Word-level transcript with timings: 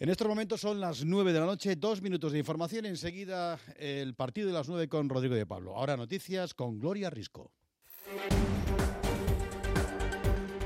En 0.00 0.08
estos 0.08 0.26
momentos 0.26 0.62
son 0.62 0.80
las 0.80 1.04
9 1.04 1.30
de 1.30 1.40
la 1.40 1.44
noche, 1.44 1.76
dos 1.76 2.00
minutos 2.00 2.32
de 2.32 2.38
información. 2.38 2.86
Enseguida 2.86 3.60
el 3.76 4.14
partido 4.14 4.46
de 4.46 4.54
las 4.54 4.66
9 4.66 4.88
con 4.88 5.10
Rodrigo 5.10 5.34
de 5.34 5.44
Pablo. 5.44 5.76
Ahora 5.76 5.94
noticias 5.98 6.54
con 6.54 6.78
Gloria 6.78 7.10
Risco. 7.10 7.52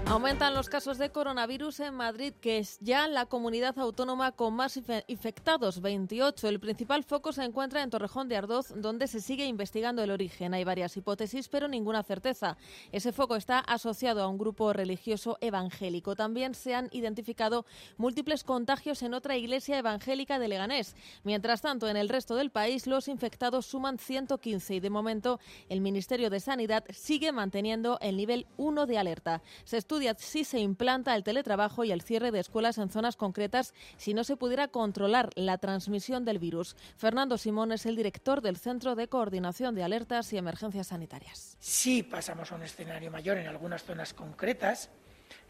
Aumentan 0.06 0.52
los 0.52 0.68
casos 0.68 0.98
de 0.98 1.10
coronavirus 1.10 1.80
en 1.80 1.94
Madrid, 1.94 2.34
que 2.38 2.58
es 2.58 2.78
ya 2.80 3.08
la 3.08 3.24
comunidad 3.24 3.78
autónoma 3.78 4.32
con 4.32 4.54
más 4.54 4.78
infectados, 5.08 5.80
28. 5.80 6.46
El 6.46 6.60
principal 6.60 7.04
foco 7.04 7.32
se 7.32 7.42
encuentra 7.42 7.82
en 7.82 7.88
Torrejón 7.88 8.28
de 8.28 8.36
Ardoz, 8.36 8.74
donde 8.76 9.08
se 9.08 9.22
sigue 9.22 9.46
investigando 9.46 10.02
el 10.02 10.10
origen. 10.10 10.52
Hay 10.52 10.62
varias 10.62 10.96
hipótesis, 10.98 11.48
pero 11.48 11.68
ninguna 11.68 12.02
certeza. 12.02 12.58
Ese 12.92 13.12
foco 13.12 13.34
está 13.34 13.58
asociado 13.60 14.22
a 14.22 14.28
un 14.28 14.36
grupo 14.36 14.74
religioso 14.74 15.38
evangélico. 15.40 16.14
También 16.14 16.54
se 16.54 16.74
han 16.74 16.90
identificado 16.92 17.64
múltiples 17.96 18.44
contagios 18.44 19.02
en 19.02 19.14
otra 19.14 19.38
iglesia 19.38 19.78
evangélica 19.78 20.38
de 20.38 20.48
Leganés. 20.48 20.94
Mientras 21.24 21.62
tanto, 21.62 21.88
en 21.88 21.96
el 21.96 22.10
resto 22.10 22.36
del 22.36 22.50
país, 22.50 22.86
los 22.86 23.08
infectados 23.08 23.64
suman 23.66 23.98
115 23.98 24.74
y 24.76 24.80
de 24.80 24.90
momento 24.90 25.40
el 25.70 25.80
Ministerio 25.80 26.28
de 26.28 26.40
Sanidad 26.40 26.84
sigue 26.90 27.32
manteniendo 27.32 27.98
el 28.02 28.18
nivel 28.18 28.46
1 28.58 28.86
de 28.86 28.98
alerta. 28.98 29.42
Se 29.64 29.78
estudia 29.78 30.03
si 30.18 30.44
se 30.44 30.58
implanta 30.58 31.14
el 31.14 31.24
teletrabajo 31.24 31.84
y 31.84 31.92
el 31.92 32.02
cierre 32.02 32.30
de 32.30 32.40
escuelas 32.40 32.78
en 32.78 32.90
zonas 32.90 33.16
concretas 33.16 33.74
si 33.96 34.14
no 34.14 34.24
se 34.24 34.36
pudiera 34.36 34.68
controlar 34.68 35.30
la 35.34 35.58
transmisión 35.58 36.24
del 36.24 36.38
virus. 36.38 36.76
Fernando 36.96 37.38
Simón 37.38 37.72
es 37.72 37.86
el 37.86 37.96
director 37.96 38.40
del 38.40 38.56
Centro 38.56 38.94
de 38.94 39.08
Coordinación 39.08 39.74
de 39.74 39.82
Alertas 39.82 40.32
y 40.32 40.36
Emergencias 40.36 40.88
Sanitarias. 40.88 41.56
Si 41.60 42.02
pasamos 42.02 42.52
a 42.52 42.56
un 42.56 42.62
escenario 42.62 43.10
mayor 43.10 43.38
en 43.38 43.46
algunas 43.46 43.84
zonas 43.84 44.14
concretas, 44.14 44.90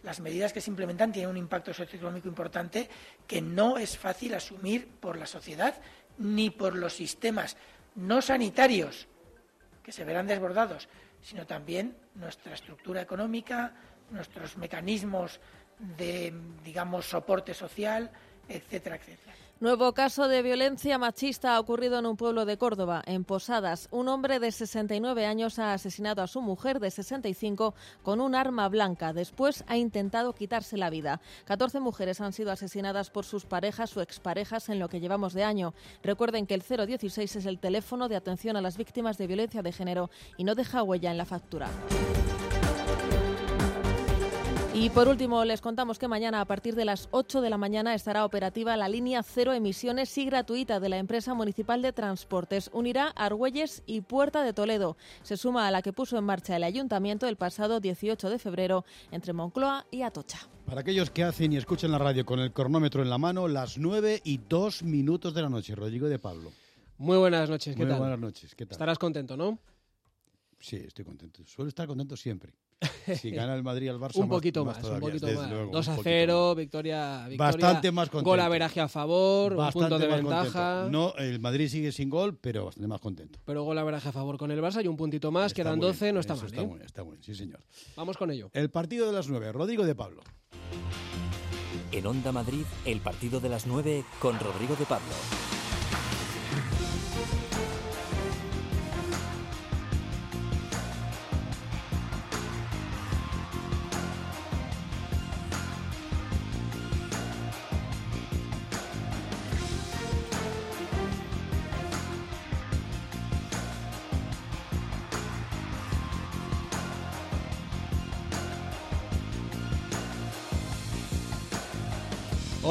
las 0.03 0.21
medidas 0.21 0.53
que 0.53 0.61
se 0.61 0.71
implementan 0.71 1.13
tienen 1.13 1.31
un 1.31 1.37
impacto 1.37 1.73
socioeconómico 1.73 2.29
importante 2.29 2.89
que 3.27 3.41
no 3.41 3.79
es 3.79 3.97
fácil 3.99 4.35
asumir 4.35 4.89
por 5.01 5.19
la 5.19 5.27
sociedad 5.27 5.75
ni 6.19 6.51
por 6.51 6.77
los 6.77 6.93
sistemas 6.93 7.57
no 7.95 8.21
sanitarios 8.23 9.09
que 9.83 9.93
se 9.93 10.05
verán 10.05 10.27
desbordados, 10.27 10.89
sino 11.21 11.47
también 11.47 11.97
nuestra 12.15 12.55
estructura 12.55 13.01
económica, 13.01 13.75
nuestros 14.11 14.57
mecanismos 14.57 15.41
de, 15.79 16.33
digamos, 16.65 17.07
soporte 17.07 17.55
social, 17.55 18.11
etcétera, 18.49 18.97
etcétera. 18.97 19.35
Nuevo 19.61 19.95
caso 19.95 20.27
de 20.27 20.43
violencia 20.43 20.99
machista 20.99 21.55
ha 21.55 21.61
ocurrido 21.61 21.99
en 21.99 22.07
un 22.07 22.17
pueblo 22.17 22.45
de 22.45 22.59
Córdoba, 22.59 23.03
en 23.07 23.25
Posadas. 23.25 23.89
Un 23.93 24.09
hombre 24.09 24.41
de 24.41 24.51
69 24.51 25.27
años 25.27 25.61
ha 25.61 25.73
asesinado 25.73 26.23
a 26.23 26.27
su 26.27 26.43
mujer 26.43 26.81
de 26.81 26.91
65 26.91 27.73
con 28.03 28.21
un 28.21 28.35
arma 28.35 28.69
blanca. 28.69 29.13
Después 29.13 29.65
ha 29.69 29.77
intentado 29.77 30.35
quitarse 30.35 30.77
la 30.77 30.91
vida. 30.91 31.21
14 31.47 31.79
mujeres 31.79 32.21
han 32.21 32.33
sido 32.33 32.51
asesinadas 32.51 33.11
por 33.11 33.25
sus 33.25 33.47
parejas 33.47 33.97
o 33.97 34.03
exparejas 34.03 34.69
en 34.69 34.81
lo 34.81 34.89
que 34.89 35.01
llevamos 35.01 35.35
de 35.35 35.45
año. 35.45 35.73
Recuerden 36.03 36.47
que 36.47 36.55
el 36.55 36.63
016 36.63 37.37
es 37.37 37.47
el 37.47 37.61
teléfono 37.61 38.09
de 38.09 38.17
atención 38.17 38.57
a 38.57 38.61
las 38.61 38.77
víctimas 38.77 39.19
de 39.19 39.29
violencia 39.29 39.63
de 39.63 39.73
género 39.73 40.11
y 40.37 40.45
no 40.45 40.57
deja 40.57 40.83
huella 40.83 41.13
en 41.13 41.17
la 41.17 41.25
factura. 41.25 41.71
Y 44.77 44.91
por 44.91 45.07
último, 45.07 45.45
les 45.45 45.61
contamos 45.61 46.01
que 46.01 46.09
mañana 46.09 46.41
a 46.41 46.45
partir 46.47 46.75
de 46.75 46.85
las 46.85 47.09
8 47.13 47.41
de 47.41 47.49
la 47.49 47.57
mañana 47.57 47.95
estará 47.95 48.25
operativa 48.25 48.77
la 48.77 48.89
línea 48.89 49.23
cero 49.23 49.53
emisiones 49.53 50.19
y 50.19 50.25
gratuita 50.25 50.81
de 50.81 50.89
la 50.89 50.99
empresa 50.99 51.33
municipal 51.33 51.81
de 51.81 51.93
transportes. 51.93 52.71
Unirá 52.73 53.09
Argüelles 53.11 53.85
y 53.87 54.01
Puerta 54.01 54.43
de 54.43 54.53
Toledo. 54.53 54.97
Se 55.23 55.37
suma 55.37 55.69
a 55.69 55.71
la 55.71 55.81
que 55.81 55.93
puso 55.93 56.19
en 56.19 56.25
marcha 56.25 56.57
el 56.57 56.65
ayuntamiento 56.65 57.29
el 57.29 57.37
pasado 57.37 57.79
18 57.79 58.29
de 58.29 58.39
febrero 58.41 58.85
entre 59.13 59.33
Moncloa 59.33 59.87
y 59.93 60.03
Atocha. 60.03 60.49
Para 60.67 60.81
aquellos 60.81 61.09
que 61.11 61.23
hacen 61.23 61.53
y 61.53 61.57
escuchan 61.57 61.93
la 61.93 61.99
radio 61.99 62.27
con 62.27 62.41
el 62.41 62.53
cronómetro 62.53 63.01
en 63.01 63.11
la 63.11 63.19
mano, 63.19 63.47
las 63.47 63.79
9 63.79 64.23
y 64.25 64.39
2 64.39 64.83
minutos 64.83 65.35
de 65.35 65.43
la 65.43 65.49
noche. 65.49 65.77
Rodrigo 65.77 66.09
de 66.09 66.19
Pablo. 66.19 66.51
Muy 66.99 67.17
buenas 67.17 67.49
noches, 67.49 67.77
¿qué 67.77 67.83
Muy 67.83 67.91
tal? 67.91 68.01
buenas 68.01 68.19
noches, 68.19 68.55
¿qué 68.57 68.67
tal? 68.67 68.73
Estarás 68.73 68.99
contento, 68.99 69.37
¿no? 69.37 69.57
Sí, 70.59 70.77
estoy 70.77 71.05
contento. 71.05 71.45
Suelo 71.47 71.69
estar 71.69 71.87
contento 71.87 72.17
siempre. 72.17 72.55
Si 73.21 73.31
gana 73.31 73.55
el 73.55 73.63
Madrid 73.63 73.89
al 73.89 73.99
Barça, 73.99 74.17
un 74.17 74.29
poquito 74.29 74.65
más, 74.65 74.77
un 74.77 74.83
todavía, 74.83 75.01
poquito 75.09 75.27
más. 75.27 75.51
luego, 75.51 75.73
2 75.73 75.89
a 75.89 75.91
un 75.91 75.97
poquito 75.97 76.11
0, 76.11 76.45
más. 76.49 76.57
victoria, 76.57 77.27
victoria. 77.29 77.37
Bastante 77.39 77.93
más 77.93 78.09
contento. 78.11 78.31
Gol 78.31 78.41
a 78.41 78.49
veraje 78.49 78.81
a 78.81 78.89
favor, 78.89 79.53
un 79.53 79.59
Bastante 79.59 79.89
punto 79.89 79.99
de 79.99 80.09
más 80.09 80.17
ventaja. 80.19 80.81
contento. 80.83 81.15
No, 81.15 81.15
el 81.25 81.41
Madrid 81.41 81.69
sigue 81.69 81.93
sin 81.93 82.11
gol, 82.11 82.37
pero 82.41 82.67
bastante 82.67 82.89
más 82.89 83.01
contento. 83.01 83.39
Pero 83.45 83.63
gol 83.65 83.79
a 83.79 83.85
veraje 83.85 84.09
a 84.09 84.13
favor 84.13 84.37
con 84.39 84.51
el 84.51 84.61
Barça 84.61 84.85
y 84.85 84.89
un 84.89 84.97
puntito 84.97 85.31
más, 85.31 85.53
Está 85.53 85.63
quedan 85.63 85.79
muy 85.79 85.87
12, 85.89 86.05
bien, 86.05 86.15
no 86.15 86.21
está 86.21 86.35
mal. 86.37 86.47
Está 86.47 86.61
¿eh? 86.61 86.67
muy 86.67 86.75
bien, 86.77 86.87
está 86.87 87.05
muy 87.05 87.13
bien, 87.13 87.23
sí 87.25 87.35
señor. 87.35 87.61
Vamos 87.97 88.17
con 88.17 88.31
ello. 88.31 88.51
El 88.53 88.71
partido 88.71 89.07
de 89.07 89.13
las 89.13 89.29
9, 89.29 89.53
Rodrigo 89.53 89.85
de 89.85 89.95
Pablo. 89.95 90.23
En 91.93 92.07
Onda 92.07 92.33
Madrid, 92.33 92.65
el 92.85 93.01
partido 93.01 93.39
de 93.41 93.49
las 93.49 93.67
9 93.67 94.05
con 94.21 94.39
Rodrigo 94.41 94.75
de 94.77 94.85
Pablo. 94.85 95.13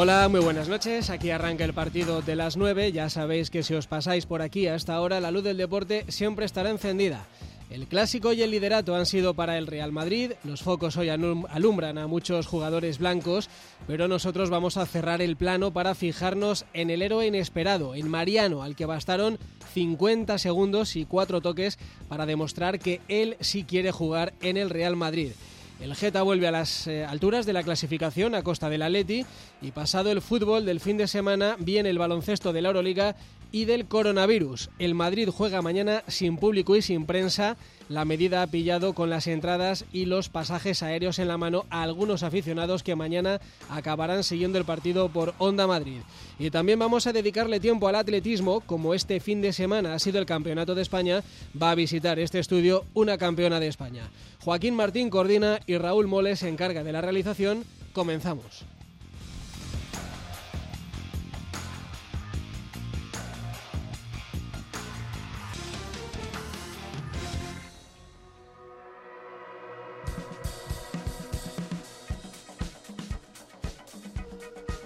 Hola, 0.03 0.27
muy 0.27 0.41
buenas 0.41 0.67
noches. 0.67 1.09
Aquí 1.09 1.29
arranca 1.29 1.63
el 1.63 1.71
partido 1.71 2.21
de 2.21 2.35
las 2.35 2.57
9. 2.57 2.91
Ya 2.91 3.09
sabéis 3.09 3.49
que 3.49 3.63
si 3.63 3.73
os 3.73 3.87
pasáis 3.87 4.25
por 4.25 4.41
aquí 4.41 4.67
hasta 4.67 4.93
ahora, 4.93 5.21
la 5.21 5.31
luz 5.31 5.45
del 5.45 5.55
deporte 5.55 6.03
siempre 6.09 6.45
estará 6.45 6.71
encendida. 6.71 7.25
El 7.69 7.87
clásico 7.87 8.33
y 8.33 8.41
el 8.41 8.51
liderato 8.51 8.95
han 8.97 9.05
sido 9.05 9.33
para 9.33 9.57
el 9.57 9.65
Real 9.65 9.93
Madrid. 9.93 10.33
Los 10.43 10.61
focos 10.61 10.97
hoy 10.97 11.07
alum- 11.07 11.45
alumbran 11.49 11.97
a 11.97 12.07
muchos 12.07 12.47
jugadores 12.47 12.99
blancos, 12.99 13.49
pero 13.87 14.09
nosotros 14.09 14.49
vamos 14.49 14.75
a 14.75 14.85
cerrar 14.85 15.21
el 15.21 15.37
plano 15.37 15.71
para 15.71 15.95
fijarnos 15.95 16.65
en 16.73 16.89
el 16.89 17.01
héroe 17.01 17.25
inesperado, 17.27 17.95
en 17.95 18.09
Mariano, 18.09 18.61
al 18.61 18.75
que 18.75 18.85
bastaron 18.85 19.39
50 19.73 20.37
segundos 20.37 20.97
y 20.97 21.05
cuatro 21.05 21.39
toques 21.39 21.79
para 22.09 22.25
demostrar 22.25 22.77
que 22.77 22.99
él 23.07 23.37
sí 23.39 23.63
quiere 23.63 23.93
jugar 23.93 24.33
en 24.41 24.57
el 24.57 24.69
Real 24.69 24.97
Madrid. 24.97 25.31
El 25.79 25.95
Geta 25.95 26.21
vuelve 26.21 26.47
a 26.47 26.51
las 26.51 26.87
eh, 26.87 27.03
alturas 27.03 27.45
de 27.45 27.53
la 27.53 27.63
clasificación 27.63 28.35
a 28.35 28.43
costa 28.43 28.69
del 28.69 28.83
Atleti 28.83 29.25
y 29.61 29.71
pasado 29.71 30.11
el 30.11 30.21
fútbol 30.21 30.65
del 30.65 30.79
fin 30.79 30.97
de 30.97 31.07
semana 31.07 31.55
viene 31.59 31.89
el 31.89 31.97
baloncesto 31.97 32.53
de 32.53 32.61
la 32.61 32.69
Euroliga 32.69 33.15
y 33.53 33.65
del 33.65 33.85
coronavirus. 33.85 34.71
El 34.79 34.95
Madrid 34.95 35.29
juega 35.29 35.61
mañana 35.61 36.03
sin 36.07 36.37
público 36.37 36.75
y 36.75 36.81
sin 36.81 37.05
prensa. 37.05 37.55
La 37.87 38.03
medida 38.03 38.41
ha 38.41 38.47
pillado 38.47 38.93
con 38.93 39.11
las 39.11 39.27
entradas 39.27 39.85
y 39.93 40.05
los 40.05 40.27
pasajes 40.29 40.81
aéreos 40.81 41.19
en 41.19 41.27
la 41.27 41.37
mano 41.37 41.65
a 41.69 41.83
algunos 41.83 42.23
aficionados 42.23 42.81
que 42.81 42.95
mañana 42.95 43.39
acabarán 43.69 44.23
siguiendo 44.23 44.57
el 44.57 44.65
partido 44.65 45.07
por 45.09 45.35
Onda 45.37 45.67
Madrid. 45.67 46.01
Y 46.39 46.49
también 46.49 46.79
vamos 46.79 47.05
a 47.05 47.13
dedicarle 47.13 47.59
tiempo 47.59 47.87
al 47.87 47.95
atletismo, 47.95 48.61
como 48.61 48.95
este 48.95 49.19
fin 49.19 49.41
de 49.41 49.53
semana 49.53 49.93
ha 49.93 49.99
sido 49.99 50.17
el 50.17 50.25
Campeonato 50.25 50.73
de 50.73 50.81
España, 50.81 51.23
va 51.61 51.71
a 51.71 51.75
visitar 51.75 52.17
este 52.17 52.39
estudio 52.39 52.85
una 52.95 53.19
campeona 53.19 53.59
de 53.59 53.67
España. 53.67 54.09
Joaquín 54.39 54.75
Martín 54.75 55.11
coordina 55.11 55.59
y 55.67 55.77
Raúl 55.77 56.07
Moles 56.07 56.39
se 56.39 56.49
encarga 56.49 56.83
de 56.83 56.91
la 56.91 57.01
realización. 57.01 57.65
Comenzamos. 57.93 58.65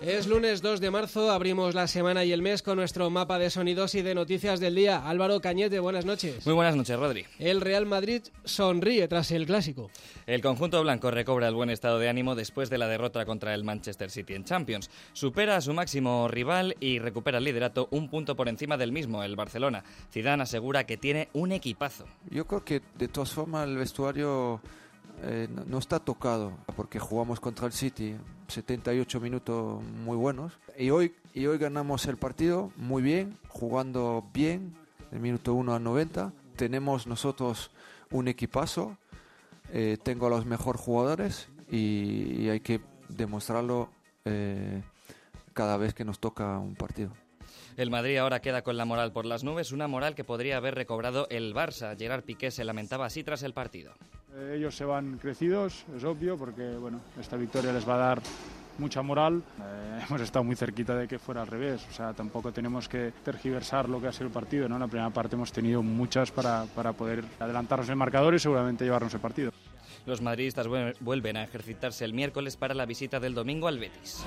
Es 0.07 0.25
lunes 0.25 0.61
2 0.61 0.79
de 0.79 0.89
marzo, 0.89 1.29
abrimos 1.31 1.75
la 1.75 1.85
semana 1.85 2.23
y 2.23 2.31
el 2.31 2.41
mes 2.41 2.61
con 2.61 2.77
nuestro 2.77 3.09
mapa 3.09 3.37
de 3.37 3.49
sonidos 3.49 3.93
y 3.93 4.01
de 4.01 4.15
noticias 4.15 4.61
del 4.61 4.73
día. 4.73 5.05
Álvaro 5.05 5.41
Cañete, 5.41 5.81
buenas 5.81 6.05
noches. 6.05 6.45
Muy 6.45 6.55
buenas 6.55 6.77
noches, 6.77 6.97
Rodri. 6.97 7.25
El 7.39 7.59
Real 7.59 7.85
Madrid 7.85 8.21
sonríe 8.45 9.05
tras 9.09 9.31
el 9.31 9.45
clásico. 9.45 9.91
El 10.25 10.41
conjunto 10.41 10.81
blanco 10.81 11.11
recobra 11.11 11.49
el 11.49 11.55
buen 11.55 11.69
estado 11.69 11.99
de 11.99 12.07
ánimo 12.07 12.35
después 12.35 12.69
de 12.69 12.77
la 12.77 12.87
derrota 12.87 13.25
contra 13.25 13.53
el 13.53 13.65
Manchester 13.65 14.09
City 14.09 14.33
en 14.33 14.45
Champions. 14.45 14.89
Supera 15.11 15.57
a 15.57 15.61
su 15.61 15.73
máximo 15.73 16.29
rival 16.29 16.77
y 16.79 16.99
recupera 16.99 17.39
el 17.39 17.43
liderato 17.43 17.89
un 17.91 18.09
punto 18.09 18.37
por 18.37 18.47
encima 18.47 18.77
del 18.77 18.93
mismo, 18.93 19.23
el 19.23 19.35
Barcelona. 19.35 19.83
Zidane 20.09 20.43
asegura 20.43 20.85
que 20.85 20.95
tiene 20.95 21.27
un 21.33 21.51
equipazo. 21.51 22.05
Yo 22.29 22.47
creo 22.47 22.63
que 22.63 22.81
de 22.97 23.09
todas 23.09 23.33
formas 23.33 23.67
el 23.67 23.75
vestuario 23.75 24.61
eh, 25.23 25.47
no, 25.67 25.77
está 25.79 25.99
tocado 25.99 26.53
porque 26.75 26.99
jugamos 26.99 27.39
contra 27.39 27.65
el 27.65 27.73
City 27.73 28.15
78 28.47 29.19
minutos 29.19 29.83
muy 29.83 30.15
buenos 30.15 30.53
y 30.77 30.91
hoy, 30.91 31.15
y 31.33 31.47
hoy 31.47 31.57
ganamos 31.57 32.05
el 32.05 32.17
partido 32.17 32.71
muy 32.75 33.01
bien, 33.01 33.37
jugando 33.47 34.29
bien, 34.33 34.75
del 35.11 35.19
minuto 35.19 35.53
1 35.53 35.73
al 35.73 35.83
90. 35.83 36.33
Tenemos 36.55 37.07
nosotros 37.07 37.71
un 38.11 38.27
equipazo, 38.27 38.97
eh, 39.73 39.97
tengo 40.01 40.27
a 40.27 40.29
los 40.29 40.45
mejores 40.45 40.81
jugadores 40.81 41.49
y, 41.69 42.43
y 42.43 42.49
hay 42.49 42.59
que 42.59 42.81
demostrarlo 43.09 43.89
eh, 44.25 44.83
cada 45.53 45.77
vez 45.77 45.93
que 45.93 46.05
nos 46.05 46.19
toca 46.19 46.59
un 46.59 46.75
partido. 46.75 47.11
El 47.77 47.91
Madrid 47.91 48.17
ahora 48.17 48.41
queda 48.41 48.63
con 48.63 48.77
la 48.77 48.85
moral 48.85 49.11
por 49.11 49.25
las 49.25 49.43
nubes, 49.43 49.71
una 49.71 49.87
moral 49.87 50.15
que 50.15 50.23
podría 50.23 50.57
haber 50.57 50.75
recobrado 50.75 51.27
el 51.29 51.53
Barça. 51.53 51.97
Gerard 51.97 52.23
Piqué 52.23 52.51
se 52.51 52.63
lamentaba 52.63 53.05
así 53.05 53.23
tras 53.23 53.43
el 53.43 53.53
partido. 53.53 53.93
Eh, 54.37 54.55
ellos 54.57 54.75
se 54.75 54.85
van 54.85 55.17
crecidos, 55.17 55.83
es 55.95 56.03
obvio, 56.03 56.37
porque 56.37 56.75
bueno, 56.75 56.99
esta 57.19 57.35
victoria 57.37 57.73
les 57.73 57.87
va 57.87 57.95
a 57.95 57.97
dar 57.97 58.21
mucha 58.77 59.01
moral. 59.01 59.41
Eh, 59.59 60.03
hemos 60.07 60.21
estado 60.21 60.43
muy 60.43 60.55
cerquita 60.55 60.95
de 60.95 61.07
que 61.07 61.17
fuera 61.17 61.41
al 61.41 61.47
revés, 61.47 61.85
o 61.89 61.93
sea, 61.93 62.13
tampoco 62.13 62.51
tenemos 62.51 62.87
que 62.87 63.11
tergiversar 63.23 63.89
lo 63.89 63.99
que 63.99 64.07
ha 64.07 64.11
sido 64.11 64.27
el 64.27 64.31
partido. 64.33 64.65
En 64.67 64.79
la 64.79 64.87
primera 64.87 65.09
parte 65.09 65.35
hemos 65.35 65.51
tenido 65.51 65.81
muchas 65.81 66.31
para, 66.31 66.65
para 66.75 66.93
poder 66.93 67.23
adelantarnos 67.39 67.89
el 67.89 67.95
marcador 67.95 68.35
y 68.35 68.39
seguramente 68.39 68.85
llevarnos 68.85 69.13
el 69.13 69.19
partido. 69.19 69.51
Los 70.05 70.21
madridistas 70.21 70.67
vuelven 71.01 71.37
a 71.37 71.43
ejercitarse 71.43 72.05
el 72.05 72.13
miércoles 72.13 72.55
para 72.55 72.73
la 72.73 72.85
visita 72.85 73.19
del 73.19 73.33
domingo 73.33 73.67
al 73.67 73.79
Betis. 73.79 74.23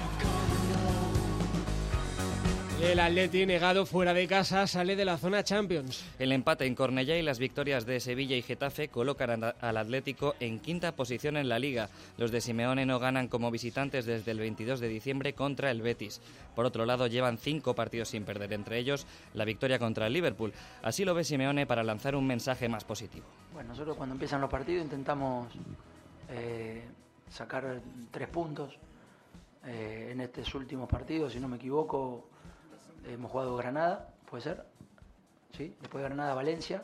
El 2.83 2.99
Atleti 2.99 3.45
negado 3.45 3.85
fuera 3.85 4.15
de 4.15 4.27
casa 4.27 4.67
sale 4.67 4.97
de 4.97 5.05
la 5.05 5.19
zona 5.19 5.45
Champions. 5.45 6.03
El 6.19 6.33
empate 6.33 6.65
en 6.65 6.75
Cornellá 6.75 7.15
y 7.19 7.23
las 7.23 7.39
victorias 7.39 7.85
de 7.85 8.01
Sevilla 8.01 8.37
y 8.37 8.43
Getafe 8.43 8.89
colocan 8.89 9.45
al 9.45 9.77
Atlético 9.77 10.35
en 10.41 10.59
quinta 10.59 10.93
posición 10.93 11.37
en 11.37 11.51
la 11.51 11.59
liga. 11.59 11.91
Los 12.17 12.31
de 12.31 12.41
Simeone 12.41 12.87
no 12.87 12.99
ganan 12.99 13.29
como 13.29 13.51
visitantes 13.51 14.07
desde 14.07 14.31
el 14.31 14.39
22 14.39 14.81
de 14.81 14.89
diciembre 14.89 15.35
contra 15.35 15.71
el 15.71 15.83
Betis. 15.83 16.23
Por 16.57 16.65
otro 16.65 16.87
lado, 16.87 17.07
llevan 17.07 17.37
cinco 17.37 17.75
partidos 17.75 18.09
sin 18.09 18.25
perder, 18.25 18.55
entre 18.55 18.79
ellos 18.79 19.07
la 19.35 19.45
victoria 19.45 19.79
contra 19.79 20.07
el 20.07 20.15
Liverpool. 20.15 20.55
Así 20.83 21.05
lo 21.05 21.15
ve 21.15 21.23
Simeone 21.23 21.67
para 21.67 21.85
lanzar 21.85 22.17
un 22.17 22.27
mensaje 22.27 22.67
más 22.67 22.85
positivo. 22.85 23.27
Bueno, 23.53 23.69
nosotros 23.69 23.95
cuando 23.95 24.15
empiezan 24.15 24.41
los 24.41 24.51
partidos 24.51 24.85
intentamos 24.85 25.53
eh, 26.31 26.83
sacar 27.29 27.83
tres 28.11 28.29
puntos. 28.29 28.79
Eh, 29.67 30.09
en 30.13 30.21
estos 30.23 30.55
últimos 30.55 30.89
partidos, 30.89 31.35
si 31.35 31.39
no 31.39 31.47
me 31.47 31.57
equivoco, 31.57 32.30
hemos 33.07 33.31
jugado 33.31 33.57
Granada, 33.57 34.09
puede 34.29 34.43
ser, 34.43 34.67
¿sí? 35.57 35.75
después 35.81 36.03
de 36.03 36.09
Granada 36.09 36.35
Valencia, 36.35 36.83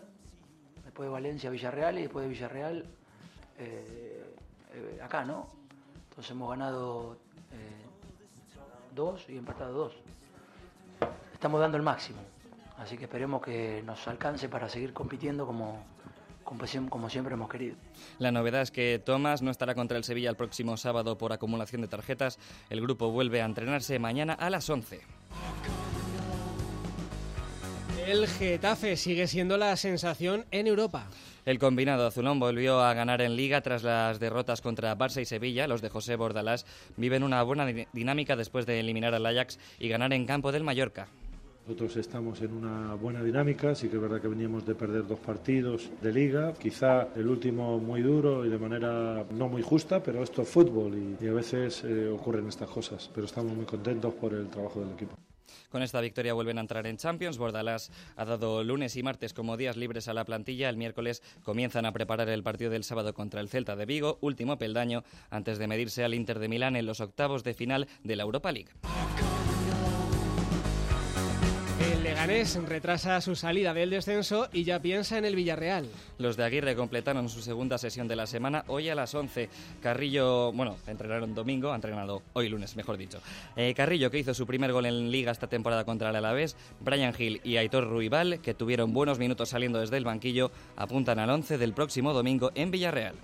después 0.84 1.08
de 1.08 1.12
Valencia 1.12 1.50
Villarreal 1.50 1.98
y 1.98 2.02
después 2.02 2.24
de 2.24 2.28
Villarreal 2.30 2.86
eh, 3.58 4.34
eh, 4.74 5.00
acá, 5.02 5.24
¿no? 5.24 5.48
Entonces 6.10 6.30
hemos 6.30 6.50
ganado 6.50 7.18
eh, 7.52 8.94
dos 8.94 9.24
y 9.28 9.36
empatado 9.36 9.72
dos. 9.72 9.92
Estamos 11.32 11.60
dando 11.60 11.76
el 11.76 11.82
máximo, 11.82 12.18
así 12.78 12.96
que 12.96 13.04
esperemos 13.04 13.42
que 13.42 13.82
nos 13.84 14.06
alcance 14.08 14.48
para 14.48 14.68
seguir 14.68 14.92
compitiendo 14.92 15.46
como, 15.46 15.84
como 16.44 17.10
siempre 17.10 17.34
hemos 17.34 17.50
querido. 17.50 17.76
La 18.18 18.32
novedad 18.32 18.62
es 18.62 18.70
que 18.70 18.98
Tomás 19.04 19.42
no 19.42 19.50
estará 19.50 19.74
contra 19.74 19.98
el 19.98 20.04
Sevilla 20.04 20.30
el 20.30 20.36
próximo 20.36 20.76
sábado 20.76 21.18
por 21.18 21.32
acumulación 21.32 21.82
de 21.82 21.88
tarjetas. 21.88 22.38
El 22.70 22.80
grupo 22.80 23.10
vuelve 23.10 23.42
a 23.42 23.44
entrenarse 23.44 23.98
mañana 23.98 24.32
a 24.32 24.48
las 24.48 24.70
11. 24.70 25.02
El 28.06 28.28
Getafe 28.28 28.96
sigue 28.96 29.26
siendo 29.26 29.56
la 29.56 29.74
sensación 29.74 30.44
en 30.52 30.68
Europa. 30.68 31.08
El 31.44 31.58
combinado 31.58 32.06
azulón 32.06 32.38
volvió 32.38 32.78
a 32.78 32.94
ganar 32.94 33.20
en 33.20 33.34
Liga 33.34 33.62
tras 33.62 33.82
las 33.82 34.20
derrotas 34.20 34.60
contra 34.60 34.96
Barça 34.96 35.20
y 35.20 35.24
Sevilla. 35.24 35.66
Los 35.66 35.82
de 35.82 35.88
José 35.88 36.14
Bordalás 36.14 36.66
viven 36.96 37.24
una 37.24 37.42
buena 37.42 37.66
dinámica 37.92 38.36
después 38.36 38.64
de 38.64 38.78
eliminar 38.78 39.12
al 39.12 39.26
Ajax 39.26 39.58
y 39.80 39.88
ganar 39.88 40.12
en 40.12 40.24
campo 40.24 40.52
del 40.52 40.62
Mallorca. 40.62 41.08
Nosotros 41.66 41.96
estamos 41.96 42.40
en 42.42 42.52
una 42.52 42.94
buena 42.94 43.24
dinámica, 43.24 43.74
sí 43.74 43.88
que 43.88 43.96
es 43.96 44.02
verdad 44.02 44.20
que 44.20 44.28
veníamos 44.28 44.64
de 44.64 44.76
perder 44.76 45.04
dos 45.04 45.18
partidos 45.18 45.90
de 46.00 46.12
liga, 46.12 46.52
quizá 46.52 47.08
el 47.16 47.26
último 47.26 47.80
muy 47.80 48.02
duro 48.02 48.46
y 48.46 48.50
de 48.50 48.58
manera 48.58 49.24
no 49.32 49.48
muy 49.48 49.62
justa, 49.62 50.00
pero 50.00 50.22
esto 50.22 50.42
es 50.42 50.48
fútbol 50.48 51.16
y, 51.20 51.26
a 51.26 51.32
veces 51.32 51.82
eh, 51.82 52.06
ocurren 52.06 52.46
estas 52.46 52.70
cosas, 52.70 53.10
pero 53.12 53.26
estamos 53.26 53.52
muy 53.52 53.66
contentos 53.66 54.14
por 54.14 54.32
el 54.32 54.46
trabajo 54.46 54.78
del 54.78 54.92
equipo. 54.92 55.16
Con 55.70 55.82
esta 55.82 56.00
victoria 56.00 56.34
vuelven 56.34 56.58
a 56.58 56.62
entrar 56.62 56.86
en 56.86 56.96
Champions. 56.96 57.38
Bordalás 57.38 57.90
ha 58.16 58.24
dado 58.24 58.64
lunes 58.64 58.96
y 58.96 59.02
martes 59.02 59.32
como 59.32 59.56
días 59.56 59.76
libres 59.76 60.08
a 60.08 60.14
la 60.14 60.24
plantilla. 60.24 60.68
El 60.68 60.76
miércoles 60.76 61.22
comienzan 61.42 61.86
a 61.86 61.92
preparar 61.92 62.28
el 62.28 62.42
partido 62.42 62.70
del 62.70 62.84
sábado 62.84 63.14
contra 63.14 63.40
el 63.40 63.48
Celta 63.48 63.76
de 63.76 63.86
Vigo, 63.86 64.18
último 64.20 64.58
peldaño 64.58 65.04
antes 65.30 65.58
de 65.58 65.66
medirse 65.66 66.04
al 66.04 66.14
Inter 66.14 66.38
de 66.38 66.48
Milán 66.48 66.76
en 66.76 66.86
los 66.86 67.00
octavos 67.00 67.44
de 67.44 67.54
final 67.54 67.88
de 68.02 68.16
la 68.16 68.22
Europa 68.22 68.52
League. 68.52 68.70
Leganés 72.16 72.58
retrasa 72.66 73.20
su 73.20 73.36
salida 73.36 73.74
del 73.74 73.90
descenso 73.90 74.48
y 74.50 74.64
ya 74.64 74.80
piensa 74.80 75.18
en 75.18 75.26
el 75.26 75.36
Villarreal. 75.36 75.86
Los 76.16 76.38
de 76.38 76.44
Aguirre 76.44 76.74
completaron 76.74 77.28
su 77.28 77.42
segunda 77.42 77.76
sesión 77.76 78.08
de 78.08 78.16
la 78.16 78.26
semana 78.26 78.64
hoy 78.68 78.88
a 78.88 78.94
las 78.94 79.14
11. 79.14 79.50
Carrillo, 79.82 80.50
bueno, 80.52 80.78
entrenaron 80.86 81.34
domingo, 81.34 81.72
ha 81.72 81.74
entrenado 81.74 82.22
hoy 82.32 82.48
lunes, 82.48 82.74
mejor 82.74 82.96
dicho. 82.96 83.20
Eh, 83.54 83.74
Carrillo, 83.74 84.10
que 84.10 84.18
hizo 84.18 84.32
su 84.32 84.46
primer 84.46 84.72
gol 84.72 84.86
en 84.86 85.10
Liga 85.10 85.30
esta 85.30 85.46
temporada 85.46 85.84
contra 85.84 86.08
el 86.08 86.16
Alavés, 86.16 86.56
Brian 86.80 87.14
Hill 87.16 87.42
y 87.44 87.58
Aitor 87.58 87.86
Ruibal, 87.86 88.40
que 88.40 88.54
tuvieron 88.54 88.94
buenos 88.94 89.18
minutos 89.18 89.50
saliendo 89.50 89.78
desde 89.78 89.98
el 89.98 90.04
banquillo, 90.06 90.50
apuntan 90.74 91.18
al 91.18 91.28
11 91.28 91.58
del 91.58 91.74
próximo 91.74 92.14
domingo 92.14 92.50
en 92.54 92.70
Villarreal. 92.70 93.16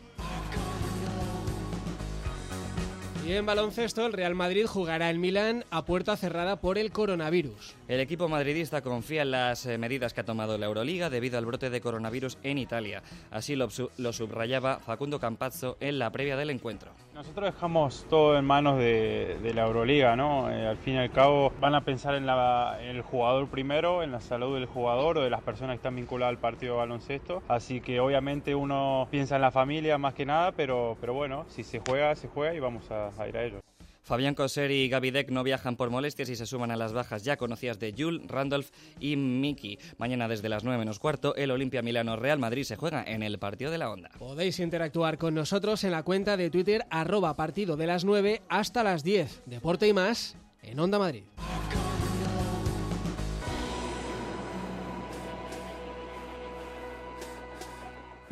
Y 3.24 3.34
en 3.34 3.46
baloncesto, 3.46 4.04
el 4.04 4.12
Real 4.12 4.34
Madrid 4.34 4.66
jugará 4.66 5.08
en 5.08 5.20
Milán 5.20 5.64
a 5.70 5.84
puerta 5.84 6.16
cerrada 6.16 6.56
por 6.56 6.76
el 6.76 6.90
coronavirus. 6.90 7.76
El 7.86 8.00
equipo 8.00 8.28
madridista 8.28 8.82
confía 8.82 9.22
en 9.22 9.30
las 9.30 9.64
eh, 9.64 9.78
medidas 9.78 10.12
que 10.12 10.22
ha 10.22 10.24
tomado 10.24 10.58
la 10.58 10.66
Euroliga 10.66 11.08
debido 11.08 11.38
al 11.38 11.46
brote 11.46 11.70
de 11.70 11.80
coronavirus 11.80 12.36
en 12.42 12.58
Italia. 12.58 13.04
Así 13.30 13.54
lo, 13.54 13.70
subrayaba 13.70 14.80
Facundo 14.80 15.20
Campazzo 15.20 15.76
en 15.78 16.00
la 16.00 16.10
previa 16.10 16.36
del 16.36 16.50
encuentro. 16.50 16.90
Nosotros 17.14 17.54
dejamos 17.54 18.06
todo 18.10 18.36
en 18.36 18.44
manos 18.44 18.78
de, 18.78 19.52
la 19.54 19.66
Euroliga, 19.66 20.16
¿no? 20.16 20.50
Eh, 20.50 20.66
al 20.66 20.78
fin 20.78 20.94
y 20.94 20.98
al 20.98 21.12
cabo 21.12 21.52
van 21.60 21.76
a 21.76 21.84
pensar 21.84 22.16
en, 22.16 22.28
el 22.28 23.02
jugador 23.02 23.46
primero, 23.46 24.02
en 24.02 24.10
la 24.10 24.20
salud 24.20 24.56
del 24.56 24.66
jugador 24.66 25.19
o 25.19 25.22
de 25.22 25.30
las 25.30 25.42
personas 25.42 25.74
que 25.74 25.76
están 25.76 25.94
vinculadas 25.94 26.32
al 26.32 26.40
partido 26.40 26.74
de 26.74 26.78
baloncesto. 26.80 27.40
Así 27.46 27.80
que 27.80 28.00
obviamente 28.00 28.56
uno 28.56 29.06
piensa 29.12 29.36
en 29.36 29.42
la 29.42 29.52
familia 29.52 29.96
más 29.96 30.14
que 30.14 30.26
nada, 30.26 30.50
pero, 30.50 30.96
pero 31.00 31.14
bueno, 31.14 31.44
si 31.48 31.62
se 31.62 31.78
juega, 31.78 32.16
se 32.16 32.26
juega 32.26 32.52
y 32.54 32.58
vamos 32.58 32.90
a, 32.90 33.12
a 33.19 33.29
ir 33.29 33.37
a 33.37 33.44
ello. 33.44 33.61
Fabián 34.03 34.35
Coser 34.35 34.70
y 34.73 34.88
Gaby 34.88 35.12
Deck 35.12 35.31
no 35.31 35.44
viajan 35.44 35.76
por 35.76 35.91
molestias 35.91 36.29
y 36.29 36.37
se 36.37 36.44
suman 36.44 36.73
a 36.73 36.76
las 36.76 36.93
bajas 36.93 37.23
ya 37.23 37.37
conocidas 37.37 37.79
de 37.79 37.94
Jules, 37.97 38.26
Randolph 38.26 38.69
y 38.99 39.17
Miki. 39.17 39.79
Mañana 39.97 40.26
desde 40.26 40.49
las 40.49 40.64
9 40.64 40.79
menos 40.79 40.99
cuarto, 40.99 41.37
el 41.37 41.53
Olimpia 41.53 41.82
Milano 41.82 42.17
Real 42.17 42.38
Madrid 42.38 42.64
se 42.64 42.76
juega 42.76 43.05
en 43.05 43.23
el 43.23 43.38
partido 43.38 43.70
de 43.70 43.79
la 43.79 43.91
onda. 43.91 44.11
Podéis 44.19 44.59
interactuar 44.59 45.19
con 45.19 45.35
nosotros 45.35 45.85
en 45.85 45.93
la 45.93 46.03
cuenta 46.03 46.37
de 46.37 46.50
Twitter 46.50 46.85
arroba 46.91 47.37
partido 47.37 47.76
de 47.76 47.87
las 47.87 48.05
9 48.05 48.43
hasta 48.49 48.82
las 48.82 49.05
10. 49.05 49.43
Deporte 49.47 49.87
y 49.87 49.93
más 49.93 50.37
en 50.62 50.81
Onda 50.81 50.99
Madrid. 50.99 51.23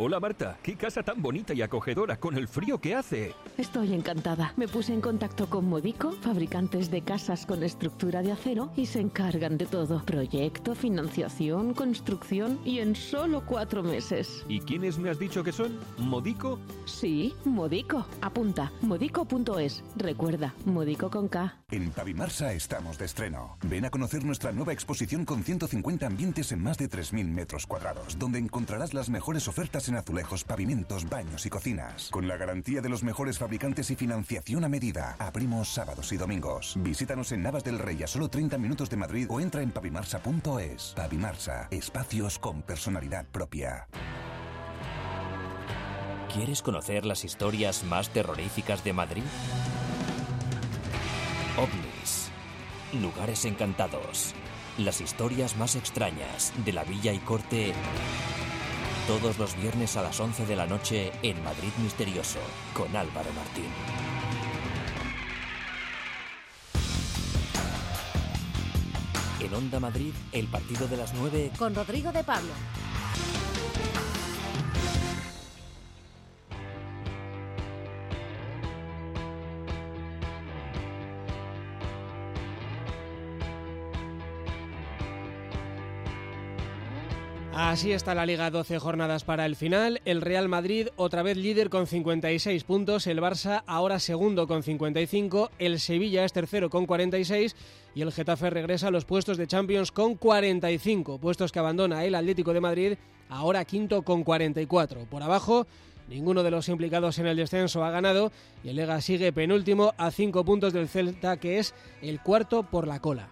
Hola 0.03 0.19
Marta, 0.19 0.57
qué 0.63 0.77
casa 0.77 1.03
tan 1.03 1.21
bonita 1.21 1.53
y 1.53 1.61
acogedora 1.61 2.19
con 2.19 2.35
el 2.35 2.49
frío 2.49 2.81
que 2.81 2.95
hace. 2.95 3.35
Estoy 3.59 3.93
encantada. 3.93 4.55
Me 4.57 4.67
puse 4.67 4.95
en 4.95 5.03
contacto 5.03 5.51
con 5.51 5.69
Modico, 5.69 6.13
fabricantes 6.13 6.91
de 6.91 7.03
casas 7.03 7.45
con 7.45 7.63
estructura 7.63 8.23
de 8.23 8.33
acero, 8.33 8.73
y 8.77 8.87
se 8.87 9.01
encargan 9.01 9.59
de 9.59 9.67
todo. 9.67 10.03
Proyecto, 10.07 10.75
financiación, 10.75 11.75
construcción 11.75 12.59
y 12.65 12.79
en 12.79 12.97
solo 12.97 13.45
cuatro 13.45 13.83
meses. 13.83 14.43
¿Y 14.49 14.61
quiénes 14.61 14.99
me 14.99 15.11
has 15.11 15.19
dicho 15.19 15.45
que 15.45 15.53
son? 15.53 15.79
¿Modico? 15.99 16.59
Sí, 16.87 17.35
Modico. 17.45 18.07
Apunta, 18.23 18.73
modico.es. 18.81 19.85
Recuerda, 19.97 20.55
Modico 20.65 21.11
con 21.11 21.29
K. 21.29 21.59
En 21.71 21.91
Pavimarsa 21.91 22.55
estamos 22.55 22.97
de 22.97 23.05
estreno. 23.05 23.59
Ven 23.65 23.85
a 23.85 23.91
conocer 23.91 24.25
nuestra 24.25 24.51
nueva 24.51 24.73
exposición 24.73 25.27
con 25.27 25.45
150 25.45 26.07
ambientes 26.07 26.53
en 26.53 26.63
más 26.63 26.79
de 26.79 26.89
3.000 26.89 27.27
metros 27.27 27.67
cuadrados, 27.67 28.19
donde 28.19 28.39
encontrarás 28.39 28.95
las 28.95 29.11
mejores 29.11 29.47
ofertas 29.47 29.90
en 29.91 29.97
azulejos, 29.97 30.45
pavimentos, 30.45 31.09
baños 31.09 31.45
y 31.45 31.51
cocinas. 31.51 32.09
Con 32.11 32.27
la 32.27 32.37
garantía 32.37 32.81
de 32.81 32.89
los 32.89 33.03
mejores 33.03 33.39
fabricantes 33.39 33.91
y 33.91 33.97
financiación 33.97 34.65
a 34.65 34.69
medida. 34.69 35.17
Abrimos 35.19 35.69
sábados 35.69 36.11
y 36.13 36.17
domingos. 36.17 36.75
Visítanos 36.79 37.31
en 37.33 37.43
Navas 37.43 37.65
del 37.65 37.79
Rey 37.79 38.03
a 38.03 38.07
solo 38.07 38.29
30 38.29 38.57
minutos 38.59 38.89
de 38.89 38.97
Madrid 38.97 39.27
o 39.29 39.41
entra 39.41 39.63
en 39.63 39.71
pavimarsa.es. 39.71 40.95
Pavimarsa, 40.97 41.69
espacios 41.71 42.39
con 42.39 42.63
personalidad 42.63 43.27
propia. 43.27 43.87
¿Quieres 46.33 46.63
conocer 46.63 47.05
las 47.05 47.25
historias 47.25 47.83
más 47.83 48.11
terroríficas 48.11 48.85
de 48.85 48.93
Madrid? 48.93 49.25
OVNIS. 51.57 52.31
Lugares 53.03 53.45
encantados. 53.45 54.35
Las 54.79 55.01
historias 55.01 55.57
más 55.57 55.75
extrañas 55.75 56.53
de 56.65 56.73
la 56.73 56.85
villa 56.85 57.13
y 57.13 57.19
corte 57.19 57.75
todos 59.19 59.41
los 59.41 59.57
viernes 59.57 59.97
a 59.97 60.03
las 60.03 60.21
11 60.21 60.47
de 60.47 60.55
la 60.55 60.69
noche 60.69 61.11
en 61.25 61.43
Madrid 61.43 61.73
Misterioso 61.83 62.39
con 62.73 62.95
Álvaro 62.95 63.29
Martín. 63.33 63.65
En 69.41 69.53
Onda 69.53 69.81
Madrid, 69.81 70.13
el 70.31 70.47
partido 70.47 70.87
de 70.87 70.97
las 70.97 71.13
9 71.15 71.51
con 71.59 71.75
Rodrigo 71.75 72.13
de 72.13 72.23
Pablo. 72.23 72.53
Así 87.71 87.93
está 87.93 88.17
la 88.17 88.27
Liga 88.27 88.51
12 88.51 88.81
jornadas 88.81 89.23
para 89.23 89.47
el 89.47 89.55
final. 89.55 90.01
El 90.05 90.23
Real 90.23 90.49
Madrid 90.49 90.89
otra 90.97 91.23
vez 91.23 91.37
líder 91.37 91.71
con 91.71 91.87
56 91.87 92.65
puntos, 92.65 93.07
el 93.07 93.21
Barça 93.21 93.63
ahora 93.65 94.01
segundo 94.01 94.49
con 94.49 94.65
55, 94.65 95.53
el 95.61 95.79
Sevilla 95.79 96.25
es 96.25 96.33
tercero 96.33 96.69
con 96.69 96.87
46 96.87 97.55
y 97.95 98.03
el 98.03 98.11
Getafe 98.11 98.51
regresa 98.51 98.89
a 98.89 98.91
los 98.91 99.05
puestos 99.05 99.37
de 99.37 99.47
Champions 99.47 99.93
con 99.93 100.17
45, 100.17 101.19
puestos 101.19 101.53
que 101.53 101.61
abandona 101.61 102.05
el 102.05 102.17
Atlético 102.17 102.53
de 102.53 102.61
Madrid 102.61 102.95
ahora 103.29 103.65
quinto 103.65 104.03
con 104.03 104.25
44. 104.25 105.07
Por 105.09 105.23
abajo 105.23 105.69
Ninguno 106.09 106.43
de 106.43 106.51
los 106.51 106.69
implicados 106.69 107.21
en 107.21 107.29
el 107.29 107.37
descenso 107.37 107.85
ha 107.85 107.93
ganado 107.93 108.33
y 108.65 108.71
el 108.71 108.77
Lega 108.77 109.01
sigue 109.01 109.33
penúltimo 109.33 109.95
a 109.97 110.11
cinco 110.11 110.45
puntos 110.45 110.73
del 110.73 110.89
Celta, 110.89 111.37
que 111.37 111.61
es 111.61 111.73
el 112.03 112.21
cuarto 112.21 112.65
por 112.65 112.89
la 112.89 112.99
cola. 112.99 113.29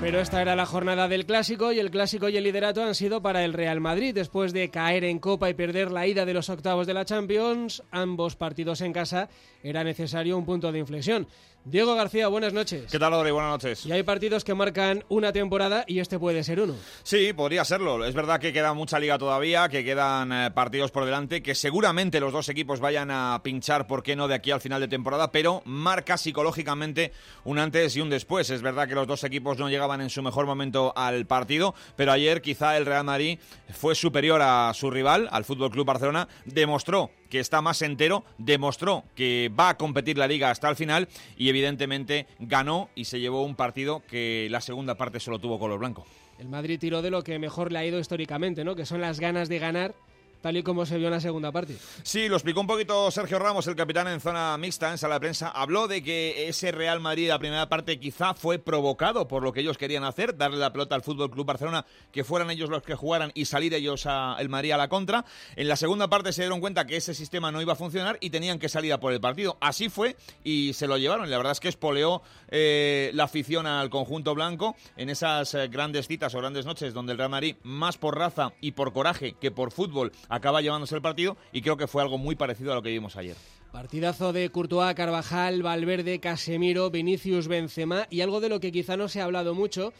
Pero 0.00 0.20
esta 0.20 0.40
era 0.40 0.54
la 0.54 0.64
jornada 0.64 1.08
del 1.08 1.26
clásico 1.26 1.72
y 1.72 1.80
el 1.80 1.90
clásico 1.90 2.28
y 2.28 2.36
el 2.36 2.44
liderato 2.44 2.84
han 2.84 2.94
sido 2.94 3.20
para 3.20 3.44
el 3.44 3.52
Real 3.52 3.80
Madrid. 3.80 4.14
Después 4.14 4.52
de 4.52 4.70
caer 4.70 5.02
en 5.02 5.18
Copa 5.18 5.50
y 5.50 5.54
perder 5.54 5.90
la 5.90 6.06
ida 6.06 6.24
de 6.24 6.34
los 6.34 6.48
octavos 6.50 6.86
de 6.86 6.94
la 6.94 7.04
Champions, 7.04 7.82
ambos 7.90 8.36
partidos 8.36 8.80
en 8.80 8.92
casa, 8.92 9.28
era 9.62 9.82
necesario 9.82 10.38
un 10.38 10.46
punto 10.46 10.70
de 10.70 10.78
inflexión. 10.78 11.26
Diego 11.70 11.94
García, 11.94 12.28
buenas 12.28 12.54
noches. 12.54 12.90
¿Qué 12.90 12.98
tal, 12.98 13.12
Ori? 13.12 13.30
Buenas 13.30 13.50
noches. 13.50 13.84
Y 13.84 13.92
hay 13.92 14.02
partidos 14.02 14.42
que 14.42 14.54
marcan 14.54 15.04
una 15.10 15.32
temporada 15.34 15.84
y 15.86 15.98
este 15.98 16.18
puede 16.18 16.42
ser 16.42 16.60
uno. 16.60 16.74
Sí, 17.02 17.34
podría 17.34 17.62
serlo. 17.62 18.06
Es 18.06 18.14
verdad 18.14 18.40
que 18.40 18.54
queda 18.54 18.72
mucha 18.72 18.98
liga 18.98 19.18
todavía, 19.18 19.68
que 19.68 19.84
quedan 19.84 20.32
eh, 20.32 20.50
partidos 20.50 20.90
por 20.90 21.04
delante, 21.04 21.42
que 21.42 21.54
seguramente 21.54 22.20
los 22.20 22.32
dos 22.32 22.48
equipos 22.48 22.80
vayan 22.80 23.10
a 23.10 23.42
pinchar, 23.42 23.86
¿por 23.86 24.02
qué 24.02 24.16
no?, 24.16 24.28
de 24.28 24.34
aquí 24.36 24.50
al 24.50 24.62
final 24.62 24.80
de 24.80 24.88
temporada, 24.88 25.30
pero 25.30 25.60
marca 25.66 26.16
psicológicamente 26.16 27.12
un 27.44 27.58
antes 27.58 27.94
y 27.96 28.00
un 28.00 28.08
después. 28.08 28.48
Es 28.48 28.62
verdad 28.62 28.88
que 28.88 28.94
los 28.94 29.06
dos 29.06 29.22
equipos 29.24 29.58
no 29.58 29.68
llegaban 29.68 30.00
en 30.00 30.08
su 30.08 30.22
mejor 30.22 30.46
momento 30.46 30.94
al 30.96 31.26
partido, 31.26 31.74
pero 31.96 32.12
ayer 32.12 32.40
quizá 32.40 32.78
el 32.78 32.86
Real 32.86 33.04
Madrid 33.04 33.38
fue 33.74 33.94
superior 33.94 34.40
a 34.40 34.72
su 34.72 34.90
rival, 34.90 35.28
al 35.30 35.44
Fútbol 35.44 35.70
Club 35.70 35.84
Barcelona, 35.84 36.28
demostró 36.46 37.10
que 37.28 37.40
está 37.40 37.62
más 37.62 37.82
entero, 37.82 38.24
demostró 38.38 39.04
que 39.14 39.50
va 39.58 39.70
a 39.70 39.76
competir 39.76 40.18
la 40.18 40.26
liga 40.26 40.50
hasta 40.50 40.68
el 40.68 40.76
final 40.76 41.08
y 41.36 41.48
evidentemente 41.48 42.26
ganó 42.38 42.88
y 42.94 43.04
se 43.04 43.20
llevó 43.20 43.44
un 43.44 43.54
partido 43.54 44.02
que 44.08 44.48
la 44.50 44.60
segunda 44.60 44.96
parte 44.96 45.20
solo 45.20 45.38
tuvo 45.38 45.58
color 45.58 45.78
blanco. 45.78 46.06
El 46.38 46.48
Madrid 46.48 46.78
tiró 46.78 47.02
de 47.02 47.10
lo 47.10 47.22
que 47.22 47.38
mejor 47.38 47.72
le 47.72 47.80
ha 47.80 47.84
ido 47.84 47.98
históricamente, 47.98 48.64
¿no? 48.64 48.76
Que 48.76 48.86
son 48.86 49.00
las 49.00 49.18
ganas 49.18 49.48
de 49.48 49.58
ganar 49.58 49.94
tal 50.40 50.56
y 50.56 50.62
como 50.62 50.86
se 50.86 50.98
vio 50.98 51.08
en 51.08 51.14
la 51.14 51.20
segunda 51.20 51.52
parte. 51.52 51.76
Sí, 52.02 52.28
lo 52.28 52.36
explicó 52.36 52.60
un 52.60 52.66
poquito 52.66 53.10
Sergio 53.10 53.38
Ramos, 53.38 53.66
el 53.66 53.76
capitán 53.76 54.08
en 54.08 54.20
zona 54.20 54.56
mixta, 54.58 54.90
en 54.90 54.98
sala 54.98 55.14
de 55.14 55.20
prensa. 55.20 55.48
Habló 55.48 55.88
de 55.88 56.02
que 56.02 56.48
ese 56.48 56.72
Real 56.72 57.00
Madrid, 57.00 57.28
la 57.28 57.38
primera 57.38 57.68
parte, 57.68 57.98
quizá 57.98 58.34
fue 58.34 58.58
provocado 58.58 59.28
por 59.28 59.42
lo 59.42 59.52
que 59.52 59.60
ellos 59.60 59.78
querían 59.78 60.04
hacer, 60.04 60.36
darle 60.36 60.58
la 60.58 60.72
pelota 60.72 60.94
al 60.94 61.02
Fútbol 61.02 61.30
Club 61.30 61.46
Barcelona, 61.46 61.84
que 62.12 62.24
fueran 62.24 62.50
ellos 62.50 62.70
los 62.70 62.82
que 62.82 62.94
jugaran 62.94 63.30
y 63.34 63.44
salir 63.44 63.74
ellos 63.74 64.06
a 64.06 64.36
el 64.38 64.48
Madrid 64.48 64.72
a 64.72 64.76
la 64.76 64.88
contra. 64.88 65.24
En 65.56 65.68
la 65.68 65.76
segunda 65.76 66.08
parte 66.08 66.32
se 66.32 66.42
dieron 66.42 66.60
cuenta 66.60 66.86
que 66.86 66.96
ese 66.96 67.14
sistema 67.14 67.50
no 67.50 67.60
iba 67.60 67.72
a 67.72 67.76
funcionar 67.76 68.18
y 68.20 68.30
tenían 68.30 68.58
que 68.58 68.68
salir 68.68 68.92
a 68.92 69.00
por 69.00 69.12
el 69.12 69.20
partido. 69.20 69.56
Así 69.60 69.88
fue 69.88 70.16
y 70.44 70.72
se 70.72 70.86
lo 70.86 70.98
llevaron. 70.98 71.30
La 71.30 71.36
verdad 71.36 71.52
es 71.52 71.60
que 71.60 71.68
espoleó 71.68 72.22
eh, 72.48 73.10
la 73.14 73.24
afición 73.24 73.66
al 73.66 73.90
conjunto 73.90 74.34
blanco 74.34 74.76
en 74.96 75.10
esas 75.10 75.54
eh, 75.54 75.68
grandes 75.68 76.06
citas 76.06 76.34
o 76.34 76.38
grandes 76.38 76.66
noches 76.66 76.94
donde 76.94 77.12
el 77.12 77.18
Real 77.18 77.30
Madrid, 77.30 77.56
más 77.62 77.98
por 77.98 78.16
raza 78.16 78.52
y 78.60 78.72
por 78.72 78.92
coraje 78.92 79.34
que 79.40 79.50
por 79.50 79.72
fútbol, 79.72 80.12
acaba 80.28 80.60
llevándose 80.60 80.94
el 80.94 81.02
partido 81.02 81.36
y 81.52 81.62
creo 81.62 81.76
que 81.76 81.86
fue 81.86 82.02
algo 82.02 82.18
muy 82.18 82.36
parecido 82.36 82.72
a 82.72 82.74
lo 82.74 82.82
que 82.82 82.90
vimos 82.90 83.16
ayer. 83.16 83.36
Partidazo 83.72 84.32
de 84.32 84.48
Courtois, 84.50 84.94
Carvajal, 84.94 85.62
Valverde, 85.62 86.20
Casemiro, 86.20 86.90
Vinicius, 86.90 87.48
Benzema 87.48 88.06
y 88.10 88.22
algo 88.22 88.40
de 88.40 88.48
lo 88.48 88.60
que 88.60 88.72
quizá 88.72 88.96
no 88.96 89.08
se 89.08 89.20
ha 89.20 89.24
hablado 89.24 89.54
mucho, 89.54 89.92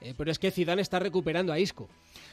eh, 0.00 0.14
pero 0.16 0.30
es 0.30 0.38
que 0.38 0.50
Zidane 0.50 0.82
está 0.82 0.98
recuperando 0.98 1.52
a 1.52 1.58
Isco. 1.58 1.88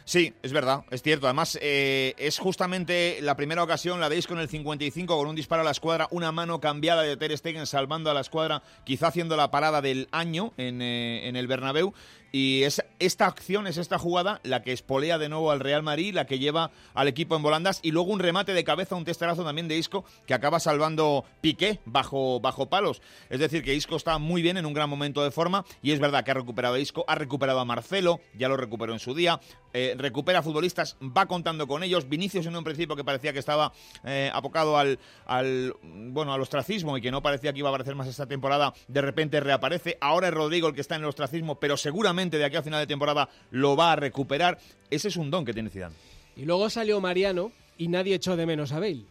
Sí, 0.06 0.34
es 0.44 0.52
verdad, 0.52 0.84
es 0.92 1.02
cierto. 1.02 1.28
Además, 1.28 1.58
eh, 1.62 2.14
es 2.18 2.38
justamente 2.38 3.20
la 3.22 3.36
primera 3.36 3.64
ocasión, 3.64 4.00
la 4.00 4.10
de 4.10 4.18
Isco 4.18 4.34
en 4.34 4.42
el 4.42 4.50
55, 4.50 5.18
con 5.18 5.28
un 5.28 5.36
disparo 5.36 5.62
a 5.62 5.66
la 5.66 5.72
escuadra, 5.72 6.08
una 6.12 6.32
mano 6.32 6.60
cambiada 6.60 7.04
de 7.04 7.18
Ter 7.18 7.36
Stegen 7.38 7.66
salvando 7.66 8.12
a 8.12 8.14
la 8.14 8.22
escuadra, 8.22 8.64
quizá 8.84 9.08
haciendo 9.08 9.38
la 9.38 9.50
parada 9.50 9.82
del 9.82 10.10
año 10.12 10.54
en, 10.58 10.82
eh, 10.82 11.28
en 11.28 11.36
el 11.36 11.48
Bernabéu. 11.48 11.94
Y 12.36 12.64
es 12.64 12.84
esta 12.98 13.28
acción, 13.28 13.68
es 13.68 13.78
esta 13.78 14.00
jugada 14.00 14.42
la 14.42 14.64
que 14.64 14.72
espolea 14.72 15.20
de 15.20 15.30
nuevo 15.30 15.52
al 15.52 15.60
Real 15.60 15.84
Madrid, 15.84 16.16
la 16.16 16.26
que 16.26 16.40
lleva 16.40 16.72
al 16.96 17.08
equipo 17.08 17.36
en 17.36 17.44
volandas 17.44 17.80
y 17.84 17.92
luego 17.92 18.12
un 18.12 18.20
remate 18.20 18.56
de 18.56 18.64
cabeza, 18.64 18.96
un 18.96 19.06
testarazo 19.06 19.44
también 19.44 19.68
de 19.68 19.78
Isco 19.78 20.04
que 20.26 20.34
acaba 20.34 20.60
salvando 20.60 21.26
Piqué 21.42 21.80
bajo, 21.86 22.40
bajo 22.40 22.70
palos. 22.70 23.04
Es 23.30 23.40
decir, 23.40 23.62
que 23.64 23.76
Isco 23.76 23.98
está 23.98 24.18
muy 24.18 24.42
bien 24.42 24.58
en 24.58 24.66
un 24.66 24.74
gran 24.74 24.90
momento 24.90 25.24
de 25.24 25.30
forma 25.30 25.64
y 25.84 25.92
es 25.92 26.00
verdad 26.00 26.24
que 26.24 26.32
ha 26.32 26.34
recuperado 26.34 26.74
a 26.74 26.80
Isco, 26.80 27.06
ha 27.08 27.14
recuperado 27.14 27.60
a 27.60 27.66
Marcelo, 27.66 28.20
ya 28.36 28.48
lo 28.48 28.58
recuperó 28.58 28.94
en 28.94 29.00
su 29.00 29.14
día, 29.14 29.40
eh, 29.74 29.96
recupera 29.98 30.42
futbolistas, 30.42 30.96
va 31.02 31.26
contando 31.26 31.68
con 31.68 31.84
ellos. 31.84 32.08
Vinicius 32.08 32.46
en 32.46 32.56
un 32.56 32.64
principio 32.64 32.96
que 32.96 33.04
parecía 33.04 33.34
que 33.34 33.40
estaba 33.40 33.74
eh, 34.04 34.30
apocado 34.34 34.78
al, 34.78 35.00
al, 35.26 35.76
bueno, 35.84 36.34
al 36.34 36.42
ostracismo 36.42 36.98
y 36.98 37.02
que 37.02 37.12
no 37.12 37.22
parecía 37.22 37.52
que 37.54 37.60
iba 37.60 37.70
a 37.70 37.72
aparecer 37.72 37.96
más 37.96 38.08
esta 38.08 38.28
temporada, 38.28 38.74
de 38.88 39.02
repente 39.02 39.40
reaparece. 39.40 39.98
Ahora 40.00 40.28
es 40.28 40.34
Rodrigo 40.34 40.68
el 40.68 40.76
que 40.76 40.82
está 40.82 40.96
en 40.96 41.02
el 41.02 41.08
ostracismo, 41.08 41.60
pero 41.60 41.78
seguramente 41.78 42.38
de 42.38 42.46
aquí 42.46 42.56
a 42.56 42.64
final 42.64 42.80
de 42.80 42.88
temporada 42.88 43.30
lo 43.52 43.76
va 43.76 43.94
a 43.94 43.96
recuperar. 43.96 44.60
Ese 44.90 45.08
es 45.08 45.18
un 45.18 45.32
don 45.32 45.46
que 45.46 45.54
tiene 45.54 45.70
Zidane. 45.70 45.96
Y 46.36 46.46
luego 46.46 46.70
salió 46.70 47.00
Mariano 47.02 47.52
y 47.78 47.88
nadie 47.88 48.16
echó 48.16 48.36
de 48.36 48.46
menos 48.46 48.72
a 48.72 48.80
Bale. 48.80 49.06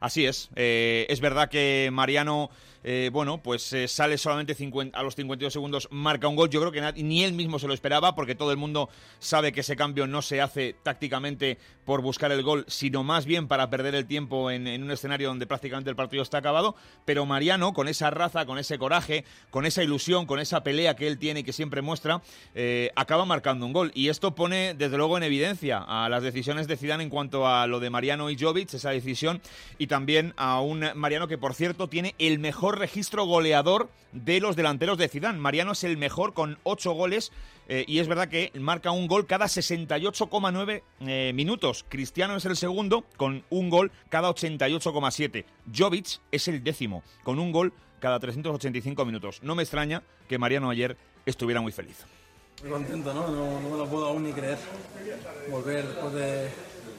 Así 0.00 0.24
es. 0.24 0.48
Eh, 0.56 1.06
es 1.10 1.20
verdad 1.20 1.50
que 1.50 1.90
Mariano 1.92 2.50
eh, 2.82 3.10
bueno, 3.12 3.42
pues 3.42 3.72
eh, 3.72 3.88
sale 3.88 4.16
solamente 4.16 4.56
a 4.92 5.02
los 5.02 5.14
52 5.14 5.52
segundos, 5.52 5.88
marca 5.90 6.28
un 6.28 6.36
gol. 6.36 6.48
Yo 6.48 6.60
creo 6.60 6.72
que 6.72 7.02
ni 7.02 7.24
él 7.24 7.32
mismo 7.32 7.58
se 7.58 7.66
lo 7.66 7.74
esperaba, 7.74 8.14
porque 8.14 8.34
todo 8.34 8.52
el 8.52 8.56
mundo 8.56 8.88
sabe 9.18 9.52
que 9.52 9.60
ese 9.60 9.76
cambio 9.76 10.06
no 10.06 10.22
se 10.22 10.40
hace 10.40 10.74
tácticamente 10.82 11.58
por 11.84 12.02
buscar 12.02 12.32
el 12.32 12.42
gol, 12.42 12.64
sino 12.68 13.02
más 13.02 13.26
bien 13.26 13.48
para 13.48 13.68
perder 13.68 13.94
el 13.94 14.06
tiempo 14.06 14.50
en, 14.50 14.82
un 14.82 14.90
escenario 14.90 15.28
donde 15.28 15.46
prácticamente 15.46 15.90
el 15.90 15.96
partido 15.96 16.22
está 16.22 16.38
acabado. 16.38 16.74
Pero 17.04 17.26
Mariano, 17.26 17.72
con 17.72 17.88
esa 17.88 18.10
raza, 18.10 18.46
con 18.46 18.58
ese 18.58 18.78
coraje, 18.78 19.24
con 19.50 19.66
esa 19.66 19.82
ilusión, 19.82 20.26
con 20.26 20.38
esa 20.38 20.62
pelea 20.62 20.96
que 20.96 21.06
él 21.06 21.18
tiene 21.18 21.40
y 21.40 21.42
que 21.42 21.52
siempre 21.52 21.82
muestra, 21.82 22.22
eh, 22.54 22.90
acaba 22.96 23.24
marcando 23.24 23.66
un 23.66 23.72
gol. 23.72 23.90
Y 23.94 24.08
esto 24.08 24.34
pone, 24.34 24.74
desde 24.74 24.96
luego, 24.96 25.16
en 25.16 25.24
evidencia 25.24 25.78
a 25.78 26.08
las 26.08 26.22
decisiones 26.22 26.66
de 26.66 26.76
Zidane 26.76 27.02
en 27.02 27.10
cuanto 27.10 27.46
a 27.46 27.66
lo 27.66 27.80
de 27.80 27.90
Mariano 27.90 28.30
y 28.30 28.38
Jovic, 28.38 28.72
esa 28.72 28.90
decisión, 28.90 29.42
y 29.78 29.86
también 29.86 30.32
a 30.36 30.60
un 30.60 30.84
Mariano 30.94 31.28
que, 31.28 31.38
por 31.38 31.54
cierto, 31.54 31.88
tiene 31.88 32.14
el 32.18 32.38
mejor 32.38 32.69
registro 32.78 33.24
goleador 33.24 33.90
de 34.12 34.40
los 34.40 34.56
delanteros 34.56 34.98
de 34.98 35.08
Zidane. 35.08 35.38
Mariano 35.38 35.72
es 35.72 35.84
el 35.84 35.96
mejor 35.96 36.34
con 36.34 36.58
8 36.64 36.92
goles 36.92 37.32
eh, 37.68 37.84
y 37.86 37.98
es 38.00 38.08
verdad 38.08 38.28
que 38.28 38.50
marca 38.58 38.90
un 38.90 39.06
gol 39.06 39.26
cada 39.26 39.46
68,9 39.46 40.82
eh, 41.00 41.32
minutos. 41.34 41.84
Cristiano 41.88 42.36
es 42.36 42.44
el 42.44 42.56
segundo 42.56 43.04
con 43.16 43.44
un 43.50 43.70
gol 43.70 43.92
cada 44.08 44.28
88,7. 44.28 45.44
Jovic 45.72 46.20
es 46.32 46.48
el 46.48 46.64
décimo 46.64 47.02
con 47.22 47.38
un 47.38 47.52
gol 47.52 47.72
cada 48.00 48.18
385 48.18 49.04
minutos. 49.04 49.42
No 49.42 49.54
me 49.54 49.62
extraña 49.62 50.02
que 50.28 50.38
Mariano 50.38 50.70
ayer 50.70 50.96
estuviera 51.26 51.60
muy 51.60 51.72
feliz. 51.72 52.04
Muy 52.62 52.72
contento, 52.72 53.14
¿no? 53.14 53.28
No, 53.28 53.70
me 53.70 53.76
lo 53.76 53.86
puedo 53.86 54.08
aún 54.08 54.24
ni 54.24 54.32
creer. 54.32 54.58
Volver 55.50 55.86
después 55.86 56.12
de 56.14 56.50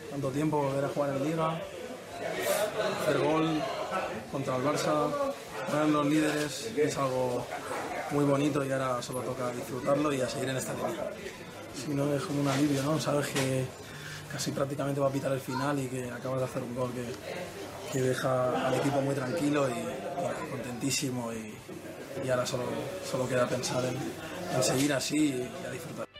tanto 0.09 0.29
tiempo, 0.29 0.61
volver 0.61 0.85
a 0.85 0.89
jugar 0.89 1.17
en 1.17 1.23
Liga, 1.23 1.61
hacer 3.01 3.17
gol 3.19 3.61
contra 4.31 4.55
el 4.55 4.63
Barça, 4.63 5.09
eran 5.71 5.93
los 5.93 6.05
líderes 6.05 6.71
es 6.75 6.97
algo 6.97 7.45
muy 8.11 8.25
bonito 8.25 8.63
y 8.65 8.71
ahora 8.71 9.01
solo 9.01 9.21
toca 9.21 9.51
disfrutarlo 9.51 10.11
y 10.13 10.21
a 10.21 10.29
seguir 10.29 10.49
en 10.49 10.57
esta 10.57 10.73
línea. 10.73 11.11
Si 11.73 11.93
no 11.93 12.13
es 12.13 12.23
como 12.23 12.41
un 12.41 12.47
alivio, 12.47 12.83
¿no? 12.83 12.99
Sabes 12.99 13.27
que 13.27 13.65
casi 14.31 14.51
prácticamente 14.51 14.99
va 14.99 15.07
a 15.07 15.11
pitar 15.11 15.31
el 15.31 15.39
final 15.39 15.79
y 15.79 15.87
que 15.87 16.09
acabas 16.09 16.39
de 16.39 16.45
hacer 16.45 16.63
un 16.63 16.75
gol 16.75 16.91
que, 16.93 18.01
deja 18.01 18.67
al 18.67 18.75
equipo 18.75 19.01
muy 19.01 19.13
tranquilo 19.13 19.67
y, 19.69 20.49
contentísimo 20.49 21.31
y, 21.33 21.53
y, 22.25 22.29
ahora 22.29 22.45
solo, 22.45 22.63
solo 23.09 23.27
queda 23.27 23.45
pensar 23.47 23.83
en, 23.83 23.97
en 24.55 24.63
seguir 24.63 24.93
así 24.93 25.27
y 25.27 25.67
a 25.67 25.71
disfrutar. 25.71 26.10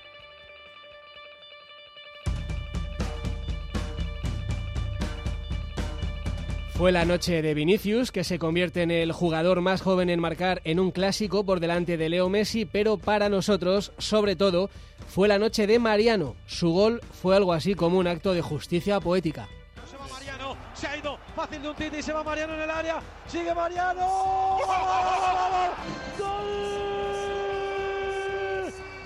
Fue 6.82 6.92
la 6.92 7.06
noche 7.06 7.44
de 7.44 7.54
Vinicius, 7.54 8.12
que 8.12 8.24
se 8.24 8.40
convierte 8.40 8.82
en 8.82 8.90
el 8.90 9.12
jugador 9.12 9.62
más 9.62 9.84
joven 9.84 10.10
en 10.10 10.20
marcar 10.20 10.62
en 10.64 10.80
un 10.80 10.90
clásico 10.90 11.46
por 11.46 11.60
delante 11.60 11.96
de 11.96 12.10
Leo 12.10 12.28
Messi, 12.28 12.66
pero 12.66 12.98
para 12.98 13.30
nosotros, 13.30 13.92
sobre 14.00 14.36
todo, 14.36 14.72
fue 15.08 15.28
la 15.28 15.38
noche 15.38 15.68
de 15.68 15.78
Mariano. 15.78 16.36
Su 16.48 16.72
gol 16.72 17.00
fue 17.22 17.36
algo 17.36 17.54
así 17.54 17.76
como 17.76 18.00
un 18.00 18.08
acto 18.08 18.34
de 18.34 18.42
justicia 18.42 19.00
poética. 19.00 19.48
Se 19.88 19.96
va 19.96 20.08
Mariano, 20.08 20.58
se 20.74 20.88
ha 20.88 20.98
ido 20.98 21.20
fácil 21.36 21.62
de 21.62 21.70
un 21.70 21.76
titi, 21.76 22.02
se 22.02 22.14
va 22.14 22.24
Mariano 22.24 22.56
en 22.56 22.62
el 22.62 22.72
área, 22.72 23.00
sigue 23.28 23.54
Mariano. 23.54 24.08
¡Gol! 26.18 26.34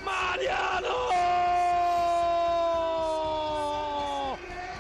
¡Mariano! 0.06 0.96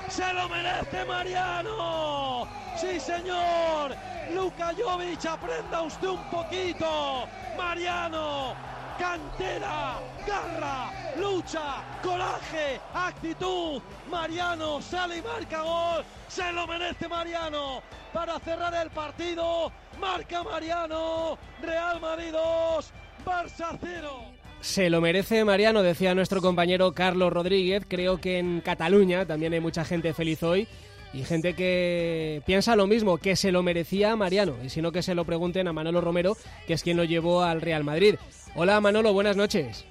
¡Se 0.08 0.34
lo 0.34 0.48
merece 0.48 1.06
Mariano! 1.06 2.65
Sí, 2.78 3.00
señor. 3.00 3.96
Luka 4.34 4.74
Jovic, 4.78 5.26
aprenda 5.26 5.82
usted 5.82 6.10
un 6.10 6.24
poquito. 6.30 7.26
Mariano, 7.58 8.54
cantera, 9.00 10.00
garra, 10.28 10.92
lucha, 11.18 11.84
coraje, 12.04 12.80
actitud. 12.94 13.82
Mariano 14.10 14.82
sale 14.82 15.18
y 15.18 15.22
marca 15.22 15.62
gol. 15.62 16.04
Se 16.28 16.52
lo 16.52 16.68
merece 16.68 17.08
Mariano 17.08 17.82
para 18.12 18.40
cerrar 18.40 18.74
el 18.74 18.90
partido. 18.90 19.72
Marca 20.00 20.44
Mariano. 20.44 21.38
Real 21.62 22.02
Madrid 22.02 22.32
2, 22.34 22.92
Barça 23.26 23.78
0. 23.80 24.36
Se 24.60 24.90
lo 24.90 25.00
merece 25.00 25.46
Mariano, 25.46 25.82
decía 25.82 26.14
nuestro 26.16 26.42
compañero 26.42 26.94
Carlos 26.94 27.32
Rodríguez. 27.32 27.86
Creo 27.88 28.20
que 28.20 28.40
en 28.40 28.60
Cataluña 28.60 29.26
también 29.26 29.54
hay 29.54 29.60
mucha 29.62 29.86
gente 29.86 30.14
feliz 30.14 30.44
hoy 30.44 30.68
y 31.16 31.24
gente 31.24 31.56
que 31.56 32.42
piensa 32.46 32.76
lo 32.76 32.88
mismo, 32.88 33.18
que 33.18 33.38
se 33.38 33.54
lo 33.54 33.64
merecía 33.64 34.18
Mariano. 34.18 34.56
Y 34.62 34.70
si 34.70 34.82
no, 34.82 34.92
que 34.92 35.02
se 35.02 35.16
lo 35.16 35.24
pregunten 35.24 35.66
a 35.68 35.74
Manolo 35.74 36.02
Romero, 36.02 36.34
que 36.68 36.74
es 36.74 36.84
quien 36.84 36.98
lo 36.98 37.06
llevó 37.06 37.42
al 37.42 37.62
Real 37.62 37.86
Madrid. 37.86 38.16
Hola 38.54 38.82
Manolo, 38.82 39.14
buenas 39.14 39.38
noches. 39.38 39.86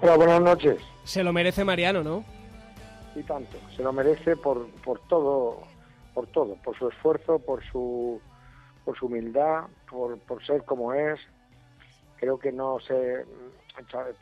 Hola, 0.00 0.16
buenas 0.16 0.40
noches. 0.40 0.78
Se 1.04 1.22
lo 1.22 1.32
merece 1.34 1.64
Mariano, 1.64 2.02
¿no? 2.02 2.24
Y 3.14 3.22
tanto, 3.22 3.58
se 3.76 3.82
lo 3.82 3.92
merece 3.92 4.34
por, 4.34 4.66
por 4.82 4.98
todo, 5.08 5.60
por 6.14 6.26
todo, 6.28 6.56
por 6.56 6.76
su 6.78 6.88
esfuerzo, 6.88 7.38
por 7.38 7.62
su, 7.70 8.18
por 8.86 8.98
su 8.98 9.06
humildad, 9.06 9.64
por, 9.90 10.18
por 10.20 10.42
ser 10.46 10.64
como 10.64 10.94
es. 10.94 11.20
Creo 12.16 12.38
que 12.38 12.50
no 12.50 12.80
sé, 12.80 13.26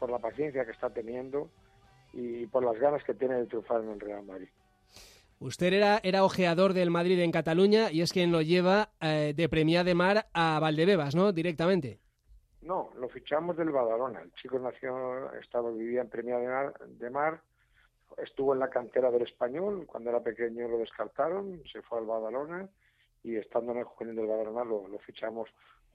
por 0.01 0.11
la 0.11 0.19
paciencia 0.19 0.65
que 0.65 0.73
está 0.73 0.91
teniendo 0.91 1.49
y 2.13 2.47
por 2.47 2.65
las 2.65 2.77
ganas 2.81 3.05
que 3.05 3.15
tiene 3.15 3.37
de 3.37 3.47
triunfar 3.47 3.83
en 3.83 3.91
el 3.91 4.01
Real 4.01 4.25
Madrid. 4.25 4.49
Usted 5.41 5.73
era, 5.73 6.01
era 6.03 6.23
ojeador 6.23 6.75
del 6.75 6.91
Madrid 6.91 7.19
en 7.19 7.33
Cataluña 7.33 7.91
y 7.91 8.03
es 8.03 8.13
quien 8.13 8.31
lo 8.31 8.43
lleva 8.43 8.91
eh, 9.01 9.33
de 9.35 9.49
Premia 9.49 9.83
de 9.85 9.95
Mar 9.95 10.27
a 10.35 10.61
Valdebebas, 10.61 11.15
¿no? 11.15 11.33
Directamente. 11.33 11.99
No, 12.61 12.91
lo 12.99 13.09
fichamos 13.09 13.57
del 13.57 13.71
Badalona. 13.71 14.21
El 14.21 14.35
chico 14.35 14.59
nació, 14.59 15.33
estaba, 15.41 15.71
vivía 15.71 16.03
en 16.03 16.47
Mar, 16.47 16.75
de 16.87 17.09
Mar, 17.09 17.41
estuvo 18.19 18.53
en 18.53 18.61
la 18.61 18.69
cantera 18.69 19.11
del 19.11 19.23
Español, 19.23 19.87
cuando 19.87 20.11
era 20.11 20.23
pequeño 20.23 20.69
lo 20.69 20.77
descartaron, 20.77 21.63
se 21.73 21.81
fue 21.81 22.01
al 22.01 22.05
Badalona 22.05 22.69
y 23.23 23.37
estando 23.37 23.73
en 23.73 23.79
el 23.79 23.85
juvenil 23.85 24.17
del 24.17 24.27
Badalona 24.27 24.65
lo, 24.65 24.89
lo 24.89 24.99
fichamos 24.99 25.49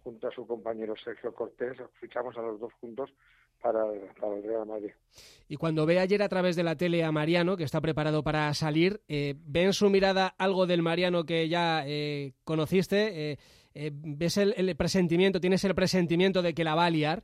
junto 0.03 0.27
a 0.27 0.31
su 0.31 0.47
compañero 0.47 0.95
Sergio 0.95 1.35
Cortés, 1.35 1.77
fichamos 1.99 2.35
a 2.35 2.41
los 2.41 2.59
dos 2.59 2.73
juntos 2.81 3.13
para, 3.61 3.85
el 3.91 4.43
Real 4.43 4.65
Madrid. 4.65 4.91
Y 5.47 5.57
cuando 5.57 5.85
ve 5.85 5.99
ayer 5.99 6.21
a 6.21 6.29
través 6.29 6.55
de 6.55 6.63
la 6.63 6.75
tele 6.75 7.03
a 7.03 7.11
Mariano, 7.11 7.57
que 7.57 7.63
está 7.63 7.81
preparado 7.81 8.23
para 8.23 8.53
salir, 8.53 9.01
eh, 9.07 9.35
¿ve 9.37 9.63
en 9.63 9.73
su 9.73 9.89
mirada 9.89 10.35
algo 10.37 10.65
del 10.65 10.81
Mariano 10.81 11.23
que 11.23 11.47
ya 11.49 11.83
eh, 11.85 12.33
conociste? 12.43 13.31
Eh, 13.31 13.37
eh, 13.73 13.91
¿Ves 13.93 14.37
el, 14.37 14.75
presentimiento, 14.75 15.39
tienes 15.39 15.63
el 15.63 15.75
presentimiento 15.75 16.41
de 16.41 16.53
que 16.53 16.63
la 16.63 16.75
va 16.75 16.85
a 16.85 16.89
liar? 16.89 17.23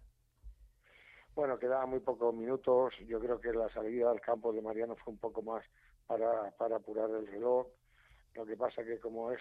Bueno, 1.36 1.58
quedaban 1.58 1.90
muy 1.90 2.00
pocos 2.00 2.34
minutos. 2.34 2.94
Yo 3.08 3.20
creo 3.20 3.40
que 3.40 3.54
la 3.54 3.70
salida 3.70 4.12
al 4.12 4.20
campo 4.20 4.52
de 4.52 4.62
Mariano 4.62 4.96
fue 4.96 5.14
un 5.14 5.20
poco 5.20 5.42
más 5.42 5.64
para, 6.08 6.52
para 6.58 6.78
apurar 6.78 7.10
el 7.10 7.28
reloj. 7.28 7.68
Lo 8.36 8.46
que 8.46 8.56
pasa 8.58 8.84
que 8.84 9.00
como 9.00 9.32
es 9.32 9.40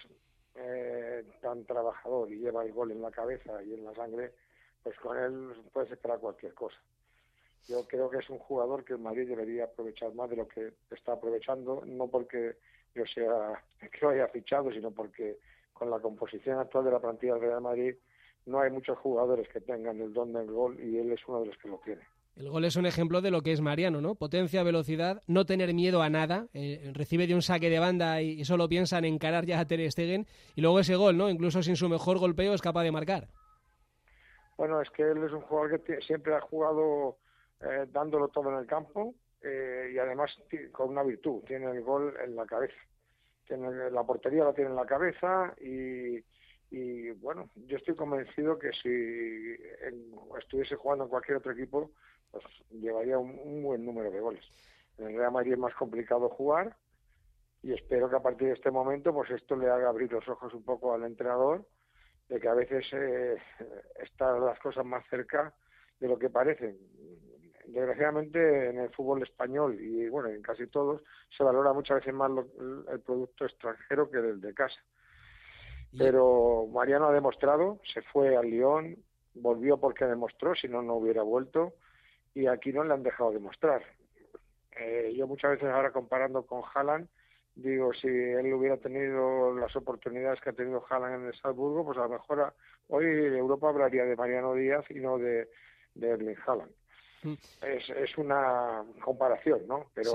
tan 1.41 1.65
trabajador 1.65 2.31
y 2.31 2.37
lleva 2.37 2.63
el 2.63 2.73
gol 2.73 2.91
en 2.91 3.01
la 3.01 3.11
cabeza 3.11 3.63
y 3.63 3.73
en 3.73 3.85
la 3.85 3.93
sangre, 3.93 4.33
pues 4.83 4.97
con 4.99 5.17
él 5.17 5.53
puedes 5.73 5.91
esperar 5.91 6.19
cualquier 6.19 6.53
cosa. 6.53 6.77
Yo 7.67 7.87
creo 7.87 8.09
que 8.09 8.17
es 8.17 8.29
un 8.29 8.39
jugador 8.39 8.83
que 8.83 8.93
el 8.93 8.99
Madrid 8.99 9.27
debería 9.27 9.65
aprovechar 9.65 10.13
más 10.13 10.29
de 10.29 10.37
lo 10.37 10.47
que 10.47 10.73
está 10.89 11.13
aprovechando, 11.13 11.83
no 11.85 12.07
porque 12.07 12.57
yo 12.95 13.05
sea 13.05 13.63
que 13.79 13.99
lo 14.01 14.09
haya 14.09 14.27
fichado, 14.27 14.71
sino 14.71 14.91
porque 14.91 15.37
con 15.73 15.89
la 15.89 15.99
composición 15.99 16.59
actual 16.59 16.85
de 16.85 16.91
la 16.91 16.99
plantilla 16.99 17.33
del 17.33 17.41
Real 17.41 17.61
Madrid 17.61 17.95
no 18.45 18.59
hay 18.59 18.71
muchos 18.71 18.97
jugadores 18.97 19.47
que 19.49 19.61
tengan 19.61 19.99
el 20.01 20.13
don 20.13 20.33
del 20.33 20.47
gol 20.47 20.79
y 20.79 20.97
él 20.97 21.11
es 21.11 21.19
uno 21.27 21.41
de 21.41 21.47
los 21.47 21.57
que 21.57 21.67
lo 21.67 21.77
tiene. 21.79 22.01
El 22.35 22.49
gol 22.49 22.65
es 22.65 22.75
un 22.75 22.85
ejemplo 22.85 23.21
de 23.21 23.29
lo 23.29 23.41
que 23.41 23.51
es 23.51 23.61
Mariano, 23.61 24.01
¿no? 24.01 24.15
Potencia, 24.15 24.63
velocidad, 24.63 25.21
no 25.27 25.45
tener 25.45 25.73
miedo 25.73 26.01
a 26.01 26.09
nada. 26.09 26.47
Eh, 26.53 26.91
recibe 26.93 27.27
de 27.27 27.35
un 27.35 27.41
saque 27.41 27.69
de 27.69 27.77
banda 27.77 28.21
y, 28.21 28.43
solo 28.45 28.69
piensa 28.69 28.97
en 28.97 29.05
encarar 29.05 29.45
ya 29.45 29.59
a 29.59 29.65
Ter 29.65 29.91
Stegen. 29.91 30.25
Y 30.55 30.61
luego 30.61 30.79
ese 30.79 30.95
gol, 30.95 31.17
¿no? 31.17 31.29
Incluso 31.29 31.61
sin 31.61 31.75
su 31.75 31.89
mejor 31.89 32.19
golpeo 32.19 32.53
es 32.53 32.61
capaz 32.61 32.83
de 32.83 32.91
marcar. 32.91 33.27
Bueno, 34.61 34.79
es 34.79 34.91
que 34.91 35.01
él 35.01 35.23
es 35.23 35.31
un 35.31 35.41
jugador 35.41 35.81
que 35.81 35.99
siempre 36.01 36.35
ha 36.35 36.39
jugado 36.41 37.17
eh, 37.61 37.87
dándolo 37.91 38.27
todo 38.27 38.51
en 38.51 38.59
el 38.59 38.67
campo 38.67 39.15
eh, 39.41 39.89
y 39.91 39.97
además 39.97 40.37
con 40.71 40.89
una 40.89 41.01
virtud, 41.01 41.41
tiene 41.47 41.71
el 41.71 41.81
gol 41.81 42.13
en 42.23 42.35
la 42.35 42.45
cabeza. 42.45 42.77
Tiene, 43.47 43.89
la 43.89 44.03
portería 44.03 44.43
la 44.43 44.53
tiene 44.53 44.69
en 44.69 44.75
la 44.75 44.85
cabeza 44.85 45.55
y, 45.59 47.09
bueno, 47.13 47.49
yo 47.55 47.77
estoy 47.77 47.95
convencido 47.95 48.59
que 48.59 48.71
si 48.73 49.57
estuviese 50.37 50.75
jugando 50.75 51.05
en 51.05 51.09
cualquier 51.09 51.37
otro 51.37 51.53
equipo, 51.53 51.89
pues 52.29 52.43
llevaría 52.69 53.17
un, 53.17 53.39
un, 53.43 53.63
buen 53.63 53.83
número 53.83 54.11
de 54.11 54.19
goles. 54.19 54.45
En 54.99 55.07
el 55.07 55.17
Real 55.17 55.31
Madrid 55.31 55.53
es 55.53 55.57
más 55.57 55.73
complicado 55.73 56.29
jugar 56.29 56.77
y 57.63 57.73
espero 57.73 58.11
que 58.11 58.17
a 58.17 58.21
partir 58.21 58.49
de 58.49 58.53
este 58.53 58.69
momento, 58.69 59.11
pues 59.11 59.31
esto 59.31 59.55
le 59.55 59.71
haga 59.71 59.89
abrir 59.89 60.11
los 60.11 60.29
ojos 60.29 60.53
un 60.53 60.61
poco 60.61 60.93
al 60.93 61.03
entrenador 61.03 61.65
de 62.31 62.39
que 62.39 62.47
a 62.47 62.53
veces 62.53 62.85
eh, 62.93 63.35
están 64.01 64.43
las 64.45 64.57
cosas 64.59 64.85
más 64.85 65.05
cerca 65.09 65.53
de 65.99 66.07
lo 66.07 66.17
que 66.17 66.29
parecen. 66.29 66.77
Desgraciadamente 67.67 68.69
en 68.69 68.79
el 68.79 68.89
fútbol 68.91 69.21
español 69.21 69.77
y 69.79 70.07
bueno, 70.07 70.29
en 70.29 70.41
casi 70.41 70.65
todos 70.67 71.03
se 71.35 71.43
valora 71.43 71.73
muchas 71.73 71.97
veces 71.97 72.13
más 72.13 72.31
el 72.89 73.01
producto 73.01 73.45
extranjero 73.45 74.09
que 74.09 74.19
el 74.19 74.39
de 74.39 74.53
casa. 74.53 74.79
Pero 75.97 76.67
Mariano 76.71 77.07
ha 77.07 77.13
demostrado, 77.13 77.81
se 77.93 78.01
fue 78.01 78.37
al 78.37 78.49
Lyon, 78.49 78.95
volvió 79.33 79.77
porque 79.77 80.05
demostró, 80.05 80.55
si 80.55 80.69
no, 80.69 80.81
no 80.81 80.95
hubiera 80.95 81.23
vuelto, 81.23 81.73
y 82.33 82.47
aquí 82.47 82.71
no 82.71 82.85
le 82.85 82.93
han 82.93 83.03
dejado 83.03 83.31
demostrar. 83.31 83.83
Eh, 84.77 85.13
yo 85.17 85.27
muchas 85.27 85.51
veces 85.51 85.67
ahora 85.67 85.91
comparando 85.91 86.45
con 86.45 86.61
Haaland, 86.73 87.09
digo, 87.55 87.93
si 87.93 88.07
él 88.07 88.53
hubiera 88.53 88.77
tenido 88.77 89.53
las 89.55 89.75
oportunidades 89.75 90.39
que 90.41 90.49
ha 90.49 90.53
tenido 90.53 90.83
Haaland 90.89 91.21
en 91.21 91.27
el 91.27 91.35
Salzburgo, 91.35 91.85
pues 91.85 91.97
a 91.97 92.03
lo 92.03 92.09
mejor 92.09 92.53
hoy 92.87 93.05
Europa 93.05 93.69
hablaría 93.69 94.05
de 94.05 94.15
Mariano 94.15 94.53
Díaz 94.53 94.85
y 94.89 94.95
no 94.95 95.17
de, 95.17 95.49
de 95.93 96.09
Erling 96.09 96.37
Haaland. 96.45 96.71
Mm. 97.23 97.33
Es, 97.61 97.89
es 97.89 98.17
una 98.17 98.83
comparación, 99.03 99.67
¿no? 99.67 99.91
Pero 99.93 100.11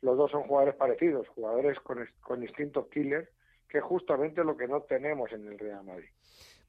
los 0.00 0.16
dos 0.16 0.30
son 0.30 0.42
jugadores 0.42 0.74
parecidos, 0.74 1.28
jugadores 1.28 1.78
con, 1.80 1.98
con 2.20 2.42
instinto 2.42 2.88
killer, 2.88 3.30
que 3.68 3.78
es 3.78 3.84
justamente 3.84 4.42
lo 4.42 4.56
que 4.56 4.66
no 4.66 4.82
tenemos 4.82 5.30
en 5.32 5.46
el 5.46 5.58
Real 5.58 5.84
Madrid. 5.84 6.08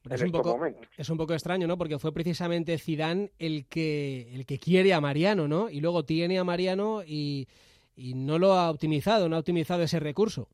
es, 0.10 0.22
un 0.22 0.32
poco, 0.32 0.60
es 0.96 1.10
un 1.10 1.18
poco 1.18 1.34
extraño, 1.34 1.68
¿no? 1.68 1.78
Porque 1.78 1.98
fue 1.98 2.14
precisamente 2.14 2.78
Zidane 2.78 3.32
el 3.40 3.66
que, 3.68 4.34
el 4.34 4.46
que 4.46 4.60
quiere 4.60 4.94
a 4.94 5.02
Mariano, 5.02 5.48
¿no? 5.48 5.70
Y 5.70 5.82
luego 5.82 6.06
tiene 6.06 6.38
a 6.38 6.44
Mariano 6.44 7.02
y 7.06 7.48
y 7.96 8.16
no 8.16 8.40
lo 8.40 8.54
ha 8.54 8.70
optimizado, 8.70 9.30
no 9.30 9.36
ha 9.36 9.40
optimizado 9.40 9.84
ese 9.84 10.00
recurso. 10.00 10.50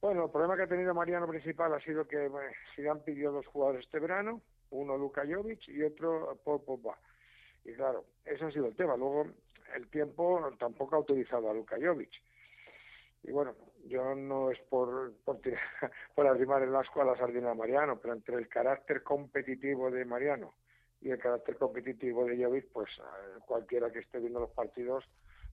Bueno, 0.00 0.26
el 0.26 0.30
problema 0.30 0.56
que 0.56 0.62
ha 0.62 0.68
tenido 0.68 0.94
Mariano 0.94 1.26
principal 1.26 1.72
ha 1.74 1.80
sido 1.80 2.06
que 2.06 2.30
Zidane 2.74 3.00
pidió 3.00 3.32
dos 3.32 3.46
jugadores 3.46 3.84
este 3.84 3.98
verano, 3.98 4.42
uno 4.70 4.96
Luka 4.96 5.22
Jovic 5.28 5.68
y 5.68 5.82
otro 5.82 6.38
Paul. 6.44 6.60
Y 7.64 7.72
claro, 7.72 8.04
ese 8.24 8.44
ha 8.44 8.50
sido 8.52 8.66
el 8.66 8.76
tema. 8.76 8.96
Luego 8.96 9.26
el 9.74 9.88
tiempo 9.88 10.48
tampoco 10.58 10.96
ha 10.96 11.00
utilizado 11.00 11.50
a 11.50 11.54
Luka 11.54 11.76
Jovic. 11.80 12.10
Y 13.24 13.32
bueno, 13.32 13.54
yo 13.86 14.14
no 14.14 14.50
es 14.50 14.60
por, 14.68 15.12
por, 15.24 15.40
por 16.14 16.26
arrimar 16.26 16.62
el 16.62 16.76
asco 16.76 17.00
a 17.00 17.04
la 17.04 17.16
sardina 17.16 17.48
de 17.48 17.54
Mariano, 17.56 17.98
pero 17.98 18.14
entre 18.14 18.36
el 18.36 18.48
carácter 18.48 19.02
competitivo 19.02 19.90
de 19.90 20.04
Mariano 20.04 20.54
y 21.00 21.10
el 21.10 21.18
carácter 21.18 21.56
competitivo 21.56 22.24
de 22.24 22.42
Jovic, 22.42 22.66
pues 22.72 22.90
eh, 22.98 23.38
cualquiera 23.46 23.90
que 23.90 24.00
esté 24.00 24.18
viendo 24.18 24.40
los 24.40 24.50
partidos 24.50 25.04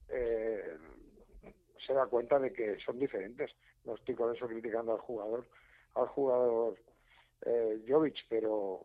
eh, 0.08 0.76
se 1.86 1.92
da 1.92 2.06
cuenta 2.06 2.38
de 2.38 2.52
que 2.52 2.78
son 2.80 2.98
diferentes. 2.98 3.50
No 3.84 3.94
estoy 3.94 4.14
con 4.14 4.34
eso 4.34 4.46
criticando 4.46 4.92
al 4.92 5.00
jugador, 5.00 5.46
al 5.94 6.08
jugador 6.08 6.76
eh, 7.44 7.84
Jovic, 7.86 8.26
pero 8.28 8.84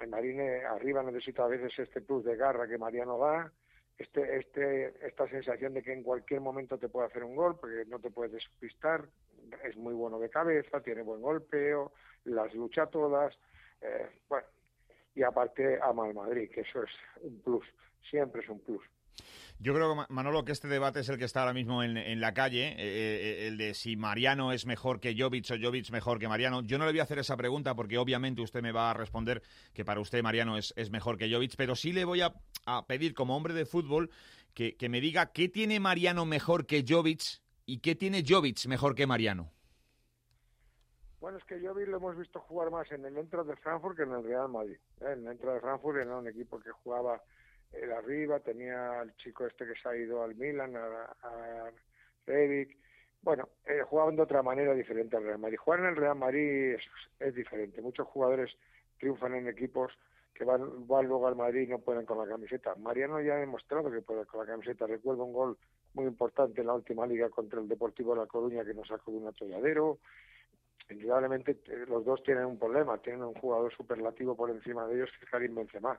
el 0.00 0.08
Marine 0.08 0.64
arriba 0.64 1.02
necesita 1.02 1.44
a 1.44 1.48
veces 1.48 1.76
este 1.78 2.00
plus 2.00 2.24
de 2.24 2.36
garra 2.36 2.68
que 2.68 2.78
Mariano 2.78 3.18
da, 3.18 3.52
este, 3.98 4.38
este, 4.38 5.06
esta 5.06 5.28
sensación 5.28 5.74
de 5.74 5.82
que 5.82 5.92
en 5.92 6.02
cualquier 6.02 6.40
momento 6.40 6.78
te 6.78 6.88
puede 6.88 7.08
hacer 7.08 7.24
un 7.24 7.34
gol, 7.34 7.58
porque 7.58 7.84
no 7.86 7.98
te 7.98 8.10
puedes 8.10 8.32
despistar, 8.32 9.04
es 9.64 9.76
muy 9.76 9.94
bueno 9.94 10.18
de 10.20 10.30
cabeza, 10.30 10.80
tiene 10.80 11.02
buen 11.02 11.20
golpeo, 11.20 11.92
las 12.24 12.54
lucha 12.54 12.86
todas, 12.86 13.36
eh, 13.80 14.08
bueno, 14.28 14.46
y 15.14 15.22
aparte 15.22 15.80
ama 15.82 16.06
al 16.06 16.14
Madrid, 16.14 16.48
que 16.50 16.60
eso 16.60 16.82
es 16.82 16.90
un 17.22 17.40
plus, 17.40 17.66
siempre 18.08 18.42
es 18.42 18.48
un 18.48 18.60
plus. 18.60 18.82
Yo 19.60 19.74
creo, 19.74 20.06
Manolo, 20.08 20.44
que 20.44 20.52
este 20.52 20.68
debate 20.68 21.00
es 21.00 21.08
el 21.08 21.18
que 21.18 21.24
está 21.24 21.40
ahora 21.40 21.52
mismo 21.52 21.82
en, 21.82 22.20
la 22.20 22.32
calle, 22.32 22.68
eh, 22.68 22.74
eh, 22.78 23.48
el 23.48 23.58
de 23.58 23.74
si 23.74 23.96
Mariano 23.96 24.52
es 24.52 24.66
mejor 24.66 25.00
que 25.00 25.16
Jovic 25.18 25.50
o 25.50 25.56
Jovic 25.60 25.90
mejor 25.90 26.20
que 26.20 26.28
Mariano. 26.28 26.62
Yo 26.62 26.78
no 26.78 26.84
le 26.84 26.92
voy 26.92 27.00
a 27.00 27.02
hacer 27.02 27.18
esa 27.18 27.36
pregunta 27.36 27.74
porque 27.74 27.98
obviamente 27.98 28.40
usted 28.40 28.62
me 28.62 28.70
va 28.70 28.90
a 28.90 28.94
responder 28.94 29.42
que 29.74 29.84
para 29.84 29.98
usted 29.98 30.22
Mariano 30.22 30.56
es, 30.56 30.90
mejor 30.92 31.18
que 31.18 31.28
Jovic, 31.28 31.56
pero 31.56 31.74
sí 31.74 31.92
le 31.92 32.04
voy 32.04 32.20
a, 32.20 32.32
pedir 32.86 33.14
como 33.14 33.36
hombre 33.36 33.52
de 33.52 33.66
fútbol 33.66 34.10
que, 34.54 34.76
que, 34.76 34.88
me 34.88 35.00
diga 35.00 35.32
qué 35.32 35.48
tiene 35.48 35.80
Mariano 35.80 36.24
mejor 36.24 36.64
que 36.64 36.84
Jovic 36.86 37.42
y 37.66 37.80
qué 37.80 37.96
tiene 37.96 38.22
Jovic 38.26 38.64
mejor 38.66 38.94
que 38.94 39.08
Mariano. 39.08 39.50
Bueno, 41.20 41.38
es 41.38 41.44
que 41.44 41.60
yo 41.60 41.74
vi, 41.74 41.84
lo 41.84 41.96
hemos 41.96 42.16
visto 42.16 42.40
jugar 42.40 42.70
más 42.70 42.90
en 42.92 43.04
el 43.04 43.16
Entra 43.16 43.42
de 43.42 43.56
Frankfurt 43.56 43.96
que 43.96 44.04
en 44.04 44.12
el 44.12 44.22
Real 44.22 44.48
Madrid. 44.48 44.76
¿eh? 45.00 45.14
En 45.14 45.26
el 45.26 45.32
Entra 45.32 45.52
de 45.54 45.60
Frankfurt 45.60 45.98
era 45.98 46.16
un 46.16 46.28
equipo 46.28 46.60
que 46.60 46.70
jugaba 46.70 47.20
el 47.72 47.92
arriba, 47.92 48.40
tenía 48.40 49.00
al 49.00 49.14
chico 49.16 49.46
este 49.46 49.66
que 49.66 49.74
se 49.74 49.88
ha 49.88 49.96
ido 49.96 50.22
al 50.22 50.34
Milan, 50.34 50.76
a, 50.76 51.16
a 51.22 51.70
Rebic. 52.26 52.76
Bueno, 53.22 53.48
eh, 53.66 53.82
jugaban 53.82 54.16
de 54.16 54.22
otra 54.22 54.42
manera 54.42 54.74
diferente 54.74 55.16
al 55.16 55.24
Real 55.24 55.38
Madrid. 55.38 55.58
Jugar 55.58 55.80
en 55.80 55.86
el 55.86 55.96
Real 55.96 56.16
Madrid 56.16 56.74
es, 56.74 56.82
es 57.18 57.34
diferente. 57.34 57.82
Muchos 57.82 58.06
jugadores 58.06 58.56
triunfan 58.98 59.34
en 59.34 59.48
equipos 59.48 59.92
que 60.38 60.44
van, 60.44 60.60
luego 60.86 61.26
al 61.26 61.34
Madrid 61.34 61.62
y 61.62 61.66
no 61.66 61.80
pueden 61.80 62.06
con 62.06 62.18
la 62.18 62.26
camiseta. 62.26 62.74
Mariano 62.76 63.20
ya 63.20 63.34
ha 63.34 63.38
demostrado 63.38 63.90
que 63.90 64.00
puede 64.02 64.24
con 64.24 64.40
la 64.40 64.46
camiseta. 64.46 64.86
Recuerdo 64.86 65.24
un 65.24 65.32
gol 65.32 65.58
muy 65.94 66.06
importante 66.06 66.60
en 66.60 66.68
la 66.68 66.74
última 66.74 67.06
liga 67.06 67.28
contra 67.28 67.60
el 67.60 67.68
Deportivo 67.68 68.14
de 68.14 68.20
La 68.20 68.26
Coruña 68.26 68.64
que 68.64 68.72
nos 68.72 68.86
sacó 68.86 69.10
de 69.10 69.18
un 69.18 69.26
atolladero. 69.26 69.98
Indudablemente 70.88 71.58
eh, 71.66 71.84
los 71.88 72.04
dos 72.04 72.22
tienen 72.22 72.44
un 72.44 72.58
problema, 72.58 72.98
tienen 72.98 73.24
un 73.24 73.34
jugador 73.34 73.74
superlativo 73.74 74.36
por 74.36 74.50
encima 74.50 74.86
de 74.86 74.94
ellos 74.94 75.10
que 75.18 75.24
es 75.24 75.30
Karim 75.30 75.56
Benzema. 75.56 75.98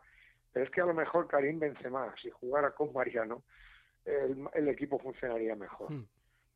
Pero 0.52 0.66
es 0.66 0.72
que 0.72 0.82
a 0.82 0.86
lo 0.86 0.94
mejor 0.94 1.28
Karim 1.28 1.60
Benzema, 1.60 2.14
si 2.22 2.30
jugara 2.30 2.72
con 2.72 2.92
Mariano, 2.94 3.44
el, 4.06 4.48
el 4.54 4.68
equipo 4.70 5.00
funcionaría 5.00 5.56
mejor. 5.56 5.92
Hmm. 5.92 6.08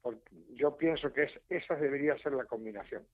Porque 0.02 0.30
yo 0.56 0.76
pienso 0.76 1.14
que 1.14 1.24
es, 1.24 1.40
esa 1.50 1.76
debería 1.76 2.18
ser 2.18 2.34
la 2.34 2.46
combinación. 2.46 3.06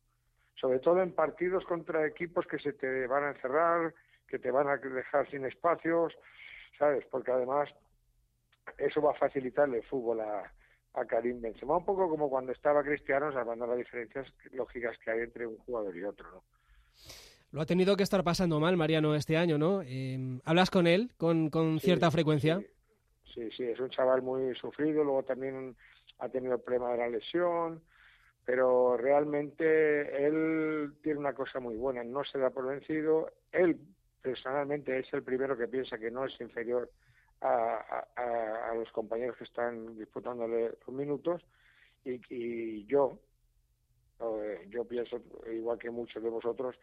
Sobre 0.56 0.80
todo 0.80 1.02
en 1.02 1.14
partidos 1.14 1.64
contra 1.66 2.06
equipos 2.06 2.46
que 2.48 2.60
se 2.60 2.74
te 2.74 3.08
van 3.08 3.24
a 3.24 3.32
encerrar, 3.32 3.94
que 4.28 4.40
te 4.40 4.52
van 4.52 4.68
a 4.68 4.78
dejar 4.78 5.30
sin 5.30 5.46
espacios, 5.46 6.14
¿sabes? 6.78 7.06
Porque 7.12 7.32
además 7.32 7.70
eso 8.78 9.02
va 9.02 9.12
a 9.12 9.16
facilitarle 9.16 9.78
el 9.78 9.84
fútbol 9.84 10.22
a, 10.22 10.52
a 10.94 11.06
Karim 11.06 11.42
Benzema, 11.42 11.78
un 11.78 11.86
poco 11.86 12.10
como 12.10 12.30
cuando 12.30 12.52
estaba 12.52 12.84
Cristiano, 12.84 13.32
salvando 13.32 13.68
las 13.68 13.78
diferencias 13.78 14.28
lógicas 14.52 14.98
que 15.00 15.12
hay 15.12 15.20
entre 15.20 15.46
un 15.46 15.58
jugador 15.58 15.96
y 15.96 16.04
otro, 16.04 16.30
¿no? 16.32 16.44
Lo 17.52 17.62
ha 17.62 17.66
tenido 17.66 17.98
que 17.98 18.04
estar 18.04 18.24
pasando 18.24 18.60
mal 18.60 18.78
Mariano 18.78 19.16
este 19.16 19.36
año, 19.36 19.58
¿no? 19.58 19.82
Eh, 19.84 20.40
¿Hablas 20.46 20.70
con 20.70 20.86
él 20.86 21.12
con, 21.18 21.50
con 21.50 21.80
cierta 21.80 22.12
frecuencia? 22.12 22.62
Sí, 23.34 23.50
sí, 23.52 23.64
es 23.64 23.80
un 23.80 23.90
chaval 23.90 24.22
muy 24.22 24.56
sufrido, 24.56 25.04
luego 25.04 25.24
también 25.24 25.76
ha 26.20 26.30
tenido 26.30 26.56
el 26.56 26.62
problema 26.62 26.92
de 26.92 26.98
la 26.98 27.10
lesión, 27.10 27.82
pero 28.46 28.98
realmente 28.98 30.26
él 30.26 30.94
tiene 31.02 31.20
una 31.20 31.34
cosa 31.34 31.60
muy 31.60 31.76
buena, 31.76 32.04
no 32.04 32.24
se 32.24 32.38
da 32.38 32.50
por 32.50 32.68
vencido, 32.68 33.32
él 33.52 33.80
personalmente 34.22 35.00
es 35.00 35.12
el 35.14 35.24
primero 35.24 35.58
que 35.58 35.68
piensa 35.68 35.98
que 35.98 36.12
no 36.12 36.26
es 36.26 36.40
inferior 36.42 36.90
a, 37.42 38.04
a, 38.16 38.72
a 38.72 38.76
los 38.76 38.92
compañeros 38.92 39.38
que 39.38 39.46
están 39.46 39.98
disputándole 39.98 40.72
los 40.86 40.96
minutos 40.96 41.42
y, 42.04 42.20
y 42.30 42.86
yo, 42.86 43.20
eh, 44.20 44.68
yo 44.70 44.84
pienso, 44.86 45.22
igual 45.52 45.80
que 45.80 45.90
muchos 45.90 46.22
de 46.22 46.30
vosotros, 46.30 46.76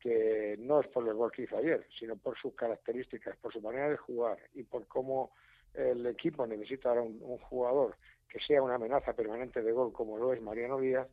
que 0.00 0.56
no 0.58 0.80
es 0.80 0.88
por 0.88 1.06
el 1.06 1.14
gol 1.14 1.30
que 1.30 1.42
hizo 1.42 1.56
ayer, 1.56 1.86
sino 1.98 2.16
por 2.16 2.38
sus 2.38 2.54
características, 2.54 3.36
por 3.36 3.52
su 3.52 3.60
manera 3.60 3.90
de 3.90 3.96
jugar 3.96 4.38
y 4.54 4.62
por 4.62 4.86
cómo 4.86 5.32
el 5.74 6.04
equipo 6.06 6.46
necesita 6.46 6.88
ahora 6.88 7.02
un, 7.02 7.18
un 7.22 7.38
jugador 7.38 7.96
que 8.28 8.40
sea 8.40 8.62
una 8.62 8.76
amenaza 8.76 9.12
permanente 9.12 9.62
de 9.62 9.72
gol 9.72 9.92
como 9.92 10.16
lo 10.16 10.32
es 10.32 10.40
Mariano 10.40 10.78
Díaz, 10.78 11.06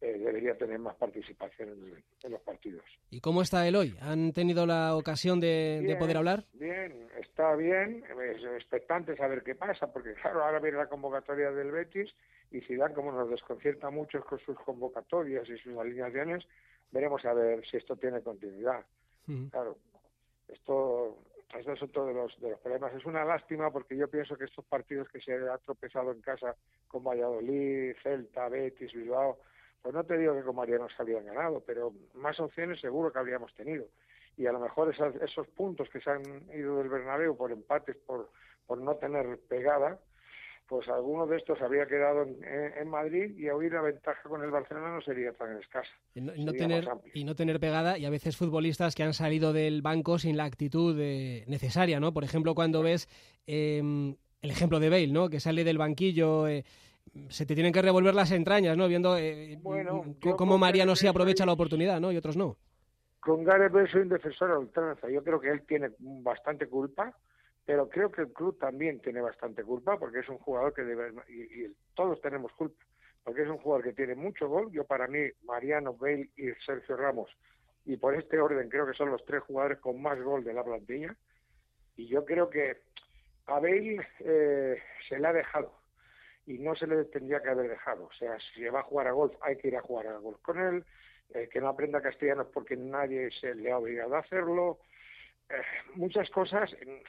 eh, 0.00 0.18
debería 0.18 0.54
tener 0.56 0.78
más 0.78 0.94
participación 0.96 1.68
en, 1.70 2.04
en, 2.22 2.30
los 2.30 2.40
partidos. 2.42 2.84
¿Y 3.10 3.20
cómo 3.20 3.42
está 3.42 3.66
él 3.66 3.76
hoy? 3.76 3.94
¿Han 4.00 4.32
tenido 4.32 4.66
la 4.66 4.96
ocasión 4.96 5.40
de, 5.40 5.78
bien, 5.80 5.92
de 5.92 5.96
poder 5.96 6.16
hablar? 6.16 6.44
Bien, 6.52 7.08
está 7.18 7.54
bien, 7.54 8.04
es 8.22 8.42
expectante 8.44 9.16
saber 9.16 9.42
qué 9.42 9.54
pasa, 9.54 9.90
porque 9.90 10.14
claro, 10.14 10.44
ahora 10.44 10.58
viene 10.58 10.78
la 10.78 10.88
convocatoria 10.88 11.50
del 11.52 11.70
Betis 11.70 12.10
y 12.50 12.60
Zidane, 12.60 12.94
como 12.94 13.12
nos 13.12 13.30
desconcierta 13.30 13.88
mucho 13.88 14.20
con 14.24 14.38
sus 14.40 14.58
convocatorias 14.58 15.48
y 15.48 15.56
sus 15.58 15.76
alineaciones, 15.78 16.44
veremos 16.94 17.24
a 17.24 17.34
ver 17.34 17.66
si 17.66 17.76
esto 17.76 17.96
tiene 17.96 18.22
continuidad. 18.22 18.84
Mm. 19.26 19.46
Claro, 19.46 19.76
esto, 20.48 21.18
esto 21.58 21.72
es 21.72 21.82
otro 21.82 22.06
de 22.06 22.14
los, 22.14 22.40
de 22.40 22.50
los 22.50 22.60
problemas. 22.60 22.94
Es 22.94 23.04
una 23.04 23.24
lástima 23.24 23.70
porque 23.72 23.96
yo 23.96 24.08
pienso 24.08 24.36
que 24.36 24.44
estos 24.44 24.64
partidos 24.64 25.08
que 25.08 25.20
se 25.20 25.34
ha 25.34 25.58
tropezado 25.58 26.12
en 26.12 26.20
casa 26.20 26.54
con 26.86 27.02
Valladolid, 27.02 27.96
Celta, 28.00 28.48
Betis, 28.48 28.92
Bilbao, 28.92 29.38
pues 29.82 29.92
no 29.92 30.04
te 30.04 30.16
digo 30.16 30.34
que 30.34 30.44
con 30.44 30.56
Mariano 30.56 30.88
se 30.88 31.02
habían 31.02 31.26
ganado, 31.26 31.60
pero 31.66 31.92
más 32.14 32.38
opciones 32.38 32.80
seguro 32.80 33.12
que 33.12 33.18
habríamos 33.18 33.52
tenido. 33.54 33.86
Y 34.36 34.46
a 34.46 34.52
lo 34.52 34.60
mejor 34.60 34.90
esas, 34.90 35.14
esos 35.16 35.48
puntos 35.48 35.88
que 35.90 36.00
se 36.00 36.10
han 36.10 36.22
ido 36.54 36.78
del 36.78 36.88
Bernabéu 36.88 37.36
por 37.36 37.50
empates, 37.50 37.96
por, 37.96 38.30
por 38.66 38.78
no 38.78 38.94
tener 38.96 39.38
pegada, 39.48 39.98
pues 40.68 40.88
alguno 40.88 41.26
de 41.26 41.36
estos 41.36 41.60
habría 41.60 41.86
quedado 41.86 42.22
en, 42.22 42.38
en, 42.42 42.88
Madrid 42.88 43.36
y 43.36 43.48
hoy 43.50 43.68
la 43.68 43.82
ventaja 43.82 44.28
con 44.28 44.42
el 44.42 44.50
Barcelona 44.50 44.94
no 44.94 45.00
sería 45.02 45.32
tan 45.32 45.58
escasa. 45.58 45.92
Y 46.14 46.20
no, 46.20 46.52
tener, 46.52 46.88
y 47.12 47.24
no 47.24 47.34
tener 47.34 47.60
pegada 47.60 47.98
y 47.98 48.06
a 48.06 48.10
veces 48.10 48.36
futbolistas 48.36 48.94
que 48.94 49.02
han 49.02 49.14
salido 49.14 49.52
del 49.52 49.82
banco 49.82 50.18
sin 50.18 50.36
la 50.36 50.44
actitud 50.44 50.96
eh, 50.98 51.44
necesaria, 51.48 52.00
¿no? 52.00 52.12
Por 52.12 52.24
ejemplo, 52.24 52.54
cuando 52.54 52.82
ves 52.82 53.08
eh, 53.46 53.78
el 54.42 54.50
ejemplo 54.50 54.80
de 54.80 54.90
Bale, 54.90 55.12
¿no? 55.12 55.28
Que 55.28 55.40
sale 55.40 55.64
del 55.64 55.78
banquillo... 55.78 56.48
Eh, 56.48 56.64
se 57.28 57.46
te 57.46 57.54
tienen 57.54 57.72
que 57.72 57.82
revolver 57.82 58.14
las 58.14 58.32
entrañas, 58.32 58.76
¿no? 58.76 58.88
Viendo 58.88 59.16
eh, 59.16 59.58
bueno, 59.62 60.04
cómo 60.36 60.58
Mariano 60.58 60.96
sí 60.96 61.06
aprovecha 61.06 61.46
la 61.46 61.52
oportunidad, 61.52 62.00
¿no? 62.00 62.10
Y 62.12 62.16
otros 62.16 62.36
no. 62.36 62.56
Con 63.20 63.44
Gareth 63.44 63.72
Bale 63.72 63.90
soy 63.90 64.02
un 64.02 64.08
defensor 64.08 64.50
a 64.50 64.58
ultranza. 64.58 65.08
Yo 65.08 65.22
creo 65.22 65.40
que 65.40 65.50
él 65.50 65.62
tiene 65.66 65.90
bastante 65.98 66.66
culpa, 66.66 67.16
pero 67.64 67.88
creo 67.88 68.10
que 68.10 68.22
el 68.22 68.32
club 68.32 68.58
también 68.58 69.00
tiene 69.00 69.20
bastante 69.20 69.62
culpa 69.64 69.98
porque 69.98 70.20
es 70.20 70.28
un 70.28 70.38
jugador 70.38 70.74
que 70.74 70.82
debe 70.82 71.12
y, 71.28 71.64
y 71.64 71.76
todos 71.94 72.20
tenemos 72.20 72.52
culpa 72.52 72.84
porque 73.24 73.42
es 73.42 73.48
un 73.48 73.58
jugador 73.58 73.84
que 73.84 73.94
tiene 73.94 74.14
mucho 74.14 74.48
gol. 74.48 74.70
Yo 74.70 74.84
para 74.84 75.08
mí 75.08 75.20
Mariano, 75.44 75.94
Bale 75.94 76.28
y 76.36 76.50
Sergio 76.64 76.96
Ramos 76.96 77.30
y 77.86 77.96
por 77.96 78.14
este 78.14 78.38
orden 78.38 78.68
creo 78.68 78.86
que 78.86 78.94
son 78.94 79.10
los 79.10 79.24
tres 79.24 79.42
jugadores 79.42 79.78
con 79.78 80.00
más 80.00 80.20
gol 80.20 80.44
de 80.44 80.54
la 80.54 80.62
plantilla 80.64 81.16
y 81.96 82.06
yo 82.06 82.24
creo 82.24 82.50
que 82.50 82.76
a 83.46 83.60
Bale 83.60 84.06
eh, 84.20 84.82
se 85.08 85.18
le 85.18 85.26
ha 85.26 85.32
dejado 85.32 85.72
y 86.46 86.58
no 86.58 86.74
se 86.74 86.86
le 86.86 87.04
tendría 87.06 87.40
que 87.40 87.50
haber 87.50 87.70
dejado. 87.70 88.04
O 88.04 88.12
sea, 88.12 88.36
si 88.54 88.64
va 88.64 88.80
a 88.80 88.84
jugar 88.84 89.08
a 89.08 89.12
golf, 89.12 89.34
hay 89.40 89.56
que 89.56 89.68
ir 89.68 89.76
a 89.76 89.82
jugar 89.82 90.06
a 90.08 90.18
golf 90.18 90.40
con 90.42 90.60
él, 90.60 90.84
que 91.50 91.60
no 91.60 91.68
aprenda 91.68 92.02
castellano 92.02 92.46
porque 92.52 92.76
nadie 92.76 93.30
se 93.40 93.54
le 93.54 93.72
ha 93.72 93.78
obligado 93.78 94.14
a 94.14 94.20
hacerlo. 94.20 94.78
Eh, 95.50 95.62
muchas 95.94 96.30
cosas 96.30 96.72
eh, 96.80 97.02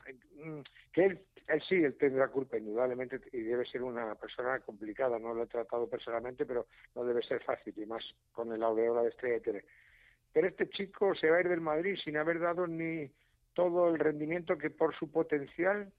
que 0.92 1.06
él, 1.06 1.20
él 1.48 1.64
sí 1.68 1.76
él 1.76 1.96
tendrá 1.98 2.28
culpa 2.28 2.58
indudablemente 2.58 3.22
y 3.32 3.42
debe 3.42 3.66
ser 3.66 3.82
una 3.82 4.14
persona 4.16 4.60
complicada 4.60 5.18
no 5.18 5.34
lo 5.34 5.44
he 5.44 5.48
tratado 5.48 5.90
personalmente 5.90 6.46
pero 6.46 6.68
no 6.96 7.06
debe 7.06 7.24
ser 7.24 7.42
fácil 7.44 7.74
y 7.78 7.86
más 7.86 8.04
con 8.34 8.52
el 8.52 8.62
aureola 8.62 9.04
de 9.04 9.10
estrella 9.10 9.36
de 9.36 9.42
tele 9.42 9.66
pero 10.34 10.50
este 10.50 10.68
chico 10.68 11.16
se 11.16 11.30
va 11.30 11.38
a 11.38 11.40
ir 11.40 11.48
del 11.48 11.62
Madrid 11.62 11.98
sin 12.04 12.18
haber 12.18 12.40
dado 12.40 12.68
ni 12.68 13.10
todo 13.54 13.90
el 13.90 13.98
rendimiento 13.98 14.58
que 14.58 14.70
por 14.70 14.94
su 14.94 15.10
potencial 15.10 15.94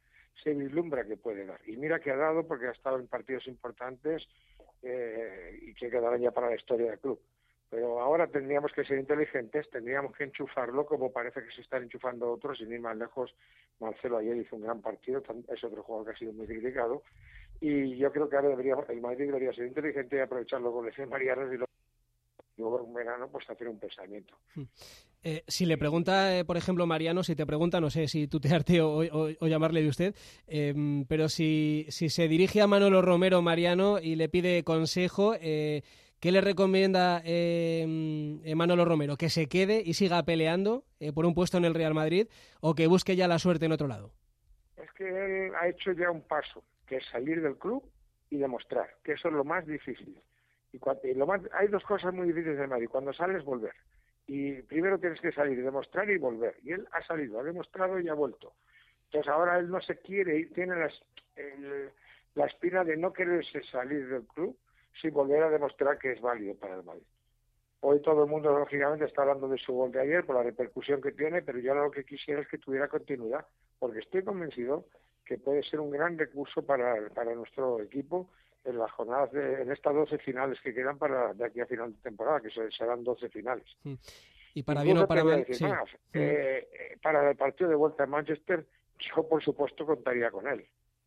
se 0.44 0.52
vislumbra 0.52 1.06
que 1.06 1.16
puede 1.16 1.46
dar. 1.46 1.58
Y 1.66 1.78
mira 1.78 2.00
que 2.00 2.10
ha 2.10 2.16
dado 2.16 2.46
porque 2.46 2.66
ha 2.66 2.72
estado 2.72 2.98
en 2.98 3.08
partidos 3.08 3.46
importantes 3.46 4.28
eh, 4.82 5.58
y 5.62 5.72
que 5.72 5.90
quedarán 5.90 6.20
ya 6.20 6.32
para 6.32 6.50
la 6.50 6.56
historia 6.56 6.90
del 6.90 7.00
club. 7.00 7.18
Pero 7.68 8.00
ahora 8.00 8.28
tendríamos 8.28 8.72
que 8.72 8.84
ser 8.84 8.98
inteligentes, 8.98 9.68
tendríamos 9.70 10.16
que 10.16 10.24
enchufarlo 10.24 10.86
como 10.86 11.12
parece 11.12 11.42
que 11.42 11.50
se 11.50 11.62
están 11.62 11.82
enchufando 11.82 12.30
otros, 12.30 12.58
sin 12.58 12.72
ir 12.72 12.80
más 12.80 12.96
lejos. 12.96 13.34
Marcelo 13.80 14.18
ayer 14.18 14.36
hizo 14.36 14.56
un 14.56 14.62
gran 14.62 14.80
partido, 14.80 15.22
es 15.52 15.64
otro 15.64 15.82
jugador 15.82 16.06
que 16.06 16.12
ha 16.12 16.18
sido 16.18 16.32
muy 16.32 16.46
criticado. 16.46 17.02
Y 17.60 17.96
yo 17.96 18.12
creo 18.12 18.28
que 18.28 18.36
ahora 18.36 18.50
deberíamos, 18.50 18.88
el 18.88 19.00
Madrid 19.00 19.26
debería 19.26 19.52
ser 19.52 19.66
inteligente 19.66 20.16
y 20.16 20.20
aprovechar 20.20 20.60
los 20.60 20.72
goles 20.72 20.96
de 20.96 21.06
Mariano 21.06 21.52
y 21.52 21.56
luego 22.58 22.86
en 22.86 22.94
verano 22.94 23.28
pues 23.30 23.48
hacer 23.50 23.68
un 23.68 23.78
pensamiento. 23.78 24.34
Eh, 25.22 25.42
si 25.48 25.66
le 25.66 25.76
pregunta, 25.76 26.38
eh, 26.38 26.44
por 26.44 26.56
ejemplo, 26.56 26.86
Mariano, 26.86 27.24
si 27.24 27.34
te 27.34 27.46
pregunta, 27.46 27.80
no 27.80 27.90
sé 27.90 28.06
si 28.06 28.28
tutearte 28.28 28.80
o, 28.80 29.00
o, 29.00 29.28
o 29.40 29.46
llamarle 29.48 29.82
de 29.82 29.88
usted, 29.88 30.14
eh, 30.46 31.04
pero 31.08 31.28
si, 31.28 31.86
si 31.88 32.08
se 32.10 32.28
dirige 32.28 32.60
a 32.62 32.66
Manolo 32.66 33.02
Romero 33.02 33.42
Mariano 33.42 33.98
y 33.98 34.14
le 34.14 34.28
pide 34.28 34.62
consejo, 34.62 35.34
eh, 35.40 35.82
¿qué 36.20 36.32
le 36.32 36.40
recomienda 36.40 37.22
Manolo 38.54 38.84
Romero? 38.84 39.16
¿Que 39.16 39.30
se 39.30 39.48
quede 39.48 39.82
y 39.84 39.94
siga 39.94 40.22
peleando 40.24 40.84
por 41.14 41.26
un 41.26 41.34
puesto 41.34 41.58
en 41.58 41.64
el 41.64 41.74
Real 41.74 41.94
Madrid 41.94 42.28
o 42.60 42.74
que 42.74 42.86
busque 42.86 43.16
ya 43.16 43.28
la 43.28 43.38
suerte 43.38 43.66
en 43.66 43.72
otro 43.72 43.88
lado? 43.88 44.12
Es 44.76 44.90
que 44.92 45.08
él 45.08 45.52
ha 45.54 45.68
hecho 45.68 45.92
ya 45.92 46.10
un 46.10 46.22
paso, 46.22 46.62
que 46.86 46.96
es 46.96 47.06
salir 47.06 47.40
del 47.42 47.56
club 47.56 47.82
y 48.30 48.38
demostrar, 48.38 48.88
que 49.02 49.12
eso 49.12 49.28
es 49.28 49.34
lo 49.34 49.44
más 49.44 49.66
difícil. 49.66 50.20
Y, 50.72 50.78
y 51.08 51.14
lo 51.14 51.26
más, 51.26 51.40
hay 51.52 51.68
dos 51.68 51.82
cosas 51.84 52.12
muy 52.12 52.26
difíciles 52.28 52.58
de 52.58 52.66
Madrid. 52.66 52.88
Cuando 52.90 53.12
sales, 53.12 53.44
volver. 53.44 53.72
Y 54.26 54.60
primero 54.62 54.98
tienes 54.98 55.20
que 55.20 55.32
salir, 55.32 55.62
demostrar 55.62 56.10
y 56.10 56.18
volver. 56.18 56.56
Y 56.62 56.72
él 56.72 56.86
ha 56.92 57.02
salido, 57.06 57.38
ha 57.38 57.44
demostrado 57.44 58.00
y 58.00 58.08
ha 58.08 58.14
vuelto. 58.14 58.54
Entonces 59.04 59.30
ahora 59.32 59.58
él 59.58 59.70
no 59.70 59.80
se 59.80 59.98
quiere 60.00 60.38
ir, 60.38 60.52
tiene 60.52 60.74
la 62.34 62.46
espina 62.46 62.84
de 62.84 62.96
no 62.96 63.12
quererse 63.12 63.62
salir 63.70 64.08
del 64.08 64.24
club 64.26 64.56
sin 65.00 65.12
volver 65.12 65.42
a 65.42 65.50
demostrar 65.50 65.98
que 65.98 66.12
es 66.12 66.20
válido 66.20 66.54
para 66.54 66.76
el 66.76 66.84
Madrid. 66.84 67.02
Hoy 67.80 68.00
todo 68.00 68.24
el 68.24 68.30
mundo, 68.30 68.58
lógicamente, 68.58 69.04
está 69.04 69.22
hablando 69.22 69.48
de 69.48 69.58
su 69.58 69.72
gol 69.72 69.92
de 69.92 70.00
ayer 70.00 70.24
por 70.24 70.36
la 70.36 70.42
repercusión 70.42 71.00
que 71.00 71.12
tiene, 71.12 71.42
pero 71.42 71.58
yo 71.58 71.74
lo 71.74 71.90
que 71.90 72.04
quisiera 72.04 72.40
es 72.40 72.48
que 72.48 72.58
tuviera 72.58 72.88
continuidad, 72.88 73.46
porque 73.78 74.00
estoy 74.00 74.24
convencido 74.24 74.86
que 75.24 75.38
puede 75.38 75.62
ser 75.62 75.80
un 75.80 75.90
gran 75.90 76.18
recurso 76.18 76.62
para, 76.62 77.08
para 77.10 77.34
nuestro 77.34 77.80
equipo 77.82 78.30
en 78.64 78.78
las 78.78 78.90
jornadas 78.92 79.30
de, 79.32 79.62
en 79.62 79.70
estas 79.70 79.94
12 79.94 80.18
finales 80.18 80.58
que 80.60 80.74
quedan 80.74 80.98
para 80.98 81.32
de 81.34 81.44
aquí 81.44 81.60
a 81.60 81.66
final 81.66 81.92
de 81.92 81.98
temporada, 82.00 82.40
que 82.40 82.50
serán 82.70 83.04
12 83.04 83.28
finales. 83.28 83.66
Y 84.54 84.62
para 84.62 84.82
bien 84.82 84.98
o 84.98 85.06
para 85.06 85.22
mal, 85.22 85.46
eh, 86.12 86.98
para 87.02 87.30
el 87.30 87.36
partido 87.36 87.70
de 87.70 87.76
vuelta 87.76 88.04
en 88.04 88.10
Manchester, 88.10 88.66
yo 88.98 89.28
por 89.28 89.42
supuesto 89.42 89.84
contaría 89.84 90.30
con 90.30 90.48
él. 90.48 90.66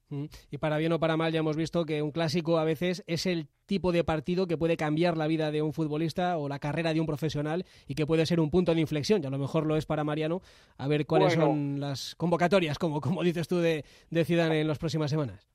Y 0.10 0.58
para 0.58 0.78
bien 0.78 0.91
o 0.91 1.00
para 1.00 1.17
mal 1.17 1.32
ya 1.32 1.39
hemos 1.39 1.56
visto 1.56 1.86
que 1.86 2.02
un 2.02 2.12
clásico 2.12 2.58
a 2.58 2.63
veces 2.63 3.04
es 3.06 3.26
el 3.26 3.48
tipo 3.65 3.91
de 3.91 4.04
partido 4.04 4.48
que 4.48 4.58
puede 4.58 4.76
cambiar 4.76 5.17
la 5.17 5.28
vida 5.28 5.52
de 5.52 5.62
un 5.62 5.74
futbolista 5.74 6.38
o 6.38 6.50
la 6.50 6.58
carrera 6.60 6.93
de 6.93 7.00
un 7.00 7.06
profesional 7.06 7.65
y 7.88 7.93
que 7.93 8.08
puede 8.08 8.26
ser 8.26 8.39
un 8.39 8.50
punto 8.50 8.74
de 8.74 8.82
inflexión. 8.82 9.22
Y 9.24 9.28
a 9.28 9.30
lo 9.30 9.38
mejor 9.38 9.65
lo 9.67 9.76
es 9.76 9.86
para 9.86 10.04
Mariano. 10.04 10.41
A 10.78 10.88
ver 10.88 11.06
cuáles 11.06 11.34
son 11.34 11.80
las 11.80 12.15
convocatorias, 12.15 12.80
como, 12.80 13.02
como 13.02 13.24
dices 13.24 13.48
tú, 13.48 13.60
de, 13.60 13.86
de 14.10 14.26
Zidane 14.26 14.62
en 14.62 14.67
las 14.67 14.80
próximas 14.80 15.12
semanas. 15.12 15.48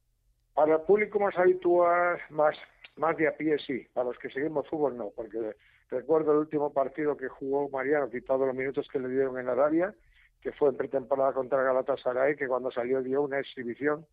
Para 0.54 0.76
el 0.76 0.82
público 0.82 1.18
más 1.18 1.36
habitual, 1.36 2.18
más, 2.30 2.56
más 2.96 3.16
de 3.16 3.26
a 3.26 3.36
pie, 3.36 3.58
sí. 3.58 3.84
Para 3.92 4.08
los 4.08 4.18
que 4.18 4.30
seguimos 4.30 4.68
fútbol, 4.68 4.96
no. 4.96 5.10
Porque 5.16 5.56
recuerdo 5.90 6.30
el 6.30 6.38
último 6.38 6.72
partido 6.72 7.16
que 7.16 7.28
jugó 7.28 7.68
Mariano, 7.70 8.08
quitado 8.08 8.46
los 8.46 8.54
minutos 8.54 8.86
que 8.92 9.00
le 9.00 9.08
dieron 9.08 9.36
en 9.36 9.48
Arabia, 9.48 9.92
que 10.40 10.52
fue 10.52 10.68
en 10.68 10.76
pretemporada 10.76 11.32
contra 11.32 11.62
Galatasaray, 11.64 12.36
que 12.36 12.46
cuando 12.46 12.70
salió 12.70 13.02
dio 13.02 13.22
una 13.22 13.40
exhibición 13.40 14.06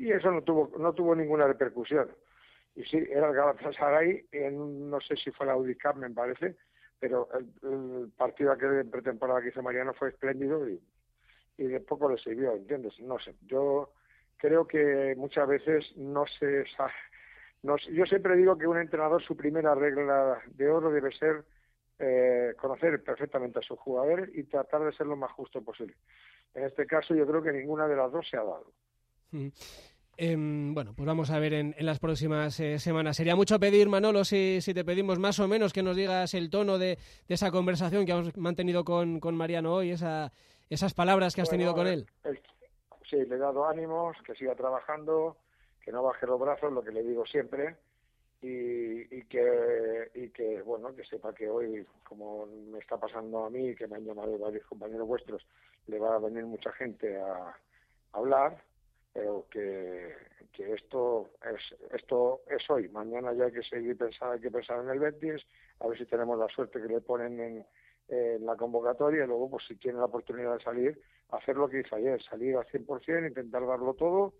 y 0.00 0.12
eso 0.12 0.30
no 0.30 0.42
tuvo 0.42 0.72
no 0.78 0.92
tuvo 0.92 1.14
ninguna 1.14 1.46
repercusión. 1.46 2.10
Y 2.74 2.84
sí, 2.84 2.98
era 3.10 3.28
el 3.28 3.34
Galatasaray, 3.34 4.26
en, 4.32 4.88
no 4.88 5.00
sé 5.00 5.16
si 5.16 5.30
fue 5.30 5.46
la 5.46 5.56
UDICAP, 5.56 5.96
me 5.96 6.10
parece, 6.10 6.56
pero 6.98 7.28
el, 7.62 8.10
partido 8.16 8.52
aquel 8.52 8.76
de 8.76 8.84
pretemporada 8.84 9.42
que 9.42 9.48
hizo 9.48 9.62
Mariano 9.62 9.92
fue 9.92 10.10
espléndido 10.10 10.68
y, 10.68 10.80
y 11.58 11.64
de 11.64 11.80
poco 11.80 12.08
le 12.08 12.16
sirvió, 12.18 12.52
¿entiendes? 12.52 12.98
No 13.00 13.18
sé, 13.18 13.34
yo 13.46 13.92
creo 14.36 14.66
que 14.66 15.14
muchas 15.16 15.46
veces 15.48 15.92
no 15.96 16.24
se 16.26 16.64
no, 17.62 17.76
yo 17.76 18.06
siempre 18.06 18.36
digo 18.36 18.56
que 18.56 18.66
un 18.66 18.78
entrenador 18.78 19.22
su 19.22 19.36
primera 19.36 19.74
regla 19.74 20.40
de 20.46 20.70
oro 20.70 20.90
debe 20.90 21.12
ser 21.12 21.44
eh, 21.98 22.54
conocer 22.56 23.02
perfectamente 23.02 23.58
a 23.58 23.62
sus 23.62 23.78
jugadores 23.78 24.30
y 24.34 24.44
tratar 24.44 24.82
de 24.82 24.92
ser 24.92 25.06
lo 25.06 25.16
más 25.16 25.30
justo 25.32 25.62
posible. 25.62 25.94
En 26.54 26.64
este 26.64 26.86
caso 26.86 27.14
yo 27.14 27.26
creo 27.26 27.42
que 27.42 27.52
ninguna 27.52 27.86
de 27.86 27.96
las 27.96 28.10
dos 28.10 28.26
se 28.26 28.38
ha 28.38 28.42
dado. 28.42 28.72
Em, 30.22 30.74
bueno, 30.74 30.92
pues 30.94 31.06
vamos 31.06 31.30
a 31.30 31.38
ver 31.38 31.54
en, 31.54 31.74
las 31.78 31.98
próximas 31.98 32.60
eh, 32.60 32.78
semanas. 32.78 33.16
Sería 33.16 33.34
mucho 33.34 33.58
pedir, 33.58 33.88
Manolo, 33.88 34.22
si, 34.22 34.60
te 34.60 34.84
pedimos 34.84 35.18
más 35.18 35.40
o 35.40 35.48
menos 35.48 35.72
que 35.72 35.82
nos 35.82 35.96
digas 35.96 36.34
el 36.34 36.50
tono 36.50 36.76
de, 36.76 36.98
esa 37.26 37.50
conversación 37.50 38.04
que 38.04 38.12
hemos 38.12 38.36
mantenido 38.36 38.84
con, 38.84 39.18
Mariano 39.34 39.76
hoy, 39.76 39.92
esa, 39.92 40.30
esas 40.68 40.92
palabras 40.92 41.34
que 41.34 41.40
has 41.40 41.48
tenido 41.48 41.72
con 41.72 41.86
él. 41.86 42.06
sí, 43.08 43.16
le 43.16 43.36
he 43.36 43.38
dado 43.38 43.66
ánimos, 43.66 44.14
que 44.22 44.34
siga 44.34 44.54
trabajando, 44.54 45.38
que 45.82 45.90
no 45.90 46.02
baje 46.02 46.26
los 46.26 46.38
brazos, 46.38 46.70
lo 46.70 46.82
que 46.82 46.92
le 46.92 47.02
digo 47.02 47.24
siempre, 47.24 47.76
y, 48.42 49.22
que, 49.22 50.10
y 50.14 50.28
que, 50.28 50.60
bueno, 50.60 50.94
que 50.94 51.04
sepa 51.06 51.32
que 51.32 51.48
hoy, 51.48 51.86
como 52.04 52.44
me 52.44 52.78
está 52.78 52.98
pasando 52.98 53.46
a 53.46 53.48
mí, 53.48 53.74
que 53.74 53.86
me 53.86 53.96
han 53.96 54.04
llamado 54.04 54.36
varios 54.36 54.66
compañeros 54.66 55.08
vuestros, 55.08 55.46
le 55.86 55.98
va 55.98 56.16
a 56.16 56.18
venir 56.18 56.44
mucha 56.44 56.72
gente 56.72 57.18
a 57.18 57.56
hablar 58.12 58.68
pero 59.12 59.46
que, 59.50 60.14
esto 60.58 61.30
es 61.42 61.74
esto 61.94 62.42
es 62.46 62.68
hoy. 62.68 62.88
Mañana 62.90 63.32
ya 63.32 63.46
hay 63.46 63.52
que 63.52 63.62
seguir 63.62 63.96
pensando 63.96 64.34
hay 64.34 64.40
que 64.40 64.50
pensar 64.50 64.80
en 64.84 64.90
el 64.90 64.98
Betis 64.98 65.42
a 65.80 65.88
ver 65.88 65.96
si 65.96 66.04
tenemos 66.04 66.38
la 66.38 66.48
suerte 66.48 66.80
que 66.82 66.88
le 66.88 67.00
ponen 67.00 67.64
en, 68.08 68.44
la 68.44 68.56
convocatoria 68.56 69.24
y 69.24 69.26
luego 69.26 69.48
pues 69.48 69.64
si 69.66 69.76
tiene 69.76 69.98
la 69.98 70.06
oportunidad 70.06 70.58
de 70.58 70.64
salir 70.64 71.00
hacer 71.30 71.56
lo 71.56 71.68
que 71.68 71.80
hizo 71.80 71.94
ayer 71.94 72.20
salir 72.22 72.56
al 72.56 72.66
100% 72.66 73.28
intentar 73.28 73.64
darlo 73.64 73.94
todo 73.94 74.34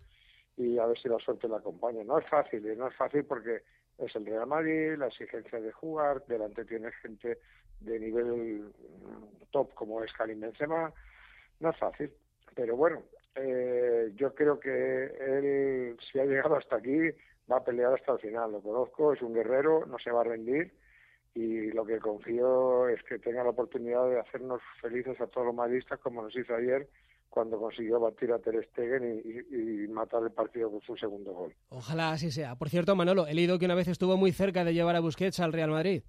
y 0.57 0.77
a 0.77 0.85
ver 0.85 0.99
si 0.99 1.09
la 1.09 1.17
suerte 1.19 1.47
le 1.47 1.55
acompaña. 1.55 2.03
No 2.03 2.19
es 2.19 2.27
fácil 2.27 2.63
y 2.65 2.75
no 2.75 2.87
es 2.87 2.95
fácil 2.95 3.25
porque 3.25 3.63
es 3.97 4.15
el 4.15 4.25
Real 4.25 4.45
Madrid 4.45 4.95
la 4.97 5.07
exigencia 5.07 5.59
de 5.59 5.71
jugar 5.71 6.23
delante 6.27 6.65
tiene 6.65 6.91
gente 7.01 7.39
de 7.79 7.99
nivel 7.99 8.71
top 9.49 9.73
como 9.73 10.03
es 10.03 10.13
Karim 10.13 10.39
Benzema 10.39 10.93
no 11.59 11.69
es 11.69 11.77
fácil 11.77 12.13
pero 12.53 12.75
bueno 12.75 13.01
eh, 13.35 14.11
yo 14.15 14.33
creo 14.33 14.59
que 14.59 14.69
él, 14.69 15.97
si 16.11 16.19
ha 16.19 16.25
llegado 16.25 16.55
hasta 16.55 16.77
aquí, 16.77 17.09
va 17.51 17.57
a 17.57 17.63
pelear 17.63 17.93
hasta 17.93 18.13
el 18.13 18.19
final. 18.19 18.51
Lo 18.51 18.61
conozco, 18.61 19.13
es 19.13 19.21
un 19.21 19.33
guerrero, 19.33 19.85
no 19.85 19.97
se 19.99 20.11
va 20.11 20.21
a 20.21 20.25
rendir 20.25 20.73
y 21.33 21.71
lo 21.71 21.85
que 21.85 21.99
confío 21.99 22.89
es 22.89 23.01
que 23.03 23.19
tenga 23.19 23.43
la 23.43 23.51
oportunidad 23.51 24.09
de 24.09 24.19
hacernos 24.19 24.61
felices 24.81 25.19
a 25.21 25.27
todos 25.27 25.47
los 25.47 25.55
madridistas 25.55 25.99
como 25.99 26.21
nos 26.21 26.35
hizo 26.35 26.53
ayer 26.53 26.89
cuando 27.29 27.57
consiguió 27.57 27.97
batir 28.01 28.33
a 28.33 28.39
Ter 28.39 28.61
Stegen 28.67 29.21
y, 29.23 29.87
matar 29.87 30.21
el 30.23 30.31
partido 30.31 30.69
con 30.69 30.81
su 30.81 30.97
segundo 30.97 31.31
gol. 31.31 31.55
Ojalá 31.69 32.11
así 32.11 32.29
sea. 32.29 32.55
Por 32.55 32.67
cierto, 32.67 32.93
Manolo, 32.93 33.25
he 33.25 33.33
leído 33.33 33.57
que 33.57 33.65
una 33.65 33.75
vez 33.75 33.87
estuvo 33.87 34.17
muy 34.17 34.33
cerca 34.33 34.65
de 34.65 34.73
llevar 34.73 34.97
a 34.97 34.99
Busquets 34.99 35.39
al 35.39 35.53
Real 35.53 35.71
Madrid. 35.71 36.03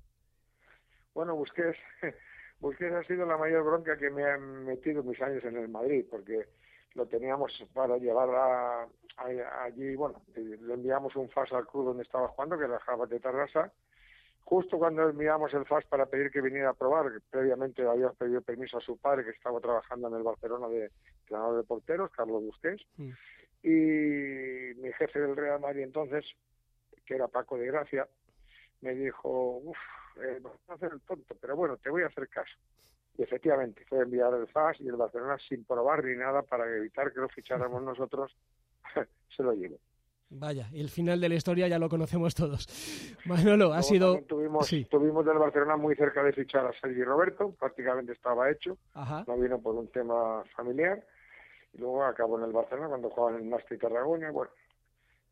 Bueno, 1.14 1.36
Busquets, 1.36 1.78
Busquets 2.60 2.92
ha 2.92 3.04
sido 3.04 3.24
la 3.24 3.36
mayor 3.36 3.62
bronca 3.62 3.96
que 3.96 4.10
me 4.10 4.24
han 4.24 4.64
metido 4.64 5.04
mis 5.04 5.20
años 5.22 5.44
en 5.44 5.56
el 5.56 5.68
Madrid, 5.68 6.04
porque 6.10 6.48
lo 6.94 7.06
teníamos 7.06 7.52
para 7.72 7.96
llevar 7.98 8.28
a, 8.30 8.88
allí, 9.64 9.94
bueno, 9.94 10.22
le 10.34 10.74
enviamos 10.74 11.14
un 11.16 11.28
FAS 11.30 11.52
al 11.52 11.66
club 11.66 11.86
donde 11.86 12.02
estaba 12.02 12.28
jugando, 12.28 12.58
que 12.58 12.64
era 12.64 12.78
Java 12.80 13.06
de 13.06 13.20
Tarrasa, 13.20 13.72
justo 14.44 14.78
cuando 14.78 15.08
enviamos 15.08 15.52
el 15.54 15.64
FAS 15.66 15.84
para 15.86 16.06
pedir 16.06 16.30
que 16.30 16.40
viniera 16.40 16.70
a 16.70 16.74
probar, 16.74 17.12
que 17.12 17.20
previamente 17.30 17.86
había 17.86 18.10
pedido 18.10 18.42
permiso 18.42 18.78
a 18.78 18.80
su 18.80 18.98
padre, 18.98 19.24
que 19.24 19.30
estaba 19.30 19.60
trabajando 19.60 20.08
en 20.08 20.14
el 20.14 20.22
Barcelona 20.22 20.68
de 20.68 20.90
entrenador 21.20 21.56
de 21.56 21.64
porteros, 21.64 22.10
Carlos 22.10 22.42
Busquets, 22.42 22.84
mm. 22.96 23.10
y 23.62 24.74
mi 24.80 24.92
jefe 24.98 25.20
del 25.20 25.36
Real 25.36 25.60
Madrid 25.60 25.82
entonces, 25.82 26.24
que 27.06 27.14
era 27.14 27.28
Paco 27.28 27.56
de 27.56 27.66
Gracia, 27.66 28.06
me 28.80 28.94
dijo, 28.94 29.58
uff, 29.58 29.78
eh, 30.20 30.38
vas 30.42 30.52
a 30.68 30.74
hacer 30.74 30.92
el 30.92 31.00
tonto, 31.02 31.34
pero 31.40 31.56
bueno, 31.56 31.76
te 31.76 31.90
voy 31.90 32.02
a 32.02 32.08
hacer 32.08 32.28
caso. 32.28 32.52
Y 33.18 33.22
efectivamente, 33.22 33.84
fue 33.88 34.00
enviar 34.00 34.32
el 34.34 34.46
FAS 34.48 34.80
y 34.80 34.88
el 34.88 34.96
Barcelona 34.96 35.36
sin 35.48 35.64
probar 35.64 36.04
ni 36.04 36.16
nada 36.16 36.42
para 36.42 36.66
evitar 36.76 37.12
que 37.12 37.20
lo 37.20 37.28
ficháramos 37.28 37.82
nosotros, 37.82 38.34
se 39.36 39.42
lo 39.42 39.52
llevó. 39.52 39.78
Vaya, 40.34 40.66
y 40.72 40.80
el 40.80 40.88
final 40.88 41.20
de 41.20 41.28
la 41.28 41.34
historia 41.34 41.68
ya 41.68 41.78
lo 41.78 41.90
conocemos 41.90 42.34
todos. 42.34 42.66
Manolo, 43.26 43.74
ha 43.74 43.82
sido... 43.82 44.18
Tuvimos, 44.22 44.70
tuvimos 44.88 45.26
del 45.26 45.36
Barcelona 45.36 45.76
muy 45.76 45.94
cerca 45.94 46.22
de 46.24 46.32
fichar 46.32 46.64
a 46.64 46.72
Sergi 46.80 47.04
Roberto, 47.04 47.54
prácticamente 47.60 48.12
estaba 48.12 48.50
hecho, 48.50 48.78
no 48.94 49.36
vino 49.36 49.60
por 49.60 49.74
un 49.74 49.88
tema 49.88 50.42
familiar, 50.56 51.04
y 51.74 51.78
luego 51.78 52.02
acabó 52.04 52.38
en 52.38 52.46
el 52.46 52.52
Barcelona 52.52 52.88
cuando 52.88 53.10
jugaba 53.10 53.36
en 53.36 53.44
el 53.44 53.50
Nasti 53.50 53.76
Tarragona, 53.76 54.30
bueno, 54.30 54.50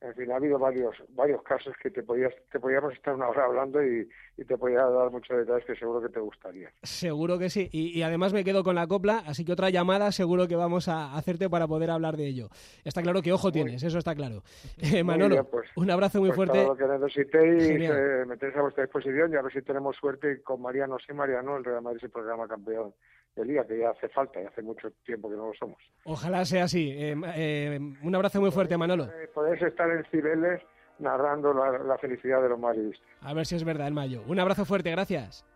en 0.00 0.14
fin, 0.14 0.32
ha 0.32 0.36
habido 0.36 0.58
varios 0.58 0.96
varios 1.10 1.42
casos 1.42 1.74
que 1.82 1.90
te 1.90 2.02
podías 2.02 2.32
te 2.50 2.58
podíamos 2.58 2.94
estar 2.94 3.14
una 3.14 3.28
hora 3.28 3.44
hablando 3.44 3.82
y, 3.84 4.08
te 4.46 4.56
podía 4.56 4.80
dar 4.80 5.10
muchos 5.10 5.36
detalles 5.36 5.66
que 5.66 5.76
seguro 5.76 6.00
que 6.00 6.08
te 6.08 6.18
gustaría. 6.18 6.72
Seguro 6.82 7.38
que 7.38 7.50
sí. 7.50 7.68
Y, 7.72 8.00
además 8.00 8.32
me 8.32 8.42
quedo 8.42 8.64
con 8.64 8.74
la 8.74 8.86
copla, 8.86 9.22
así 9.26 9.44
que 9.44 9.52
otra 9.52 9.68
llamada 9.68 10.12
seguro 10.12 10.48
que 10.48 10.56
vamos 10.56 10.88
a 10.88 11.14
hacerte 11.14 11.50
para 11.50 11.68
poder 11.68 11.90
hablar 11.90 12.16
de 12.16 12.26
ello. 12.26 12.48
Está 12.82 13.02
claro 13.02 13.20
que 13.20 13.34
ojo 13.34 13.52
tienes, 13.52 13.82
eso 13.82 13.98
está 13.98 14.14
claro. 14.14 14.42
Eh, 14.80 15.04
Manolo, 15.04 15.44
pues, 15.44 15.68
un 15.76 15.90
abrazo 15.90 16.20
muy 16.20 16.30
pues 16.30 16.36
fuerte. 16.36 16.58
Todo 16.58 16.74
lo 16.74 16.76
que 16.76 16.86
necesitéis, 16.86 17.90
eh, 17.90 18.24
metéis 18.26 18.56
a 18.56 18.62
vuestra 18.62 18.84
disposición 18.84 19.32
y 19.32 19.36
a 19.36 19.42
ver 19.42 19.52
si 19.52 19.60
tenemos 19.60 19.94
suerte 19.96 20.42
con 20.42 20.62
Mariano, 20.62 20.96
sí 21.06 21.12
Mariano, 21.12 21.58
el 21.58 21.64
Real 21.64 21.82
Madrid 21.82 22.00
se 22.00 22.08
programa 22.08 22.48
campeón 22.48 22.94
de 23.36 23.44
liga, 23.44 23.66
que 23.66 23.78
ya 23.78 23.90
hace 23.90 24.08
falta 24.08 24.40
y 24.40 24.46
hace 24.46 24.62
mucho 24.62 24.90
tiempo 25.04 25.30
que 25.30 25.36
no 25.36 25.48
lo 25.48 25.54
somos. 25.54 25.78
Ojalá 26.04 26.44
sea 26.44 26.64
así. 26.64 26.90
Eh, 26.90 27.14
eh, 27.36 27.78
un 28.02 28.14
abrazo 28.14 28.40
muy 28.40 28.50
fuerte, 28.50 28.76
Manolo. 28.76 29.04
Eh, 29.04 29.28
podéis 29.32 29.62
estar 29.62 29.90
en 29.90 30.04
Cibeles 30.10 30.60
narrando 30.98 31.54
la, 31.54 31.96
felicidad 31.98 32.42
de 32.42 32.50
los 32.50 32.58
madridistas. 32.58 33.06
A 33.22 33.32
ver 33.32 33.46
si 33.46 33.56
es 33.56 33.64
verdad, 33.64 33.86
el 33.86 33.94
mayo. 33.94 34.22
Un 34.26 34.38
abrazo 34.38 34.64
fuerte, 34.64 34.90
gracias. 34.90 35.46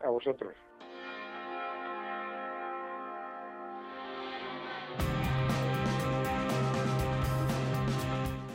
a 0.00 0.08
vosotros. 0.08 0.54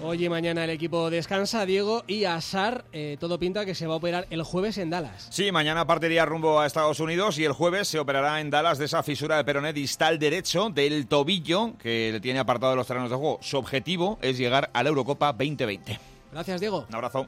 Hoy 0.05 0.25
y 0.25 0.27
mañana 0.27 0.65
el 0.65 0.69
equipo 0.69 1.09
descansa, 1.09 1.65
Diego, 1.65 2.03
y 2.07 2.25
Asar, 2.25 2.83
eh, 2.91 3.15
todo 3.21 3.39
pinta 3.39 3.65
que 3.65 3.73
se 3.73 3.87
va 3.87 3.93
a 3.93 3.97
operar 3.97 4.27
el 4.31 4.43
jueves 4.43 4.77
en 4.77 4.89
Dallas. 4.89 5.27
Sí, 5.29 5.49
mañana 5.53 5.87
partiría 5.87 6.25
rumbo 6.25 6.59
a 6.59 6.65
Estados 6.65 6.99
Unidos 6.99 7.39
y 7.39 7.45
el 7.45 7.53
jueves 7.53 7.87
se 7.87 7.99
operará 7.99 8.41
en 8.41 8.49
Dallas 8.49 8.77
de 8.77 8.83
esa 8.83 9.01
fisura 9.01 9.37
de 9.37 9.45
peroné 9.45 9.71
distal 9.71 10.19
derecho 10.19 10.69
del 10.69 11.07
tobillo 11.07 11.77
que 11.77 12.09
le 12.11 12.19
tiene 12.19 12.39
apartado 12.39 12.73
de 12.73 12.75
los 12.75 12.85
terrenos 12.85 13.11
de 13.11 13.15
juego. 13.15 13.39
Su 13.41 13.57
objetivo 13.57 14.19
es 14.21 14.37
llegar 14.37 14.69
a 14.73 14.83
la 14.83 14.89
Eurocopa 14.89 15.31
2020. 15.31 15.97
Gracias, 16.33 16.59
Diego. 16.59 16.85
Un 16.89 16.95
abrazo. 16.95 17.25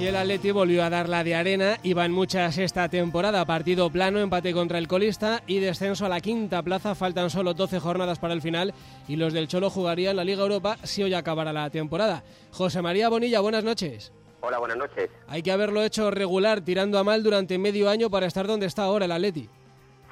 Y 0.00 0.06
el 0.06 0.16
Atleti 0.16 0.50
volvió 0.50 0.82
a 0.82 0.88
dar 0.88 1.10
la 1.10 1.22
de 1.22 1.34
arena, 1.34 1.76
iban 1.82 2.10
muchas 2.10 2.56
esta 2.56 2.88
temporada, 2.88 3.44
partido 3.44 3.90
plano, 3.90 4.18
empate 4.18 4.54
contra 4.54 4.78
el 4.78 4.88
colista 4.88 5.42
y 5.46 5.58
descenso 5.58 6.06
a 6.06 6.08
la 6.08 6.22
quinta 6.22 6.62
plaza, 6.62 6.94
faltan 6.94 7.28
solo 7.28 7.52
12 7.52 7.80
jornadas 7.80 8.18
para 8.18 8.32
el 8.32 8.40
final 8.40 8.72
y 9.08 9.16
los 9.16 9.34
del 9.34 9.46
Cholo 9.46 9.68
jugarían 9.68 10.16
la 10.16 10.24
Liga 10.24 10.40
Europa 10.40 10.78
si 10.84 11.02
hoy 11.02 11.12
acabara 11.12 11.52
la 11.52 11.68
temporada. 11.68 12.22
José 12.50 12.80
María 12.80 13.10
Bonilla, 13.10 13.40
buenas 13.40 13.62
noches. 13.62 14.10
Hola, 14.40 14.58
buenas 14.58 14.78
noches. 14.78 15.10
Hay 15.28 15.42
que 15.42 15.52
haberlo 15.52 15.82
hecho 15.82 16.10
regular, 16.10 16.62
tirando 16.62 16.98
a 16.98 17.04
mal 17.04 17.22
durante 17.22 17.58
medio 17.58 17.90
año 17.90 18.08
para 18.08 18.24
estar 18.24 18.46
donde 18.46 18.64
está 18.64 18.84
ahora 18.84 19.04
el 19.04 19.12
Atleti. 19.12 19.50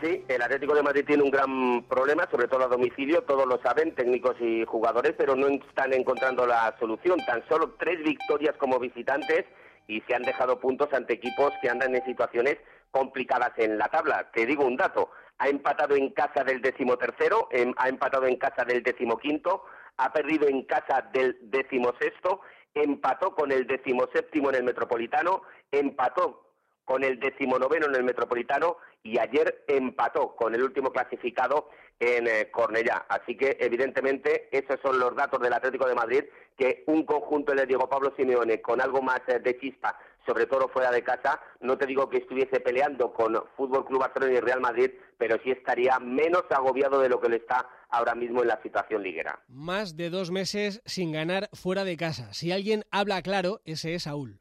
Sí, 0.02 0.22
el 0.28 0.42
Atlético 0.42 0.74
de 0.74 0.82
Madrid 0.82 1.04
tiene 1.06 1.22
un 1.22 1.30
gran 1.30 1.82
problema, 1.84 2.28
sobre 2.30 2.46
todo 2.46 2.62
a 2.62 2.68
domicilio, 2.68 3.22
todos 3.22 3.46
lo 3.46 3.58
saben, 3.62 3.94
técnicos 3.94 4.36
y 4.38 4.66
jugadores, 4.66 5.14
pero 5.16 5.34
no 5.34 5.48
están 5.48 5.94
encontrando 5.94 6.46
la 6.46 6.76
solución. 6.78 7.18
Tan 7.26 7.42
solo 7.48 7.74
tres 7.78 8.04
victorias 8.04 8.54
como 8.58 8.78
visitantes 8.78 9.46
y 9.88 10.02
se 10.02 10.14
han 10.14 10.22
dejado 10.22 10.60
puntos 10.60 10.92
ante 10.92 11.14
equipos 11.14 11.52
que 11.60 11.68
andan 11.68 11.94
en 11.96 12.04
situaciones 12.04 12.58
complicadas 12.90 13.52
en 13.56 13.78
la 13.78 13.88
tabla. 13.88 14.30
Te 14.32 14.46
digo 14.46 14.64
un 14.64 14.76
dato, 14.76 15.10
ha 15.38 15.48
empatado 15.48 15.96
en 15.96 16.10
casa 16.10 16.44
del 16.44 16.60
decimotercero, 16.60 17.48
em, 17.50 17.74
ha 17.78 17.88
empatado 17.88 18.26
en 18.26 18.36
casa 18.36 18.64
del 18.64 18.82
decimoquinto, 18.82 19.64
ha 19.96 20.12
perdido 20.12 20.46
en 20.46 20.62
casa 20.62 21.02
del 21.12 21.38
decimosexto, 21.42 22.42
empató 22.74 23.34
con 23.34 23.50
el 23.50 23.66
decimoséptimo 23.66 24.50
en 24.50 24.56
el 24.56 24.64
Metropolitano, 24.64 25.42
empató 25.72 26.47
con 26.88 27.04
el 27.04 27.20
decimonoveno 27.20 27.84
en 27.84 27.96
el 27.96 28.02
Metropolitano 28.02 28.78
y 29.02 29.18
ayer 29.18 29.62
empató 29.68 30.34
con 30.34 30.54
el 30.54 30.62
último 30.62 30.90
clasificado 30.90 31.68
en 32.00 32.26
eh, 32.26 32.50
Cornellá. 32.50 33.04
Así 33.10 33.36
que, 33.36 33.58
evidentemente, 33.60 34.48
esos 34.50 34.80
son 34.80 34.98
los 34.98 35.14
datos 35.14 35.38
del 35.38 35.52
Atlético 35.52 35.86
de 35.86 35.94
Madrid, 35.94 36.24
que 36.56 36.84
un 36.86 37.04
conjunto 37.04 37.52
de 37.54 37.66
Diego 37.66 37.90
Pablo 37.90 38.14
Simeone 38.16 38.62
con 38.62 38.80
algo 38.80 39.02
más 39.02 39.20
eh, 39.26 39.38
de 39.38 39.58
chispa, 39.58 39.98
sobre 40.26 40.46
todo 40.46 40.68
fuera 40.68 40.90
de 40.90 41.04
casa, 41.04 41.38
no 41.60 41.76
te 41.76 41.84
digo 41.84 42.08
que 42.08 42.18
estuviese 42.18 42.58
peleando 42.58 43.12
con 43.12 43.36
Fútbol 43.54 43.84
Club 43.84 44.00
Barcelona 44.00 44.32
y 44.32 44.40
Real 44.40 44.62
Madrid, 44.62 44.90
pero 45.18 45.36
sí 45.44 45.50
estaría 45.50 45.98
menos 45.98 46.44
agobiado 46.48 47.00
de 47.00 47.10
lo 47.10 47.20
que 47.20 47.28
le 47.28 47.36
está 47.36 47.68
ahora 47.90 48.14
mismo 48.14 48.40
en 48.40 48.48
la 48.48 48.62
situación 48.62 49.02
liguera. 49.02 49.42
Más 49.48 49.94
de 49.94 50.08
dos 50.08 50.30
meses 50.30 50.80
sin 50.86 51.12
ganar 51.12 51.50
fuera 51.52 51.84
de 51.84 51.98
casa. 51.98 52.32
Si 52.32 52.50
alguien 52.50 52.84
habla 52.90 53.20
claro, 53.20 53.60
ese 53.66 53.94
es 53.94 54.04
Saúl. 54.04 54.40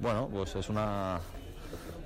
Bueno, 0.00 0.30
pues 0.32 0.56
es 0.56 0.70
una, 0.70 1.20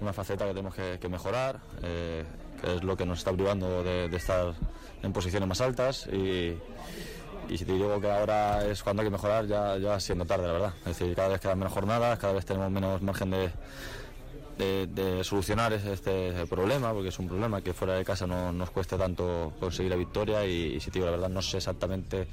una 0.05 0.13
faceta 0.13 0.45
que 0.45 0.51
tenemos 0.51 0.75
que, 0.75 1.09
mejorar, 1.09 1.61
eh, 1.83 2.25
que 2.61 2.77
es 2.77 2.85
lo 2.85 2.97
que 2.97 3.05
nos 3.05 3.19
está 3.19 3.33
privando 3.33 3.83
de, 3.83 4.15
estar 4.15 4.55
en 5.03 5.13
posiciones 5.13 5.49
más 5.49 5.61
altas 5.61 6.07
y, 6.07 6.57
si 7.49 7.65
te 7.65 7.73
digo 7.73 8.01
que 8.01 8.11
ahora 8.11 8.65
es 8.65 8.83
cuando 8.83 9.03
hay 9.03 9.07
que 9.07 9.13
mejorar, 9.13 9.47
ya, 9.47 9.77
ya 9.77 10.01
siendo 10.01 10.25
tarde, 10.25 10.47
la 10.47 10.53
verdad. 10.53 10.75
Es 10.87 10.99
decir, 10.99 11.15
cada 11.15 11.29
vez 11.29 11.41
quedan 11.41 11.59
menos 11.59 11.75
jornadas, 11.75 12.19
cada 12.19 12.33
vez 12.33 12.47
tenemos 12.47 12.71
menos 12.71 13.03
margen 13.03 13.31
de, 13.31 15.25
solucionar 15.25 15.73
este 15.73 16.47
problema, 16.47 16.93
porque 16.93 17.09
es 17.09 17.19
un 17.19 17.29
problema 17.29 17.61
que 17.61 17.75
fuera 17.75 17.95
de 17.95 18.05
casa 18.05 18.27
no 18.27 18.53
nos 18.53 18.71
cueste 18.71 18.97
tanto 18.97 19.53
conseguir 19.61 19.91
la 19.91 19.97
victoria 19.97 20.47
y, 20.47 20.81
si 20.81 20.91
te 20.91 20.99
digo 20.99 21.07
la 21.07 21.13
verdad 21.13 21.29
no 21.29 21.43
sé 21.43 21.59
exactamente 21.59 22.27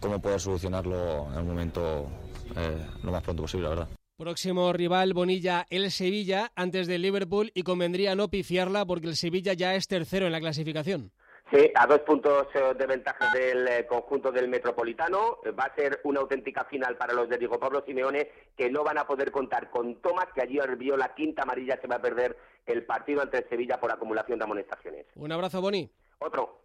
cómo 0.00 0.20
poder 0.20 0.40
solucionarlo 0.40 1.28
en 1.30 1.38
el 1.38 1.44
momento 1.44 2.08
eh, 2.56 2.86
lo 3.02 3.12
más 3.12 3.22
pronto 3.22 3.42
posible, 3.42 3.64
la 3.64 3.70
verdad. 3.70 4.01
Próximo 4.22 4.72
rival 4.72 5.14
Bonilla, 5.14 5.66
el 5.68 5.90
Sevilla, 5.90 6.52
antes 6.54 6.86
del 6.86 7.02
Liverpool, 7.02 7.50
y 7.54 7.64
convendría 7.64 8.14
no 8.14 8.28
pifiarla 8.28 8.86
porque 8.86 9.08
el 9.08 9.16
Sevilla 9.16 9.52
ya 9.52 9.74
es 9.74 9.88
tercero 9.88 10.26
en 10.26 10.32
la 10.32 10.38
clasificación. 10.38 11.10
Sí, 11.50 11.72
a 11.74 11.88
dos 11.88 12.02
puntos 12.02 12.46
eh, 12.54 12.72
de 12.78 12.86
ventaja 12.86 13.34
del 13.34 13.66
eh, 13.66 13.84
conjunto 13.88 14.30
del 14.30 14.46
Metropolitano. 14.46 15.38
Eh, 15.44 15.50
va 15.50 15.64
a 15.64 15.74
ser 15.74 16.02
una 16.04 16.20
auténtica 16.20 16.64
final 16.66 16.96
para 16.96 17.14
los 17.14 17.28
de 17.28 17.36
Diego 17.36 17.58
Pablo 17.58 17.82
Simeone, 17.84 18.30
que 18.56 18.70
no 18.70 18.84
van 18.84 18.98
a 18.98 19.08
poder 19.08 19.32
contar 19.32 19.70
con 19.70 19.96
Tomás, 19.96 20.28
que 20.32 20.42
allí 20.42 20.60
vio 20.78 20.96
la 20.96 21.16
quinta 21.16 21.42
amarilla, 21.42 21.80
se 21.80 21.88
va 21.88 21.96
a 21.96 22.00
perder 22.00 22.36
el 22.66 22.84
partido 22.84 23.22
ante 23.22 23.38
el 23.38 23.48
Sevilla 23.48 23.80
por 23.80 23.90
acumulación 23.90 24.38
de 24.38 24.44
amonestaciones. 24.44 25.06
Un 25.16 25.32
abrazo, 25.32 25.60
Boni. 25.60 25.90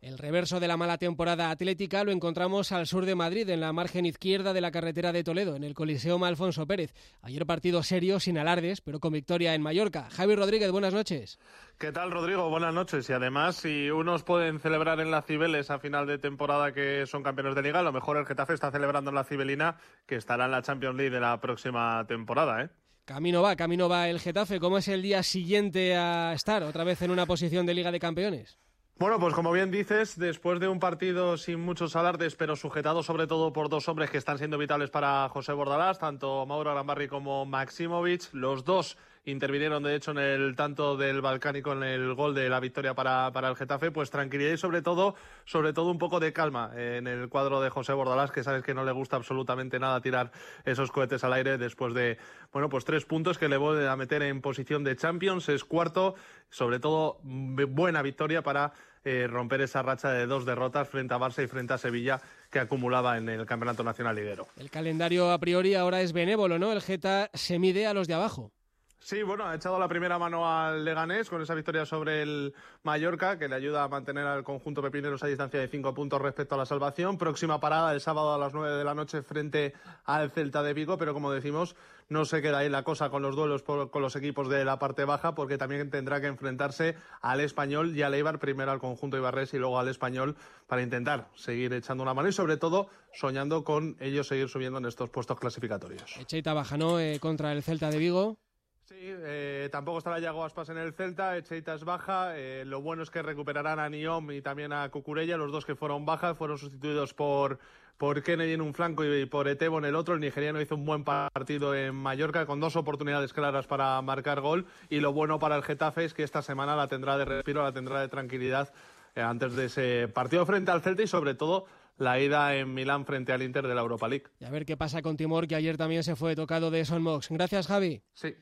El 0.01 0.17
reverso 0.17 0.59
de 0.59 0.67
la 0.67 0.77
mala 0.77 0.97
temporada 0.97 1.49
atlética 1.49 2.03
lo 2.03 2.11
encontramos 2.11 2.71
al 2.71 2.87
sur 2.87 3.05
de 3.05 3.15
Madrid, 3.15 3.49
en 3.49 3.61
la 3.61 3.73
margen 3.73 4.05
izquierda 4.05 4.53
de 4.53 4.61
la 4.61 4.71
carretera 4.71 5.11
de 5.11 5.23
Toledo, 5.23 5.55
en 5.55 5.63
el 5.63 5.73
Coliseo 5.73 6.23
Alfonso 6.23 6.65
Pérez. 6.65 6.93
Ayer 7.21 7.45
partido 7.45 7.83
serio, 7.83 8.19
sin 8.19 8.37
alardes, 8.37 8.81
pero 8.81 8.99
con 8.99 9.13
victoria 9.13 9.53
en 9.53 9.61
Mallorca. 9.61 10.09
Javi 10.09 10.35
Rodríguez, 10.35 10.71
buenas 10.71 10.93
noches. 10.93 11.39
¿Qué 11.77 11.91
tal, 11.91 12.11
Rodrigo? 12.11 12.49
Buenas 12.49 12.73
noches. 12.73 13.09
Y 13.09 13.13
además, 13.13 13.55
si 13.55 13.89
unos 13.89 14.23
pueden 14.23 14.59
celebrar 14.59 14.99
en 14.99 15.11
la 15.11 15.21
Cibeles 15.21 15.71
a 15.71 15.79
final 15.79 16.07
de 16.07 16.17
temporada 16.17 16.73
que 16.73 17.05
son 17.05 17.23
campeones 17.23 17.55
de 17.55 17.61
liga, 17.61 17.79
a 17.79 17.83
lo 17.83 17.91
mejor 17.91 18.17
el 18.17 18.25
Getafe 18.25 18.53
está 18.53 18.71
celebrando 18.71 19.09
en 19.09 19.15
la 19.15 19.23
Cibelina, 19.23 19.77
que 20.05 20.15
estará 20.15 20.45
en 20.45 20.51
la 20.51 20.61
Champions 20.61 20.95
League 20.95 21.11
de 21.11 21.19
la 21.19 21.39
próxima 21.39 22.05
temporada, 22.07 22.63
¿eh? 22.63 22.69
Camino 23.05 23.41
va, 23.41 23.55
camino 23.55 23.87
va 23.87 24.09
el 24.09 24.19
Getafe. 24.19 24.59
¿Cómo 24.59 24.79
es 24.79 24.87
el 24.89 25.01
día 25.01 25.23
siguiente 25.23 25.95
a 25.95 26.33
estar 26.33 26.63
otra 26.63 26.83
vez 26.83 27.01
en 27.01 27.11
una 27.11 27.25
posición 27.25 27.65
de 27.65 27.73
Liga 27.73 27.89
de 27.89 28.01
Campeones? 28.01 28.57
Bueno, 28.99 29.19
pues 29.19 29.35
como 29.35 29.51
bien 29.51 29.69
dices, 29.69 30.17
después 30.17 30.59
de 30.59 30.67
un 30.67 30.79
partido 30.79 31.37
sin 31.37 31.59
muchos 31.59 31.95
alardes, 31.95 32.35
pero 32.35 32.55
sujetado 32.55 33.03
sobre 33.03 33.27
todo 33.27 33.53
por 33.53 33.69
dos 33.69 33.87
hombres 33.87 34.09
que 34.09 34.17
están 34.17 34.39
siendo 34.39 34.57
vitales 34.57 34.89
para 34.89 35.29
José 35.29 35.53
Bordalás, 35.53 35.99
tanto 35.99 36.47
Mauro 36.47 36.71
Arambarri 36.71 37.07
como 37.07 37.45
Maximovic, 37.45 38.33
los 38.33 38.65
dos 38.65 38.97
intervinieron 39.31 39.83
de 39.83 39.95
hecho 39.95 40.11
en 40.11 40.19
el 40.19 40.55
tanto 40.55 40.95
del 40.95 41.21
Balcánico 41.21 41.73
en 41.73 41.83
el 41.83 42.13
gol 42.13 42.33
de 42.33 42.49
la 42.49 42.59
victoria 42.59 42.93
para, 42.93 43.31
para, 43.31 43.49
el 43.49 43.55
Getafe, 43.55 43.91
pues 43.91 44.09
tranquilidad 44.09 44.53
y 44.53 44.57
sobre 44.57 44.81
todo, 44.81 45.15
sobre 45.45 45.73
todo 45.73 45.91
un 45.91 45.97
poco 45.97 46.19
de 46.19 46.31
calma 46.33 46.71
en 46.75 47.07
el 47.07 47.27
cuadro 47.27 47.61
de 47.61 47.69
José 47.69 47.93
Bordalás, 47.93 48.31
que 48.31 48.43
sabes 48.43 48.63
que 48.63 48.73
no 48.73 48.85
le 48.85 48.91
gusta 48.93 49.17
absolutamente 49.17 49.79
nada 49.79 50.01
tirar 50.01 50.31
esos 50.63 50.91
cohetes 50.91 51.23
al 51.23 51.33
aire 51.33 51.57
después 51.57 51.93
de, 51.93 52.17
bueno, 52.53 52.69
pues 52.69 52.85
tres 52.85 53.05
puntos 53.05 53.37
que 53.37 53.49
le 53.49 53.57
vuelven 53.57 53.87
a 53.87 53.95
meter 53.95 54.21
en 54.21 54.41
posición 54.41 54.83
de 54.83 54.95
Champions, 54.95 55.49
es 55.49 55.65
cuarto, 55.65 56.15
sobre 56.49 56.79
todo 56.79 57.19
buena 57.23 58.01
victoria 58.01 58.41
para 58.41 58.71
eh, 59.03 59.27
romper 59.27 59.61
esa 59.61 59.81
racha 59.81 60.11
de 60.11 60.25
dos 60.25 60.45
derrotas 60.45 60.89
frente 60.89 61.13
a 61.13 61.17
Barça 61.17 61.43
y 61.43 61.47
frente 61.47 61.73
a 61.73 61.77
Sevilla 61.77 62.19
que 62.49 62.59
acumulaba 62.59 63.17
en 63.17 63.29
el 63.29 63.45
Campeonato 63.45 63.83
Nacional 63.83 64.15
Lidero. 64.15 64.47
El 64.57 64.69
calendario 64.69 65.31
a 65.31 65.39
priori 65.39 65.75
ahora 65.75 66.01
es 66.01 66.13
benévolo, 66.13 66.59
¿no? 66.59 66.71
El 66.71 66.81
Geta 66.81 67.29
se 67.33 67.59
mide 67.59 67.87
a 67.87 67.93
los 67.93 68.07
de 68.07 68.15
abajo. 68.15 68.51
Sí, 68.99 69.23
bueno, 69.23 69.45
ha 69.45 69.55
echado 69.55 69.79
la 69.79 69.87
primera 69.87 70.17
mano 70.17 70.51
al 70.51 70.83
Leganés 70.83 71.29
con 71.29 71.41
esa 71.41 71.53
victoria 71.53 71.85
sobre 71.85 72.23
el 72.23 72.53
Mallorca, 72.83 73.37
que 73.37 73.47
le 73.47 73.55
ayuda 73.55 73.83
a 73.83 73.87
mantener 73.87 74.25
al 74.25 74.43
conjunto 74.43 74.81
pepineros 74.81 75.23
a 75.23 75.27
distancia 75.27 75.59
de 75.59 75.67
cinco 75.67 75.93
puntos 75.93 76.21
respecto 76.21 76.55
a 76.55 76.57
la 76.57 76.65
salvación. 76.65 77.17
Próxima 77.17 77.59
parada 77.59 77.93
el 77.93 78.01
sábado 78.01 78.33
a 78.33 78.37
las 78.37 78.53
nueve 78.53 78.75
de 78.75 78.83
la 78.83 78.95
noche 78.95 79.21
frente 79.21 79.73
al 80.03 80.31
Celta 80.31 80.63
de 80.63 80.73
Vigo, 80.73 80.97
pero 80.97 81.13
como 81.13 81.31
decimos, 81.31 81.75
no 82.09 82.25
se 82.25 82.41
queda 82.41 82.59
ahí 82.59 82.69
la 82.69 82.83
cosa 82.83 83.09
con 83.09 83.21
los 83.21 83.35
duelos 83.35 83.63
con 83.63 84.01
los 84.01 84.15
equipos 84.15 84.49
de 84.49 84.65
la 84.65 84.79
parte 84.79 85.05
baja, 85.05 85.35
porque 85.35 85.57
también 85.57 85.89
tendrá 85.89 86.19
que 86.19 86.27
enfrentarse 86.27 86.95
al 87.21 87.39
Español 87.39 87.95
y 87.95 88.01
al 88.01 88.13
Eibar, 88.13 88.39
primero 88.39 88.71
al 88.71 88.79
conjunto 88.79 89.15
Ibarres 89.15 89.53
y 89.53 89.57
luego 89.57 89.79
al 89.79 89.87
Español, 89.87 90.35
para 90.67 90.81
intentar 90.81 91.29
seguir 91.35 91.71
echando 91.73 92.03
una 92.03 92.13
mano 92.13 92.29
y 92.29 92.33
sobre 92.33 92.57
todo 92.57 92.89
soñando 93.13 93.63
con 93.63 93.95
ellos 93.99 94.27
seguir 94.27 94.49
subiendo 94.49 94.79
en 94.79 94.85
estos 94.85 95.09
puestos 95.09 95.39
clasificatorios. 95.39 96.17
Echeita 96.17 96.53
baja, 96.53 96.77
¿no? 96.77 96.99
Eh, 96.99 97.19
contra 97.19 97.51
el 97.53 97.63
Celta 97.63 97.89
de 97.89 97.97
Vigo. 97.97 98.37
Sí, 98.87 98.95
eh, 98.99 99.67
tampoco 99.69 99.97
estará 99.97 100.17
Yago 100.17 100.45
Aspas 100.45 100.69
en 100.69 100.77
el 100.77 100.93
Celta, 100.93 101.35
Echeita 101.35 101.73
es 101.73 101.83
baja. 101.83 102.37
Eh, 102.37 102.63
lo 102.65 102.81
bueno 102.81 103.03
es 103.03 103.09
que 103.09 103.21
recuperarán 103.21 103.79
a 103.79 103.89
Niom 103.89 104.31
y 104.31 104.41
también 104.41 104.71
a 104.71 104.87
Cucurella, 104.87 105.35
los 105.35 105.51
dos 105.51 105.65
que 105.65 105.75
fueron 105.75 106.05
bajas, 106.05 106.37
fueron 106.37 106.57
sustituidos 106.57 107.13
por, 107.13 107.59
por 107.97 108.23
Kennedy 108.23 108.53
en 108.53 108.61
un 108.61 108.73
flanco 108.73 109.03
y 109.03 109.25
por 109.25 109.49
Etebo 109.49 109.79
en 109.79 109.85
el 109.85 109.95
otro. 109.95 110.13
El 110.13 110.21
nigeriano 110.21 110.61
hizo 110.61 110.75
un 110.75 110.85
buen 110.85 111.03
partido 111.03 111.75
en 111.75 111.95
Mallorca 111.95 112.45
con 112.45 112.61
dos 112.61 112.77
oportunidades 112.77 113.33
claras 113.33 113.67
para 113.67 114.01
marcar 114.01 114.39
gol. 114.39 114.67
Y 114.89 115.01
lo 115.01 115.11
bueno 115.11 115.37
para 115.37 115.57
el 115.57 115.63
Getafe 115.63 116.05
es 116.05 116.13
que 116.13 116.23
esta 116.23 116.41
semana 116.41 116.77
la 116.77 116.87
tendrá 116.87 117.17
de 117.17 117.25
respiro, 117.25 117.63
la 117.63 117.73
tendrá 117.73 117.99
de 117.99 118.07
tranquilidad 118.07 118.71
eh, 119.15 119.21
antes 119.21 119.53
de 119.57 119.65
ese 119.65 120.07
partido 120.07 120.45
frente 120.45 120.71
al 120.71 120.81
Celta 120.81 121.03
y 121.03 121.07
sobre 121.07 121.33
todo 121.33 121.65
la 121.97 122.21
ida 122.21 122.55
en 122.55 122.73
Milán 122.73 123.05
frente 123.05 123.33
al 123.33 123.41
Inter 123.41 123.67
de 123.67 123.75
la 123.75 123.81
Europa 123.81 124.07
League. 124.07 124.27
Y 124.39 124.45
a 124.45 124.49
ver 124.49 124.65
qué 124.65 124.77
pasa 124.77 125.01
con 125.01 125.17
Timor, 125.17 125.45
que 125.45 125.55
ayer 125.55 125.75
también 125.75 126.03
se 126.03 126.15
fue 126.15 126.37
tocado 126.37 126.71
de 126.71 126.85
Son 126.85 127.01
Mox. 127.01 127.27
Gracias, 127.29 127.67
Javi. 127.67 128.01
Sí. 128.13 128.33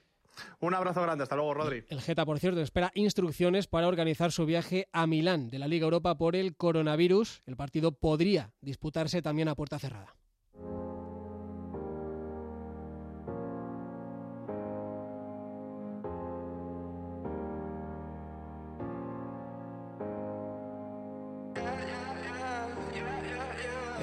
Un 0.60 0.74
abrazo 0.74 1.02
grande, 1.02 1.24
hasta 1.24 1.36
luego, 1.36 1.54
Rodri. 1.54 1.86
El 1.90 2.02
Geta, 2.02 2.26
por 2.26 2.40
cierto, 2.40 2.62
espera 2.62 2.92
instrucciones 2.96 3.68
para 3.68 3.88
organizar 3.88 4.32
su 4.32 4.46
viaje 4.46 4.88
a 4.92 5.08
Milán 5.08 5.50
de 5.50 5.60
la 5.60 5.68
Liga 5.68 5.86
Europa 5.86 6.18
por 6.18 6.36
el 6.36 6.56
coronavirus. 6.56 7.44
El 7.46 7.56
partido 7.56 7.92
podría 7.92 8.54
disputarse 8.62 9.22
también 9.22 9.48
a 9.48 9.56
puerta 9.56 9.80
cerrada. 9.80 10.16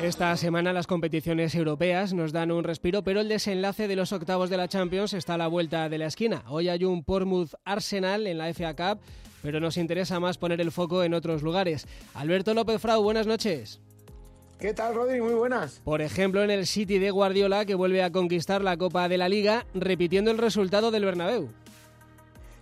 Esta 0.02 0.36
semana 0.36 0.72
las 0.72 0.88
competiciones 0.88 1.54
europeas 1.54 2.12
nos 2.12 2.32
dan 2.32 2.50
un 2.50 2.64
respiro, 2.64 3.04
pero 3.04 3.20
el 3.20 3.28
desenlace 3.28 3.86
de 3.86 3.94
los 3.94 4.12
octavos 4.12 4.50
de 4.50 4.56
la 4.56 4.66
Champions 4.66 5.12
está 5.12 5.34
a 5.34 5.38
la 5.38 5.46
vuelta 5.46 5.88
de 5.88 5.96
la 5.96 6.06
esquina. 6.06 6.42
Hoy 6.48 6.68
hay 6.68 6.82
un 6.82 7.04
Portsmouth 7.04 7.52
Arsenal 7.64 8.26
en 8.26 8.36
la 8.36 8.52
FA 8.52 8.74
Cup, 8.74 9.00
pero 9.42 9.60
nos 9.60 9.76
interesa 9.76 10.18
más 10.18 10.38
poner 10.38 10.60
el 10.60 10.72
foco 10.72 11.04
en 11.04 11.14
otros 11.14 11.44
lugares. 11.44 11.86
Alberto 12.14 12.52
López 12.52 12.80
Frau, 12.82 13.00
buenas 13.00 13.28
noches. 13.28 13.80
¿Qué 14.58 14.74
tal, 14.74 14.96
Rodri? 14.96 15.20
Muy 15.20 15.34
buenas. 15.34 15.80
Por 15.84 16.02
ejemplo, 16.02 16.42
en 16.42 16.50
el 16.50 16.66
City 16.66 16.98
de 16.98 17.12
Guardiola, 17.12 17.64
que 17.64 17.76
vuelve 17.76 18.02
a 18.02 18.10
conquistar 18.10 18.60
la 18.60 18.76
Copa 18.76 19.08
de 19.08 19.18
la 19.18 19.28
Liga, 19.28 19.66
repitiendo 19.72 20.32
el 20.32 20.38
resultado 20.38 20.90
del 20.90 21.04
Bernabéu. 21.04 21.48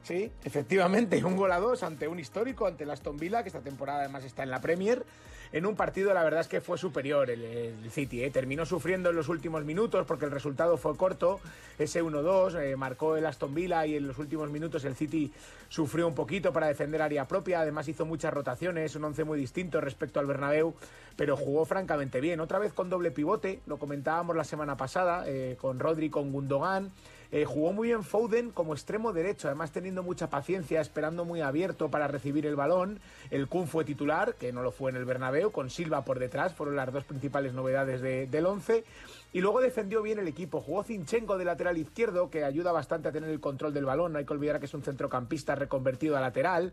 Sí, 0.02 0.30
efectivamente, 0.44 1.24
un 1.24 1.36
gol 1.36 1.52
a 1.52 1.58
dos 1.58 1.82
ante 1.84 2.06
un 2.06 2.18
histórico, 2.18 2.66
ante 2.66 2.84
el 2.84 2.90
Aston 2.90 3.16
Villa, 3.16 3.42
que 3.42 3.48
esta 3.48 3.60
temporada 3.60 4.00
además 4.00 4.24
está 4.24 4.42
en 4.42 4.50
la 4.50 4.60
Premier. 4.60 5.06
En 5.52 5.66
un 5.66 5.74
partido, 5.74 6.14
la 6.14 6.22
verdad 6.22 6.42
es 6.42 6.48
que 6.48 6.60
fue 6.60 6.78
superior 6.78 7.28
el, 7.28 7.74
City. 7.90 8.22
¿eh? 8.22 8.30
Terminó 8.30 8.64
sufriendo 8.64 9.10
en 9.10 9.16
los 9.16 9.28
últimos 9.28 9.64
minutos 9.64 10.06
porque 10.06 10.24
el 10.24 10.30
resultado 10.30 10.76
fue 10.76 10.96
corto. 10.96 11.40
Ese 11.76 12.04
1-2 12.04 12.60
eh, 12.60 12.76
marcó 12.76 13.16
el 13.16 13.26
Aston 13.26 13.52
Villa 13.52 13.84
y 13.84 13.96
en 13.96 14.06
los 14.06 14.18
últimos 14.18 14.48
minutos 14.48 14.84
el 14.84 14.94
City 14.94 15.32
sufrió 15.68 16.06
un 16.06 16.14
poquito 16.14 16.52
para 16.52 16.68
defender 16.68 17.02
área 17.02 17.26
propia. 17.26 17.60
Además, 17.60 17.88
hizo 17.88 18.06
muchas 18.06 18.32
rotaciones, 18.32 18.94
un 18.94 19.04
once 19.04 19.24
muy 19.24 19.40
distinto 19.40 19.80
respecto 19.80 20.20
al 20.20 20.26
Bernabéu, 20.26 20.72
pero 21.16 21.36
jugó 21.36 21.64
francamente 21.64 22.20
bien. 22.20 22.38
Otra 22.38 22.60
vez 22.60 22.72
con 22.72 22.88
doble 22.88 23.10
pivote, 23.10 23.60
lo 23.66 23.78
comentábamos 23.78 24.36
la 24.36 24.44
semana 24.44 24.76
pasada, 24.76 25.24
eh, 25.26 25.56
con 25.60 25.80
Rodri, 25.80 26.10
con 26.10 26.30
Gundogan. 26.30 26.92
Eh, 27.32 27.44
jugó 27.44 27.72
muy 27.72 27.88
bien 27.88 28.02
Foden 28.02 28.50
como 28.50 28.72
extremo 28.74 29.12
derecho, 29.12 29.46
además 29.48 29.70
teniendo 29.70 30.02
mucha 30.02 30.30
paciencia, 30.30 30.80
esperando 30.80 31.24
muy 31.24 31.40
abierto 31.42 31.88
para 31.88 32.08
recibir 32.08 32.44
el 32.44 32.56
balón. 32.56 32.98
El 33.30 33.46
Kun 33.46 33.68
fue 33.68 33.84
titular, 33.84 34.34
que 34.34 34.52
no 34.52 34.62
lo 34.62 34.72
fue 34.72 34.90
en 34.90 34.96
el 34.96 35.04
Bernabéu, 35.04 35.52
con 35.52 35.70
Silva 35.70 36.04
por 36.04 36.18
detrás, 36.18 36.54
fueron 36.54 36.74
las 36.76 36.92
dos 36.92 37.04
principales 37.04 37.52
novedades 37.52 38.00
de- 38.00 38.26
del 38.26 38.46
11. 38.46 38.84
Y 39.32 39.40
luego 39.40 39.60
defendió 39.60 40.02
bien 40.02 40.18
el 40.18 40.26
equipo. 40.26 40.60
Jugó 40.60 40.82
Zinchenko 40.82 41.38
de 41.38 41.44
lateral 41.44 41.78
izquierdo, 41.78 42.30
que 42.30 42.42
ayuda 42.42 42.72
bastante 42.72 43.08
a 43.08 43.12
tener 43.12 43.30
el 43.30 43.38
control 43.38 43.72
del 43.72 43.84
balón. 43.84 44.12
No 44.12 44.18
hay 44.18 44.24
que 44.24 44.32
olvidar 44.32 44.58
que 44.58 44.66
es 44.66 44.74
un 44.74 44.82
centrocampista 44.82 45.54
reconvertido 45.54 46.16
a 46.16 46.20
lateral. 46.20 46.72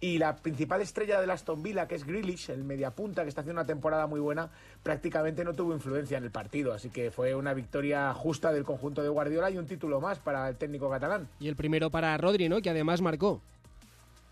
Y 0.00 0.16
la 0.16 0.36
principal 0.36 0.80
estrella 0.80 1.20
del 1.20 1.30
Aston 1.30 1.62
Villa, 1.62 1.86
que 1.86 1.96
es 1.96 2.06
Grealish, 2.06 2.50
el 2.50 2.64
mediapunta, 2.64 3.22
que 3.22 3.28
está 3.28 3.42
haciendo 3.42 3.60
una 3.60 3.66
temporada 3.66 4.06
muy 4.06 4.20
buena, 4.20 4.50
prácticamente 4.82 5.44
no 5.44 5.52
tuvo 5.52 5.74
influencia 5.74 6.16
en 6.16 6.24
el 6.24 6.30
partido. 6.30 6.72
Así 6.72 6.88
que 6.88 7.10
fue 7.10 7.34
una 7.34 7.52
victoria 7.52 8.14
justa 8.14 8.50
del 8.50 8.64
conjunto 8.64 9.02
de 9.02 9.10
Guardiola 9.10 9.50
y 9.50 9.58
un 9.58 9.66
título 9.66 10.00
más 10.00 10.18
para 10.18 10.48
el 10.48 10.56
técnico 10.56 10.88
catalán. 10.88 11.28
Y 11.38 11.48
el 11.48 11.56
primero 11.56 11.90
para 11.90 12.16
Rodri, 12.16 12.48
¿no? 12.48 12.62
Que 12.62 12.70
además 12.70 13.02
marcó. 13.02 13.42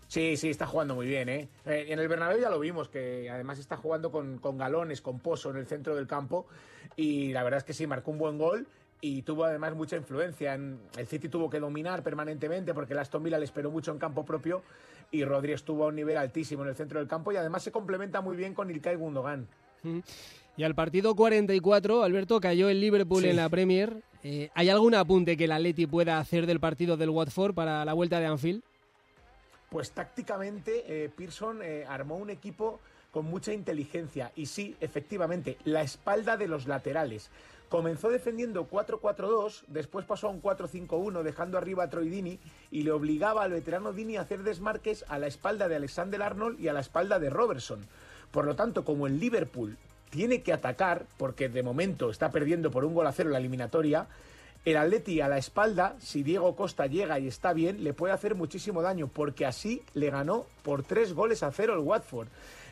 Sí, 0.09 0.37
sí, 0.37 0.49
está 0.49 0.65
jugando 0.65 0.95
muy 0.95 1.05
bien, 1.05 1.29
¿eh? 1.29 1.49
Eh, 1.67 1.85
En 1.89 1.99
el 1.99 2.07
Bernabéu 2.07 2.39
ya 2.41 2.49
lo 2.49 2.59
vimos, 2.59 2.89
que 2.89 3.29
además 3.29 3.59
está 3.59 3.77
jugando 3.77 4.11
con, 4.11 4.39
con 4.39 4.57
galones, 4.57 5.01
con 5.01 5.19
pozo 5.19 5.51
en 5.51 5.57
el 5.57 5.67
centro 5.67 5.95
del 5.95 6.07
campo. 6.07 6.47
Y 6.95 7.31
la 7.31 7.43
verdad 7.43 7.59
es 7.59 7.63
que 7.63 7.73
sí, 7.73 7.85
marcó 7.85 8.09
un 8.09 8.17
buen 8.17 8.39
gol 8.39 8.65
y 9.01 9.21
tuvo 9.21 9.45
además 9.45 9.75
mucha 9.75 9.95
influencia. 9.97 10.55
En, 10.55 10.79
el 10.97 11.05
City 11.05 11.29
tuvo 11.29 11.47
que 11.47 11.59
dominar 11.59 12.01
permanentemente 12.01 12.73
porque 12.73 12.93
el 12.93 12.99
Aston 12.99 13.21
Villa 13.21 13.37
le 13.37 13.45
esperó 13.45 13.69
mucho 13.69 13.91
en 13.91 13.99
campo 13.99 14.25
propio 14.25 14.63
y 15.11 15.23
Rodri 15.23 15.53
estuvo 15.53 15.85
a 15.85 15.87
un 15.89 15.95
nivel 15.95 16.17
altísimo 16.17 16.63
en 16.63 16.69
el 16.69 16.75
centro 16.75 16.97
del 16.99 17.07
campo 17.07 17.31
y 17.31 17.35
además 17.35 17.61
se 17.61 17.71
complementa 17.71 18.19
muy 18.19 18.35
bien 18.35 18.55
con 18.55 18.71
Ilkay 18.71 18.95
Gundogan. 18.95 19.47
Y 20.57 20.63
al 20.63 20.73
partido 20.73 21.15
44, 21.15 22.03
Alberto, 22.03 22.41
cayó 22.41 22.67
el 22.67 22.81
Liverpool 22.81 23.21
Sí. 23.21 23.29
en 23.29 23.35
la 23.35 23.47
Premier. 23.47 24.01
Eh, 24.23 24.49
¿Hay 24.55 24.69
algún 24.69 24.95
apunte 24.95 25.37
que 25.37 25.45
el 25.45 25.51
Atleti 25.51 25.85
pueda 25.85 26.17
hacer 26.17 26.47
del 26.47 26.59
partido 26.59 26.97
del 26.97 27.11
Watford 27.11 27.53
para 27.53 27.85
la 27.85 27.93
vuelta 27.93 28.19
de 28.19 28.25
Anfield? 28.25 28.63
Pues 29.69 29.91
tácticamente 29.91 30.83
eh, 30.87 31.09
Pearson 31.09 31.61
eh, 31.61 31.85
armó 31.87 32.17
un 32.17 32.29
equipo 32.29 32.79
con 33.11 33.25
mucha 33.25 33.53
inteligencia 33.53 34.31
y 34.35 34.47
sí, 34.47 34.75
efectivamente, 34.81 35.57
la 35.63 35.81
espalda 35.81 36.37
de 36.37 36.47
los 36.47 36.67
laterales. 36.67 37.29
Comenzó 37.69 38.09
defendiendo 38.09 38.67
4-4-2, 38.67 39.63
después 39.67 40.03
pasó 40.05 40.27
a 40.27 40.31
un 40.31 40.41
4-5-1 40.41 41.21
dejando 41.21 41.57
arriba 41.59 41.83
a 41.83 41.89
Troy 41.89 42.09
Dini 42.09 42.39
y 42.71 42.81
le 42.81 42.91
obligaba 42.91 43.43
al 43.43 43.51
veterano 43.51 43.93
Dini 43.93 44.17
a 44.17 44.21
hacer 44.21 44.41
desmarques 44.41 45.05
a 45.07 45.19
la 45.19 45.27
espalda 45.27 45.67
de 45.67 45.75
Alexander 45.75 46.21
Arnold 46.23 46.59
y 46.59 46.67
a 46.67 46.73
la 46.73 46.79
espalda 46.79 47.19
de 47.19 47.29
Robertson. 47.29 47.85
Por 48.31 48.45
lo 48.45 48.55
tanto, 48.55 48.83
como 48.83 49.05
el 49.05 49.19
Liverpool 49.19 49.77
tiene 50.09 50.41
que 50.41 50.51
atacar, 50.51 51.05
porque 51.17 51.47
de 51.47 51.61
momento 51.61 52.09
está 52.09 52.31
perdiendo 52.31 52.71
por 52.71 52.85
un 52.85 52.95
gol 52.95 53.05
a 53.05 53.11
cero 53.11 53.29
la 53.29 53.37
eliminatoria, 53.37 54.07
el 54.65 54.77
Atleti 54.77 55.21
a 55.21 55.27
la 55.27 55.37
espalda, 55.37 55.95
si 55.99 56.23
Diego 56.23 56.55
Costa 56.55 56.85
llega 56.85 57.19
y 57.19 57.27
está 57.27 57.53
bien, 57.53 57.83
le 57.83 57.93
puede 57.93 58.13
hacer 58.13 58.35
muchísimo 58.35 58.81
daño, 58.81 59.07
porque 59.07 59.45
así 59.45 59.81
le 59.93 60.09
ganó 60.09 60.45
por 60.63 60.83
tres 60.83 61.13
goles 61.13 61.43
a 61.43 61.51
cero 61.51 61.73
el 61.73 61.79
Watford. 61.79 62.27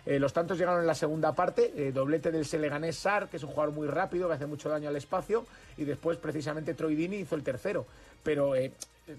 Eh, 0.05 0.19
los 0.19 0.31
tantos 0.31 0.57
llegaron 0.57 0.79
en 0.79 0.87
la 0.87 0.95
segunda 0.95 1.33
parte, 1.33 1.73
eh, 1.75 1.91
doblete 1.91 2.31
del 2.31 2.45
Seleganés 2.45 2.97
Sar, 2.97 3.29
que 3.29 3.37
es 3.37 3.43
un 3.43 3.49
jugador 3.49 3.73
muy 3.73 3.87
rápido, 3.87 4.27
que 4.27 4.35
hace 4.35 4.45
mucho 4.45 4.69
daño 4.69 4.87
al 4.87 4.95
espacio, 4.95 5.45
y 5.75 5.83
después 5.83 6.17
precisamente 6.17 6.73
Troy 6.73 6.95
Dini 6.95 7.17
hizo 7.17 7.35
el 7.35 7.43
tercero. 7.43 7.85
Pero 8.23 8.55
eh, 8.55 8.71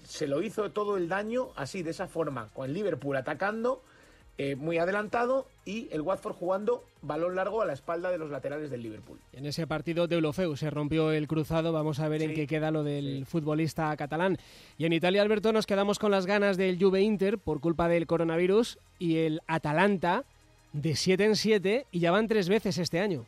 se 0.03 0.27
lo 0.27 0.41
hizo 0.41 0.71
todo 0.71 0.97
el 0.97 1.07
daño 1.07 1.49
así, 1.55 1.83
de 1.83 1.91
esa 1.91 2.07
forma, 2.07 2.49
con 2.53 2.73
Liverpool 2.73 3.17
atacando, 3.17 3.83
eh, 4.41 4.55
muy 4.55 4.77
adelantado, 4.77 5.47
y 5.65 5.89
el 5.91 5.99
Watford 5.99 6.33
jugando 6.33 6.85
balón 7.01 7.35
largo 7.35 7.61
a 7.61 7.65
la 7.65 7.73
espalda 7.73 8.09
de 8.09 8.17
los 8.17 8.31
laterales 8.31 8.71
del 8.71 8.81
Liverpool. 8.81 9.19
En 9.33 9.45
ese 9.45 9.67
partido 9.67 10.07
de 10.07 10.15
Deulofeu 10.15 10.55
se 10.55 10.69
rompió 10.69 11.11
el 11.11 11.27
cruzado. 11.27 11.73
Vamos 11.73 11.99
a 11.99 12.07
ver 12.07 12.21
en 12.21 12.33
qué 12.33 12.47
queda 12.47 12.71
lo 12.71 12.85
del 12.85 13.25
futbolista 13.25 13.93
catalán. 13.97 14.37
Y 14.77 14.85
en 14.85 14.93
Italia, 14.93 15.23
Alberto, 15.23 15.51
nos 15.51 15.65
quedamos 15.65 15.99
con 15.99 16.11
las 16.11 16.25
ganas 16.25 16.55
del 16.55 16.81
Juve 16.81 17.01
Inter 17.01 17.37
por 17.37 17.59
culpa 17.59 17.89
del 17.89 18.07
coronavirus 18.07 18.79
y 18.97 19.17
el 19.17 19.41
Atalanta 19.45 20.23
de 20.71 20.95
7 20.95 21.25
en 21.25 21.35
7 21.35 21.87
y 21.91 21.99
ya 21.99 22.11
van 22.11 22.29
tres 22.29 22.47
veces 22.47 22.77
este 22.77 23.01
año. 23.01 23.25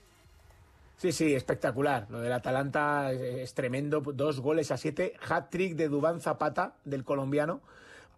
Sí, 0.95 1.11
sí, 1.11 1.33
espectacular. 1.33 2.07
Lo 2.09 2.21
del 2.21 2.31
Atalanta 2.31 3.11
es, 3.11 3.19
es 3.19 3.53
tremendo. 3.53 3.99
Dos 3.99 4.39
goles 4.39 4.71
a 4.71 4.77
siete. 4.77 5.15
Hat-trick 5.27 5.75
de 5.75 5.89
Dubán 5.89 6.21
Zapata, 6.21 6.75
del 6.85 7.03
colombiano. 7.03 7.59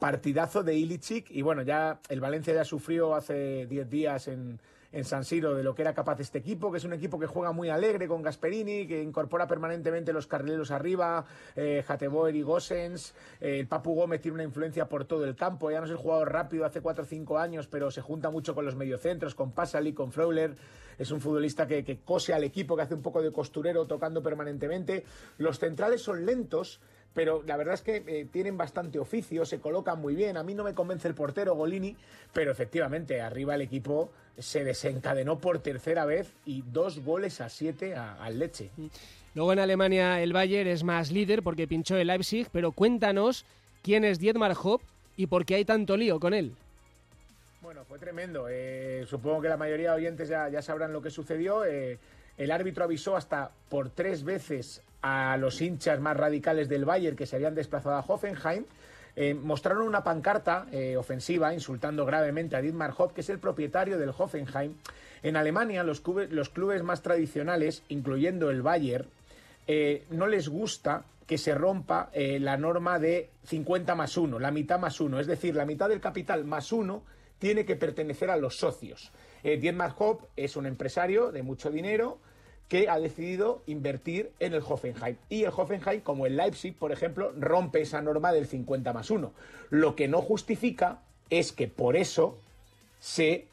Partidazo 0.03 0.63
de 0.63 0.75
Ilicic. 0.75 1.31
Y 1.31 1.43
bueno, 1.43 1.61
ya 1.61 2.01
el 2.09 2.19
Valencia 2.19 2.53
ya 2.53 2.65
sufrió 2.65 3.15
hace 3.15 3.67
10 3.67 3.89
días 3.89 4.27
en, 4.27 4.59
en 4.91 5.05
San 5.05 5.23
Siro 5.23 5.55
de 5.55 5.63
lo 5.63 5.73
que 5.73 5.81
era 5.81 5.93
capaz 5.93 6.19
este 6.19 6.39
equipo, 6.39 6.73
que 6.73 6.77
es 6.79 6.83
un 6.83 6.91
equipo 6.91 7.17
que 7.17 7.25
juega 7.25 7.53
muy 7.53 7.69
alegre 7.69 8.05
con 8.09 8.21
Gasperini, 8.21 8.85
que 8.85 9.01
incorpora 9.01 9.47
permanentemente 9.47 10.11
los 10.11 10.27
carrileros 10.27 10.71
arriba, 10.71 11.23
eh, 11.55 11.85
y 12.33 12.41
Gossens. 12.41 13.15
Eh, 13.39 13.61
el 13.61 13.67
Papu 13.67 13.95
Gómez 13.95 14.19
tiene 14.19 14.35
una 14.35 14.43
influencia 14.43 14.89
por 14.89 15.05
todo 15.05 15.23
el 15.23 15.37
campo. 15.37 15.71
Ya 15.71 15.79
no 15.79 15.85
es 15.85 15.91
el 15.91 15.97
jugador 15.97 16.33
rápido 16.33 16.65
hace 16.65 16.81
4 16.81 17.05
o 17.05 17.07
5 17.07 17.37
años, 17.37 17.67
pero 17.67 17.89
se 17.89 18.01
junta 18.01 18.29
mucho 18.29 18.53
con 18.53 18.65
los 18.65 18.75
mediocentros, 18.75 19.35
con 19.35 19.53
Pasali, 19.53 19.93
con 19.93 20.11
Freuler. 20.11 20.53
Es 20.97 21.11
un 21.11 21.21
futbolista 21.21 21.65
que, 21.65 21.85
que 21.85 21.99
cose 21.99 22.33
al 22.33 22.43
equipo, 22.43 22.75
que 22.75 22.81
hace 22.81 22.93
un 22.93 23.01
poco 23.01 23.21
de 23.21 23.31
costurero 23.31 23.87
tocando 23.87 24.21
permanentemente. 24.21 25.05
Los 25.37 25.59
centrales 25.59 26.01
son 26.01 26.25
lentos, 26.25 26.81
pero 27.13 27.43
la 27.45 27.57
verdad 27.57 27.75
es 27.75 27.81
que 27.81 28.03
eh, 28.07 28.27
tienen 28.31 28.57
bastante 28.57 28.99
oficio, 28.99 29.45
se 29.45 29.59
colocan 29.59 29.99
muy 29.99 30.15
bien. 30.15 30.37
A 30.37 30.43
mí 30.43 30.53
no 30.55 30.63
me 30.63 30.73
convence 30.73 31.07
el 31.07 31.13
portero 31.13 31.55
Golini, 31.55 31.95
pero 32.33 32.51
efectivamente 32.51 33.21
arriba 33.21 33.55
el 33.55 33.61
equipo 33.61 34.11
se 34.37 34.63
desencadenó 34.63 35.37
por 35.37 35.59
tercera 35.59 36.05
vez 36.05 36.33
y 36.45 36.63
dos 36.71 36.99
goles 36.99 37.39
a 37.41 37.49
siete 37.49 37.95
al 37.95 38.39
Leche. 38.39 38.71
Luego 39.35 39.53
en 39.53 39.59
Alemania 39.59 40.21
el 40.21 40.33
Bayern 40.33 40.69
es 40.69 40.83
más 40.83 41.11
líder 41.11 41.43
porque 41.43 41.67
pinchó 41.67 41.97
el 41.97 42.07
Leipzig, 42.07 42.47
pero 42.51 42.71
cuéntanos 42.71 43.45
quién 43.83 44.03
es 44.03 44.19
Dietmar 44.19 44.55
Hopp 44.61 44.81
y 45.15 45.27
por 45.27 45.45
qué 45.45 45.55
hay 45.55 45.65
tanto 45.65 45.97
lío 45.97 46.19
con 46.19 46.33
él. 46.33 46.53
Bueno, 47.61 47.85
fue 47.85 47.99
tremendo. 47.99 48.47
Eh, 48.49 49.05
supongo 49.07 49.41
que 49.41 49.49
la 49.49 49.57
mayoría 49.57 49.91
de 49.91 49.97
oyentes 49.97 50.29
ya, 50.29 50.49
ya 50.49 50.61
sabrán 50.61 50.91
lo 50.91 51.01
que 51.01 51.09
sucedió. 51.09 51.63
Eh, 51.63 51.97
el 52.37 52.51
árbitro 52.51 52.83
avisó 52.83 53.15
hasta 53.15 53.51
por 53.69 53.89
tres 53.89 54.23
veces 54.23 54.81
a 55.03 55.37
los 55.37 55.61
hinchas 55.61 55.99
más 55.99 56.17
radicales 56.17 56.69
del 56.69 56.85
Bayern 56.85 57.15
que 57.15 57.25
se 57.25 57.35
habían 57.35 57.53
desplazado 57.53 57.95
a 57.95 58.05
Hoffenheim. 58.07 58.65
Eh, 59.15 59.35
mostraron 59.35 59.85
una 59.85 60.03
pancarta 60.03 60.65
eh, 60.71 60.97
ofensiva 60.97 61.53
insultando 61.53 62.05
gravemente 62.05 62.55
a 62.55 62.61
Dietmar 62.61 62.95
Hopp, 62.97 63.13
que 63.13 63.21
es 63.21 63.29
el 63.29 63.37
propietario 63.37 63.99
del 63.99 64.13
Hoffenheim. 64.17 64.75
En 65.21 65.35
Alemania, 65.35 65.83
los 65.83 65.99
clubes, 66.01 66.31
los 66.31 66.49
clubes 66.49 66.81
más 66.83 67.01
tradicionales, 67.01 67.83
incluyendo 67.89 68.49
el 68.49 68.61
Bayern, 68.61 69.05
eh, 69.67 70.05
no 70.09 70.25
les 70.25 70.47
gusta 70.47 71.03
que 71.27 71.37
se 71.37 71.53
rompa 71.55 72.09
la 72.13 72.57
norma 72.57 72.99
de 72.99 73.29
50 73.45 73.95
más 73.95 74.17
1, 74.17 74.39
la 74.39 74.51
mitad 74.51 74.77
más 74.77 74.99
1. 74.99 75.21
Es 75.21 75.27
decir, 75.27 75.55
la 75.55 75.65
mitad 75.65 75.87
del 75.87 76.01
capital 76.01 76.43
más 76.43 76.73
1 76.73 77.01
tiene 77.39 77.63
que 77.63 77.77
pertenecer 77.77 78.29
a 78.29 78.35
los 78.35 78.57
socios. 78.57 79.09
Dietmar 79.41 79.95
Hopp 79.97 80.23
es 80.35 80.57
un 80.57 80.65
empresario 80.65 81.31
de 81.31 81.41
mucho 81.41 81.71
dinero 81.71 82.19
que 82.67 82.89
ha 82.89 82.99
decidido 82.99 83.61
invertir 83.67 84.31
en 84.39 84.53
el 84.53 84.63
Hoffenheim. 84.67 85.17
Y 85.29 85.43
el 85.43 85.51
Hoffenheim, 85.55 86.01
como 86.01 86.25
el 86.25 86.37
Leipzig, 86.37 86.75
por 86.75 86.91
ejemplo, 86.91 87.33
rompe 87.37 87.81
esa 87.81 88.01
norma 88.01 88.31
del 88.31 88.47
50 88.47 88.93
más 88.93 89.09
1. 89.09 89.31
Lo 89.69 89.95
que 89.95 90.07
no 90.07 90.21
justifica 90.21 91.01
es 91.29 91.51
que 91.51 91.67
por 91.67 91.95
eso 91.95 92.37
se 92.99 93.47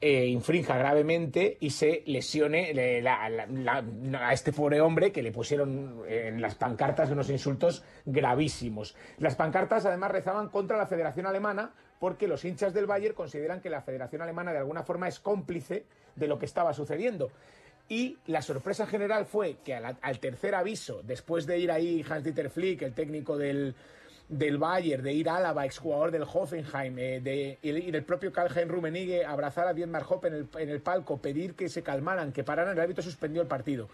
eh, 0.00 0.26
infrinja 0.26 0.78
gravemente 0.78 1.56
y 1.58 1.70
se 1.70 2.04
lesione 2.06 2.72
a 3.04 4.32
este 4.32 4.52
pobre 4.52 4.80
hombre 4.80 5.10
que 5.10 5.22
le 5.22 5.32
pusieron 5.32 6.04
en 6.06 6.40
las 6.40 6.54
pancartas 6.54 7.10
unos 7.10 7.28
insultos 7.30 7.82
gravísimos. 8.06 8.94
Las 9.18 9.34
pancartas 9.34 9.86
además 9.86 10.12
rezaban 10.12 10.50
contra 10.50 10.76
la 10.76 10.86
Federación 10.86 11.26
Alemana 11.26 11.72
porque 11.98 12.28
los 12.28 12.44
hinchas 12.44 12.74
del 12.74 12.86
Bayern 12.86 13.16
consideran 13.16 13.60
que 13.60 13.70
la 13.70 13.82
Federación 13.82 14.22
Alemana 14.22 14.52
de 14.52 14.58
alguna 14.58 14.84
forma 14.84 15.08
es 15.08 15.18
cómplice 15.18 15.84
de 16.14 16.28
lo 16.28 16.38
que 16.38 16.46
estaba 16.46 16.72
sucediendo. 16.74 17.30
Y 17.88 18.18
la 18.26 18.42
sorpresa 18.42 18.86
general 18.86 19.24
fue 19.24 19.56
que 19.64 19.74
al, 19.74 20.18
tercer 20.20 20.54
aviso, 20.54 21.02
después 21.04 21.46
de 21.46 21.58
ir 21.58 21.70
ahí 21.70 22.04
Hans-Dieter 22.06 22.50
Flick, 22.50 22.82
el 22.82 22.92
técnico 22.92 23.38
del, 23.38 23.74
del 24.28 24.58
Bayern, 24.58 25.02
de 25.02 25.14
ir 25.14 25.28
a 25.30 25.36
Álava, 25.36 25.64
exjugador 25.64 26.10
del 26.10 26.24
Hoffenheim, 26.24 26.98
eh, 26.98 27.20
de, 27.20 27.58
y 27.62 27.90
del 27.90 28.04
propio 28.04 28.30
Karl-Heinz 28.30 28.70
Rummenigge, 28.70 29.24
abrazar 29.24 29.68
a 29.68 29.72
Dietmar 29.72 30.04
Hopp 30.06 30.26
en 30.26 30.34
el, 30.34 30.48
en 30.58 30.68
el 30.68 30.80
palco, 30.82 31.16
pedir 31.16 31.54
que 31.54 31.70
se 31.70 31.82
calmaran, 31.82 32.32
que 32.32 32.44
pararan, 32.44 32.74
el 32.74 32.80
árbitro 32.80 33.02
suspendió 33.02 33.40
el 33.40 33.48
partido. 33.48 33.88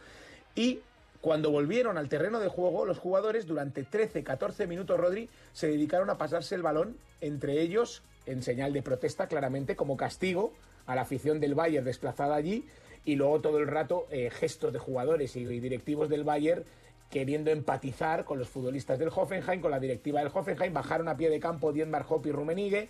Y 0.56 0.80
Cuando 1.24 1.50
volvieron 1.50 1.96
al 1.96 2.10
terreno 2.10 2.38
de 2.38 2.48
juego, 2.48 2.84
los 2.84 2.98
jugadores 2.98 3.46
durante 3.46 3.86
13-14 3.86 4.66
minutos, 4.66 5.00
Rodri, 5.00 5.30
se 5.54 5.68
dedicaron 5.68 6.10
a 6.10 6.18
pasarse 6.18 6.54
el 6.54 6.60
balón 6.60 6.98
entre 7.22 7.62
ellos 7.62 8.02
en 8.26 8.42
señal 8.42 8.74
de 8.74 8.82
protesta, 8.82 9.26
claramente, 9.26 9.74
como 9.74 9.96
castigo 9.96 10.52
a 10.84 10.94
la 10.94 11.00
afición 11.00 11.40
del 11.40 11.54
Bayern 11.54 11.82
desplazada 11.82 12.34
allí, 12.34 12.66
y 13.04 13.16
luego 13.16 13.40
todo 13.40 13.58
el 13.58 13.66
rato 13.66 14.06
eh, 14.10 14.30
gestos 14.30 14.72
de 14.72 14.78
jugadores 14.78 15.36
y, 15.36 15.44
directivos 15.44 16.08
del 16.08 16.24
Bayern 16.24 16.64
queriendo 17.10 17.50
empatizar 17.50 18.24
con 18.24 18.38
los 18.38 18.48
futbolistas 18.48 18.98
del 18.98 19.10
Hoffenheim, 19.14 19.60
con 19.60 19.70
la 19.70 19.78
directiva 19.78 20.20
del 20.20 20.30
Hoffenheim, 20.34 20.72
bajaron 20.72 21.08
a 21.08 21.16
pie 21.16 21.30
de 21.30 21.38
campo 21.38 21.72
Dietmar 21.72 22.04
Hopp 22.08 22.26
y 22.26 22.32
Rummenigge, 22.32 22.88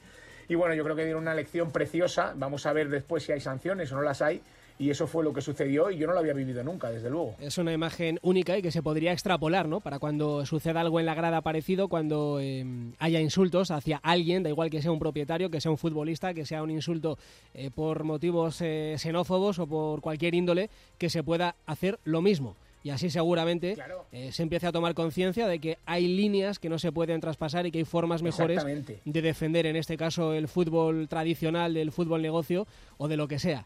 y 0.48 0.54
bueno, 0.54 0.74
yo 0.74 0.82
creo 0.84 0.96
que 0.96 1.04
dieron 1.04 1.22
una 1.22 1.34
lección 1.34 1.70
preciosa, 1.70 2.32
vamos 2.36 2.64
a 2.64 2.72
ver 2.72 2.88
después 2.88 3.24
si 3.24 3.32
hay 3.32 3.40
sanciones 3.40 3.92
o 3.92 3.96
no 3.96 4.02
las 4.02 4.22
hay, 4.22 4.40
y 4.78 4.90
eso 4.90 5.06
fue 5.06 5.22
lo 5.22 5.32
que 5.32 5.40
sucedió 5.40 5.90
y 5.90 5.98
yo 5.98 6.06
no 6.06 6.14
lo 6.14 6.18
había 6.18 6.32
vivido 6.32 6.64
nunca, 6.64 6.90
desde 6.90 7.10
luego. 7.10 7.36
Es 7.40 7.58
una 7.58 7.72
imagen 7.72 8.18
única 8.22 8.58
y 8.58 8.62
que 8.62 8.72
se 8.72 8.82
podría 8.82 9.12
extrapolar, 9.12 9.68
¿no? 9.68 9.80
Para 9.80 9.98
cuando 9.98 10.44
suceda 10.46 10.80
algo 10.80 10.98
en 10.98 11.06
la 11.06 11.14
grada 11.14 11.40
parecido, 11.42 11.88
cuando 11.88 12.38
eh, 12.40 12.64
haya 12.98 13.20
insultos 13.20 13.70
hacia 13.70 13.98
alguien, 13.98 14.42
da 14.42 14.50
igual 14.50 14.70
que 14.70 14.82
sea 14.82 14.90
un 14.90 14.98
propietario, 14.98 15.50
que 15.50 15.60
sea 15.60 15.70
un 15.70 15.78
futbolista, 15.78 16.34
que 16.34 16.44
sea 16.44 16.62
un 16.62 16.70
insulto 16.70 17.18
eh, 17.54 17.70
por 17.70 18.04
motivos 18.04 18.60
eh, 18.60 18.96
xenófobos 18.98 19.58
o 19.58 19.66
por 19.66 20.00
cualquier 20.00 20.34
índole, 20.34 20.70
que 20.98 21.08
se 21.08 21.22
pueda 21.22 21.54
hacer 21.66 21.98
lo 22.04 22.20
mismo. 22.20 22.56
Y 22.84 22.90
así 22.90 23.08
seguramente 23.08 23.78
eh, 24.12 24.30
se 24.30 24.42
empiece 24.42 24.66
a 24.66 24.72
tomar 24.72 24.92
conciencia 24.92 25.48
de 25.48 25.58
que 25.58 25.78
hay 25.86 26.06
líneas 26.06 26.58
que 26.58 26.68
no 26.68 26.78
se 26.78 26.92
pueden 26.92 27.18
traspasar 27.18 27.64
y 27.64 27.70
que 27.70 27.78
hay 27.78 27.84
formas 27.86 28.22
mejores 28.22 28.62
de 28.62 29.22
defender, 29.22 29.64
en 29.64 29.76
este 29.76 29.96
caso, 29.96 30.34
el 30.34 30.48
fútbol 30.48 31.08
tradicional, 31.08 31.78
el 31.78 31.92
fútbol 31.92 32.20
negocio 32.20 32.66
o 32.98 33.08
de 33.08 33.16
lo 33.16 33.26
que 33.26 33.38
sea. 33.38 33.64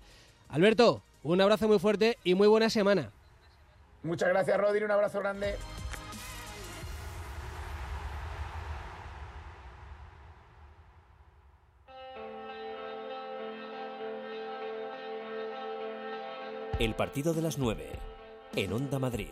Alberto, 0.48 1.02
un 1.22 1.40
abrazo 1.40 1.68
muy 1.68 1.78
fuerte 1.78 2.18
y 2.24 2.34
muy 2.34 2.48
buena 2.48 2.70
semana. 2.70 3.10
Muchas 4.02 4.28
gracias, 4.30 4.56
Rodri, 4.58 4.84
un 4.84 4.90
abrazo 4.90 5.18
grande. 5.20 5.56
El 16.78 16.94
partido 16.94 17.34
de 17.34 17.42
las 17.42 17.58
9 17.58 17.90
en 18.54 18.72
Onda 18.72 18.98
Madrid. 19.00 19.28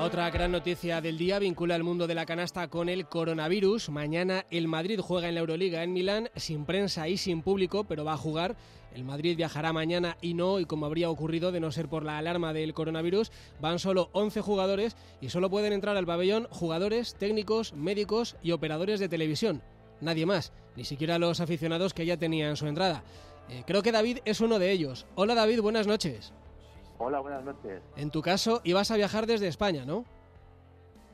Otra 0.00 0.30
gran 0.30 0.50
noticia 0.50 1.02
del 1.02 1.18
día 1.18 1.38
vincula 1.38 1.76
el 1.76 1.84
mundo 1.84 2.06
de 2.06 2.14
la 2.14 2.24
canasta 2.24 2.68
con 2.68 2.88
el 2.88 3.06
coronavirus. 3.06 3.90
Mañana 3.90 4.46
el 4.50 4.66
Madrid 4.66 4.98
juega 4.98 5.28
en 5.28 5.34
la 5.34 5.40
Euroliga 5.40 5.82
en 5.82 5.92
Milán, 5.92 6.30
sin 6.36 6.64
prensa 6.64 7.06
y 7.06 7.18
sin 7.18 7.42
público, 7.42 7.84
pero 7.84 8.02
va 8.02 8.14
a 8.14 8.16
jugar. 8.16 8.56
El 8.94 9.04
Madrid 9.04 9.36
viajará 9.36 9.74
mañana 9.74 10.16
y 10.22 10.32
no, 10.32 10.58
y 10.58 10.64
como 10.64 10.86
habría 10.86 11.10
ocurrido 11.10 11.52
de 11.52 11.60
no 11.60 11.70
ser 11.70 11.88
por 11.88 12.02
la 12.02 12.16
alarma 12.16 12.54
del 12.54 12.72
coronavirus, 12.72 13.30
van 13.60 13.78
solo 13.78 14.08
11 14.14 14.40
jugadores 14.40 14.96
y 15.20 15.28
solo 15.28 15.50
pueden 15.50 15.74
entrar 15.74 15.98
al 15.98 16.06
pabellón 16.06 16.48
jugadores, 16.50 17.14
técnicos, 17.16 17.74
médicos 17.74 18.36
y 18.42 18.52
operadores 18.52 19.00
de 19.00 19.10
televisión. 19.10 19.60
Nadie 20.00 20.24
más, 20.24 20.54
ni 20.76 20.84
siquiera 20.84 21.18
los 21.18 21.40
aficionados 21.40 21.92
que 21.92 22.06
ya 22.06 22.16
tenían 22.16 22.56
su 22.56 22.66
entrada. 22.66 23.04
Eh, 23.50 23.64
creo 23.66 23.82
que 23.82 23.92
David 23.92 24.20
es 24.24 24.40
uno 24.40 24.58
de 24.58 24.70
ellos. 24.70 25.06
Hola 25.14 25.34
David, 25.34 25.60
buenas 25.60 25.86
noches. 25.86 26.32
Hola, 27.02 27.20
buenas 27.20 27.42
noches. 27.42 27.80
En 27.96 28.10
tu 28.10 28.20
caso, 28.20 28.60
ibas 28.62 28.90
a 28.90 28.96
viajar 28.96 29.26
desde 29.26 29.48
España, 29.48 29.86
¿no? 29.86 30.04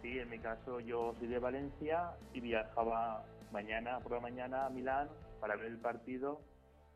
Sí, 0.03 0.18
en 0.18 0.28
mi 0.28 0.41
caso 0.41 0.80
yo 0.80 1.14
soy 1.16 1.28
de 1.28 1.39
Valencia 1.39 2.11
y 2.34 2.41
viajaba 2.41 3.24
mañana 3.53 4.01
por 4.01 4.12
la 4.14 4.20
mañana 4.20 4.66
a 4.66 4.70
Milán 4.70 5.09
para 5.41 5.55
ver 5.55 5.66
el 5.66 5.78
partido, 5.78 6.41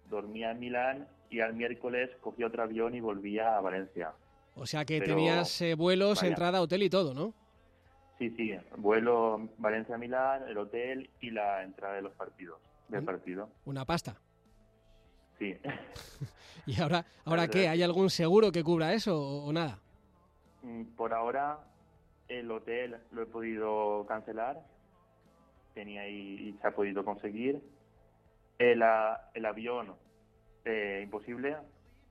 dormía 0.09 0.51
en 0.51 0.59
Milán 0.59 1.09
y 1.30 1.38
al 1.38 1.55
miércoles 1.55 2.11
cogí 2.20 2.43
otro 2.43 2.64
avión 2.64 2.97
y 2.97 3.01
volvía 3.01 3.57
a 3.57 3.61
Valencia. 3.61 4.11
O 4.57 4.66
sea 4.66 4.84
que 4.84 4.99
Pero, 4.99 5.14
tenías 5.14 5.61
eh, 5.61 5.76
vuelos, 5.76 6.24
entrada, 6.24 6.61
hotel 6.61 6.82
y 6.82 6.91
todo, 6.91 7.14
¿no? 7.14 7.32
Sí, 8.18 8.30
sí, 8.30 8.53
vuelo 8.76 9.49
Valencia-Milán, 9.59 10.49
el 10.49 10.59
hotel 10.59 11.11
y 11.20 11.30
la 11.30 11.62
entrada 11.62 11.95
de 11.95 12.03
los 12.03 12.12
partidos, 12.14 12.59
del 12.88 13.05
partido. 13.05 13.51
Una 13.66 13.84
pasta. 13.84 14.16
Sí. 15.38 15.57
¿Y 16.77 16.81
ahora, 16.81 17.05
ahora 17.25 17.49
qué? 17.49 17.68
¿Hay 17.68 17.83
algún 17.83 18.11
seguro 18.11 18.53
que 18.53 18.62
cubra 18.62 18.93
eso 18.93 19.16
o, 19.21 19.47
o 19.47 19.53
nada? 19.53 19.79
Mm, 20.62 20.83
Por 20.97 21.12
ahora 21.12 21.59
el 22.29 22.51
hotel 22.51 22.97
lo 23.12 23.23
he 23.23 23.27
podido 23.27 24.05
cancelar, 24.07 24.61
tenía 25.75 26.09
y, 26.09 26.49
y 26.49 26.53
se 26.61 26.66
ha 26.68 26.71
podido 26.71 27.05
conseguir. 27.05 27.61
El, 28.59 28.83
a- 28.83 29.31
el 29.35 29.47
avión, 29.47 29.95
eh, 30.64 31.01
imposible, 31.03 31.57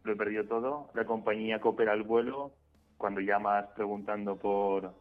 lo 0.03 0.11
he 0.13 0.15
perdido 0.15 0.43
todo. 0.45 0.89
La 0.93 1.05
compañía 1.05 1.59
que 1.59 1.67
opera 1.67 1.93
el 1.93 2.03
vuelo, 2.03 2.51
cuando 2.97 3.21
llamas 3.21 3.65
preguntando 3.75 4.35
por, 4.35 4.93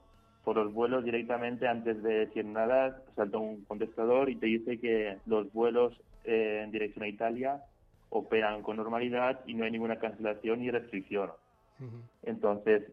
por 0.45 0.57
los 0.57 0.73
vuelos 0.73 1.05
directamente, 1.05 1.67
antes 1.67 2.01
de 2.03 2.27
decir 2.27 2.45
nada, 2.45 3.03
salta 3.17 3.39
un 3.39 3.65
contestador 3.65 4.29
y 4.31 4.37
te 4.37 4.47
dice 4.47 4.79
que 4.79 5.19
los 5.27 5.53
vuelos 5.53 6.01
eh, 6.25 6.61
en 6.65 6.71
dirección 6.71 7.05
a 7.05 7.09
Italia 7.09 7.65
operan 8.11 8.63
con 8.63 8.77
normalidad 8.77 9.41
y 9.47 9.55
no 9.55 9.65
hay 9.65 9.71
ninguna 9.71 9.99
cancelación 9.99 10.61
ni 10.61 10.71
restricción. 10.71 11.31
Entonces, 12.23 12.85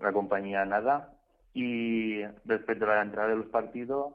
la 0.00 0.12
compañía 0.12 0.64
nada. 0.64 1.12
Y 1.54 2.22
respecto 2.44 2.84
a 2.84 2.96
la 2.96 3.02
entrada 3.02 3.30
de 3.30 3.36
los 3.36 3.46
partidos, 3.46 4.14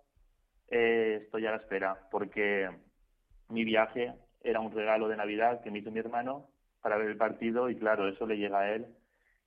eh, 0.70 1.22
estoy 1.24 1.46
a 1.48 1.52
la 1.52 1.58
espera, 1.58 1.98
porque 2.12 2.70
mi 3.50 3.64
viaje 3.64 4.14
era 4.44 4.60
un 4.60 4.72
regalo 4.72 5.08
de 5.08 5.18
Navidad 5.18 5.62
que 5.62 5.72
me 5.72 5.80
hizo 5.80 5.92
mi 5.92 6.00
hermano 6.00 6.48
para 6.82 6.98
ver 6.98 7.10
el 7.10 7.18
partido 7.18 7.70
y 7.70 7.76
claro, 7.76 8.08
eso 8.08 8.26
le 8.26 8.38
llega 8.38 8.60
a 8.60 8.74
él. 8.74 8.86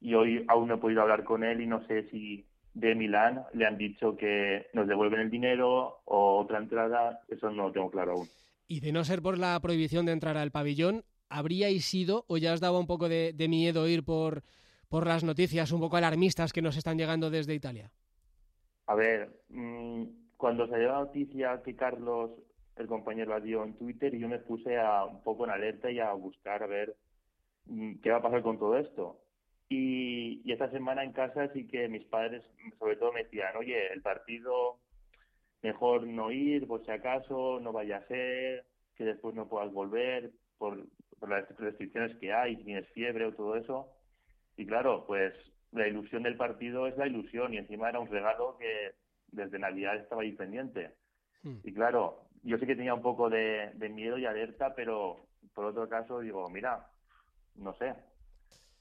Y 0.01 0.15
hoy 0.15 0.45
aún 0.49 0.69
no 0.69 0.75
he 0.75 0.79
podido 0.79 1.03
hablar 1.03 1.25
con 1.25 1.45
él 1.45 1.61
y 1.61 1.67
no 1.67 1.87
sé 1.87 2.09
si 2.11 2.45
de 2.75 2.95
Milán 2.95 3.45
le 3.53 3.67
han 3.67 3.79
dicho 3.79 4.17
que 4.17 4.67
nos 4.73 4.87
devuelven 4.87 5.21
el 5.21 5.31
dinero 5.31 6.01
o 6.05 6.39
otra 6.39 6.59
entrada, 6.59 7.21
eso 7.29 7.51
no 7.51 7.69
lo 7.69 7.73
tengo 7.73 7.91
claro 7.91 8.13
aún. 8.13 8.29
Y 8.67 8.81
de 8.81 8.93
no 8.93 9.05
ser 9.05 9.21
por 9.23 9.39
la 9.39 9.59
prohibición 9.61 10.07
de 10.07 10.13
entrar 10.13 10.37
al 10.37 10.51
pabellón, 10.51 11.05
¿habríais 11.29 11.93
ido 11.95 12.25
o 12.29 12.39
ya 12.39 12.53
os 12.53 12.61
daba 12.61 12.79
un 12.79 12.87
poco 12.87 13.09
de, 13.09 13.35
miedo 13.49 13.87
ir 13.89 14.05
por, 14.05 14.43
por 14.89 15.07
las 15.07 15.25
noticias 15.25 15.73
un 15.73 15.81
poco 15.81 15.97
alarmistas 15.97 16.53
que 16.53 16.63
nos 16.63 16.77
están 16.77 16.99
llegando 16.99 17.31
desde 17.31 17.55
Italia? 17.55 17.91
A 18.87 18.95
ver, 18.95 19.31
mm, 19.49 20.05
cuando 20.37 20.67
salió 20.69 20.89
la 20.89 21.01
noticia 21.01 21.63
que 21.63 21.75
Carlos, 21.75 22.31
el 22.77 22.87
compañero, 22.87 23.31
la 23.31 23.41
dio 23.41 23.65
en 23.65 23.75
Twitter, 23.75 24.17
yo 24.17 24.29
me 24.29 24.39
puse 24.39 24.79
a, 24.79 25.05
un 25.05 25.23
poco 25.23 25.45
en 25.45 25.51
alerta 25.51 25.91
y 25.91 26.01
a 26.01 26.13
buscar 26.13 26.63
a 26.63 26.67
ver 26.67 26.97
mm, 27.67 27.97
qué 28.03 28.11
va 28.11 28.19
a 28.19 28.23
pasar 28.23 28.43
con 28.43 28.59
todo 28.59 28.79
esto. 28.79 29.21
Y, 29.69 30.43
y 30.45 30.53
esta 30.53 30.71
semana 30.71 31.03
en 31.03 31.13
casa 31.13 31.51
sí 31.53 31.67
que 31.67 31.89
mis 31.89 32.05
padres, 32.05 32.43
sobre 32.79 32.97
todo, 32.97 33.13
me 33.13 33.25
decían, 33.25 33.57
oye, 33.57 33.93
el 33.93 34.03
partido 34.03 34.79
mejor 35.65 36.07
no 36.07 36.31
ir, 36.31 36.67
por 36.67 36.85
si 36.85 36.91
acaso, 36.93 37.59
no 37.61 37.73
vaya 37.73 37.97
a 37.97 38.07
ser, 38.07 38.67
que 38.95 39.05
después 39.05 39.35
no 39.35 39.49
puedas 39.49 39.73
volver 39.73 40.31
por, 40.59 40.87
por 41.19 41.31
las 41.31 41.49
restricciones 41.59 42.15
que 42.19 42.33
hay, 42.35 42.57
si 42.57 42.65
tienes 42.65 42.87
fiebre 42.93 43.25
o 43.27 43.35
todo 43.35 43.57
eso. 43.57 43.89
Y 44.59 44.67
claro, 44.67 45.07
pues 45.07 45.33
la 45.73 45.89
ilusión 45.89 46.23
del 46.23 46.37
partido 46.37 46.87
es 46.87 46.97
la 46.99 47.07
ilusión 47.07 47.55
y 47.55 47.59
encima 47.59 47.89
era 47.89 47.99
un 47.99 48.09
regalo 48.11 48.59
que 48.59 48.93
desde 49.29 49.59
Navidad 49.59 49.97
estaba 49.97 50.23
ahí 50.23 50.33
pendiente. 50.33 50.95
Y 51.63 51.73
claro, 51.73 52.29
yo 52.43 52.59
sí 52.59 52.67
que 52.67 52.77
tenía 52.77 52.95
un 52.95 53.03
poco 53.03 53.31
de, 53.31 53.71
de 53.75 53.89
miedo 53.89 54.19
y 54.19 54.27
alerta, 54.27 54.75
pero 54.75 55.27
por 55.55 55.65
otro 55.65 55.89
caso 55.89 56.21
digo, 56.21 56.49
mira, 56.51 56.91
no 57.57 57.75
sé, 57.75 57.95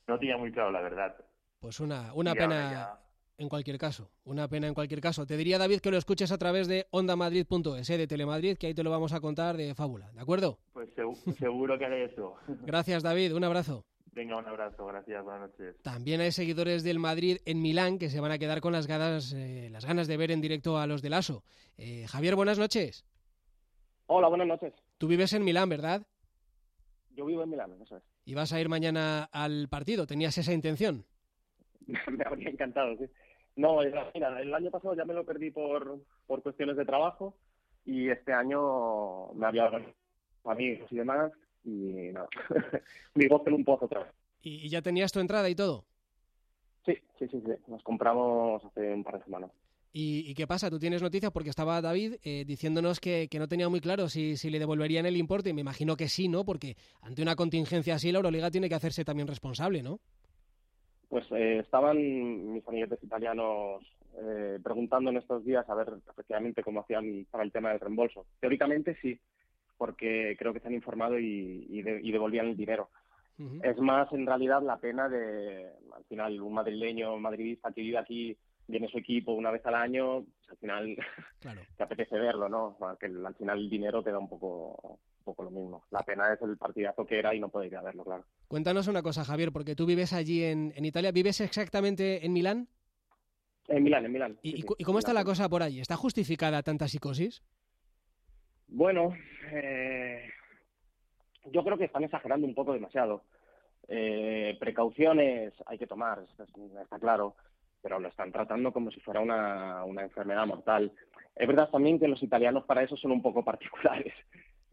no 0.08 0.20
tenía 0.20 0.38
muy 0.38 0.52
claro 0.52 0.72
la 0.72 0.82
verdad. 0.82 1.16
Pues 1.60 1.80
una, 1.80 2.14
una 2.14 2.34
Y 2.34 2.36
pena 2.36 3.00
en 3.38 3.50
cualquier 3.50 3.78
caso, 3.78 4.12
una 4.24 4.48
pena 4.48 4.68
en 4.68 4.74
cualquier 4.74 5.02
caso. 5.02 5.26
Te 5.26 5.38
diría, 5.38 5.58
David, 5.58 5.80
que 5.80 5.92
lo 5.92 5.98
escuches 5.98 6.32
a 6.32 6.38
través 6.38 6.68
de 6.68 6.88
ondamadrid.es, 6.92 7.90
eh, 7.90 7.98
de 7.98 8.08
Telemadrid, 8.08 8.58
que 8.58 8.68
ahí 8.68 8.74
te 8.74 8.84
lo 8.84 8.92
vamos 8.92 9.14
a 9.14 9.20
contar 9.20 9.58
de 9.58 9.74
fábula, 9.76 10.12
¿de 10.12 10.22
acuerdo? 10.22 10.60
Pues 10.74 10.90
segu- 10.96 11.16
seguro 11.38 11.78
que 11.78 11.86
haré 11.86 12.06
eso. 12.06 12.36
Gracias, 12.66 13.04
David, 13.04 13.34
un 13.36 13.44
abrazo. 13.44 13.86
Venga, 14.16 14.38
un 14.38 14.46
abrazo, 14.46 14.86
gracias, 14.86 15.24
buenas 15.24 15.50
noches. 15.50 15.76
También 15.82 16.22
hay 16.22 16.32
seguidores 16.32 16.84
del 16.84 17.00
Madrid 17.00 17.38
en 17.46 17.64
Milán 17.64 17.98
que 17.98 18.12
se 18.12 18.20
van 18.20 18.32
a 18.32 18.38
quedar 18.38 18.62
con 18.62 18.72
las 18.72 18.86
ganas, 18.86 19.34
eh, 19.34 19.70
las 19.72 19.86
ganas 19.86 20.08
de 20.08 20.18
ver 20.18 20.30
en 20.30 20.40
directo 20.40 20.78
a 20.78 20.86
los 20.86 21.02
del 21.02 21.14
ASO. 21.16 21.44
Eh, 21.80 22.06
Javier, 22.08 22.36
buenas 22.36 22.60
noches. 22.60 23.06
Hola, 24.06 24.28
buenas 24.28 24.46
noches. 24.46 24.72
Tú 25.00 25.08
vives 25.08 25.34
en 25.34 25.44
Milán, 25.44 25.68
¿verdad? 25.68 26.06
Yo 27.16 27.26
vivo 27.26 27.42
en 27.42 27.50
Milán, 27.50 27.72
eso 27.82 27.98
es. 27.98 28.04
Y 28.24 28.36
vas 28.36 28.54
a 28.54 28.62
ir 28.62 28.70
mañana 28.70 29.24
al 29.32 29.68
partido. 29.68 30.06
¿Tenías 30.06 30.38
esa 30.38 30.54
intención? 30.54 31.08
me 31.88 32.24
habría 32.24 32.50
encantado, 32.52 32.96
sí. 32.98 33.06
No, 33.56 33.80
mira, 34.14 34.42
el 34.42 34.54
año 34.54 34.72
pasado 34.72 34.96
ya 34.96 35.06
me 35.06 35.14
lo 35.14 35.26
perdí 35.26 35.52
por, 35.52 36.00
por 36.26 36.42
cuestiones 36.42 36.76
de 36.76 36.86
trabajo 36.86 37.36
y 37.86 38.10
este 38.10 38.34
año 38.34 39.34
me 39.34 39.46
había 39.46 39.70
amigos 40.46 40.92
y 40.92 40.96
demás 40.96 41.32
y 41.64 42.12
nada, 42.12 42.28
mi 43.16 43.28
voz 43.28 43.46
en 43.48 43.54
un 43.54 43.64
pozo 43.64 43.86
otra 43.86 44.04
vez. 44.04 44.14
¿Y, 44.42 44.66
y 44.66 44.70
ya 44.70 44.82
tenías 44.82 45.12
tu 45.12 45.20
entrada 45.20 45.50
y 45.50 45.56
todo? 45.56 45.86
Sí, 46.86 46.98
sí, 47.18 47.28
sí, 47.30 47.42
sí, 47.46 47.52
nos 47.68 47.84
compramos 47.84 48.64
hace 48.66 48.94
un 48.94 49.04
par 49.04 49.20
de 49.20 49.24
semanas. 49.24 49.52
¿Y, 49.96 50.34
qué 50.34 50.48
pasa? 50.48 50.72
¿Tú 50.72 50.80
tienes 50.80 51.04
noticias? 51.04 51.32
Porque 51.32 51.52
estaba 51.52 51.80
David 51.80 52.16
eh, 52.24 52.46
diciéndonos 52.48 53.00
que, 53.00 53.30
no 53.38 53.48
tenía 53.48 53.70
muy 53.70 53.80
claro 53.80 54.10
si, 54.10 54.38
si 54.38 54.50
le 54.50 54.58
devolverían 54.58 55.06
el 55.06 55.16
importe. 55.16 55.52
Y 55.52 55.54
me 55.54 55.62
imagino 55.62 55.96
que 55.96 56.10
sí, 56.10 56.28
¿no? 56.28 56.44
Porque 56.44 56.76
ante 57.02 57.22
una 57.22 57.36
contingencia 57.36 57.94
así, 57.94 58.12
la 58.12 58.18
Euroliga 58.18 58.50
tiene 58.50 58.68
que 58.68 58.74
hacerse 58.74 59.06
también 59.06 59.28
responsable, 59.28 59.84
¿no? 59.84 60.00
Pues 61.14 61.32
eh, 61.34 61.60
estaban 61.60 61.96
mis 62.54 62.68
amiguetes 62.68 63.04
italianos 63.04 63.84
eh, 64.20 64.58
preguntando 64.64 65.12
en 65.12 65.18
estos 65.18 65.46
días 65.46 65.64
a 65.70 65.76
ver 65.76 65.94
efectivamente 66.10 66.64
cómo 66.64 66.80
hacían 66.80 67.28
para 67.30 67.44
el 67.44 67.52
tema 67.52 67.70
del 67.70 67.82
reembolso. 67.82 68.26
Teóricamente 68.40 68.98
sí, 69.00 69.20
porque 69.78 70.36
creo 70.40 70.54
que 70.54 70.60
se 70.60 70.70
han 70.70 70.74
informado 70.74 71.20
y, 71.20 71.84
devolvían 71.84 72.48
el 72.48 72.58
dinero. 72.58 72.90
Es 73.62 73.78
más, 73.78 74.12
en 74.12 74.26
realidad, 74.26 74.64
la 74.64 74.78
pena 74.78 75.08
de, 75.08 75.70
al 75.96 76.04
final, 76.06 76.42
un 76.42 76.54
madrileño, 76.56 77.20
madridista 77.20 77.72
que 77.72 77.82
vive 77.82 78.00
aquí, 78.00 78.36
viene 78.68 78.88
su 78.88 78.98
equipo 78.98 79.34
una 79.34 79.52
vez 79.52 79.64
al 79.68 79.76
año, 79.76 80.24
pues, 80.24 80.50
al 80.50 80.58
final 80.58 80.98
te 81.78 81.84
apetece 81.84 82.18
verlo, 82.18 82.50
¿no? 82.50 82.76
Que 83.00 83.06
al 83.06 83.36
final 83.36 83.60
el 83.60 83.70
dinero 83.70 84.02
te 84.02 84.12
da 84.12 84.18
un 84.18 84.30
poco, 84.30 84.98
un 85.26 85.34
poco 85.34 85.44
lo 85.44 85.52
mismo. 85.52 85.84
La 85.92 86.02
pena 86.02 86.34
es 86.34 86.42
el 86.42 86.58
partidazo 86.58 87.06
que 87.06 87.20
era 87.20 87.34
y 87.34 87.40
no 87.40 87.50
poder 87.50 87.72
ir 87.72 87.78
a 87.78 87.82
verlo, 87.82 88.04
claro. 88.04 88.26
Cuéntanos 88.48 88.88
una 88.88 89.02
cosa, 89.02 89.24
Javier, 89.24 89.52
porque 89.52 89.76
tú 89.76 89.86
vives 89.86 90.14
allí 90.14 90.44
en, 90.44 90.74
en 90.76 90.86
Italia. 90.86 91.12
¿Vives 91.12 91.40
exactamente 91.42 92.26
en 92.26 92.34
Milán? 92.34 92.68
En 93.68 93.84
Milán, 93.84 94.06
en 94.06 94.12
Milán. 94.12 94.38
¿Y, 94.42 94.64
cómo 94.84 95.00
está 95.00 95.14
la 95.14 95.24
cosa 95.24 95.48
por 95.48 95.64
allí? 95.64 95.80
¿Está 95.80 95.96
justificada 95.96 96.64
tanta 96.64 96.88
psicosis? 96.88 97.42
Bueno, 98.68 99.14
eh, 99.52 100.30
yo 101.52 101.64
creo 101.64 101.78
que 101.78 101.86
están 101.86 102.04
exagerando 102.04 102.46
un 102.46 102.56
poco 102.56 102.74
demasiado. 102.74 103.24
Eh, 103.88 104.58
precauciones 104.60 105.54
hay 105.66 105.78
que 105.78 105.88
tomar, 105.88 106.24
está, 106.82 107.00
claro, 107.00 107.36
pero 107.82 108.00
lo 108.00 108.08
están 108.08 108.32
tratando 108.32 108.72
como 108.72 108.92
si 108.92 109.00
fuera 109.00 109.22
una, 109.22 109.84
enfermedad 110.02 110.46
mortal. 110.46 110.92
Es 111.36 111.48
verdad 111.48 111.70
también 111.70 112.00
que 112.00 112.08
los 112.08 112.22
italianos 112.22 112.66
para 112.66 112.84
eso 112.84 112.98
son 112.98 113.12
un 113.12 113.22
poco 113.22 113.44
particulares. 113.46 114.14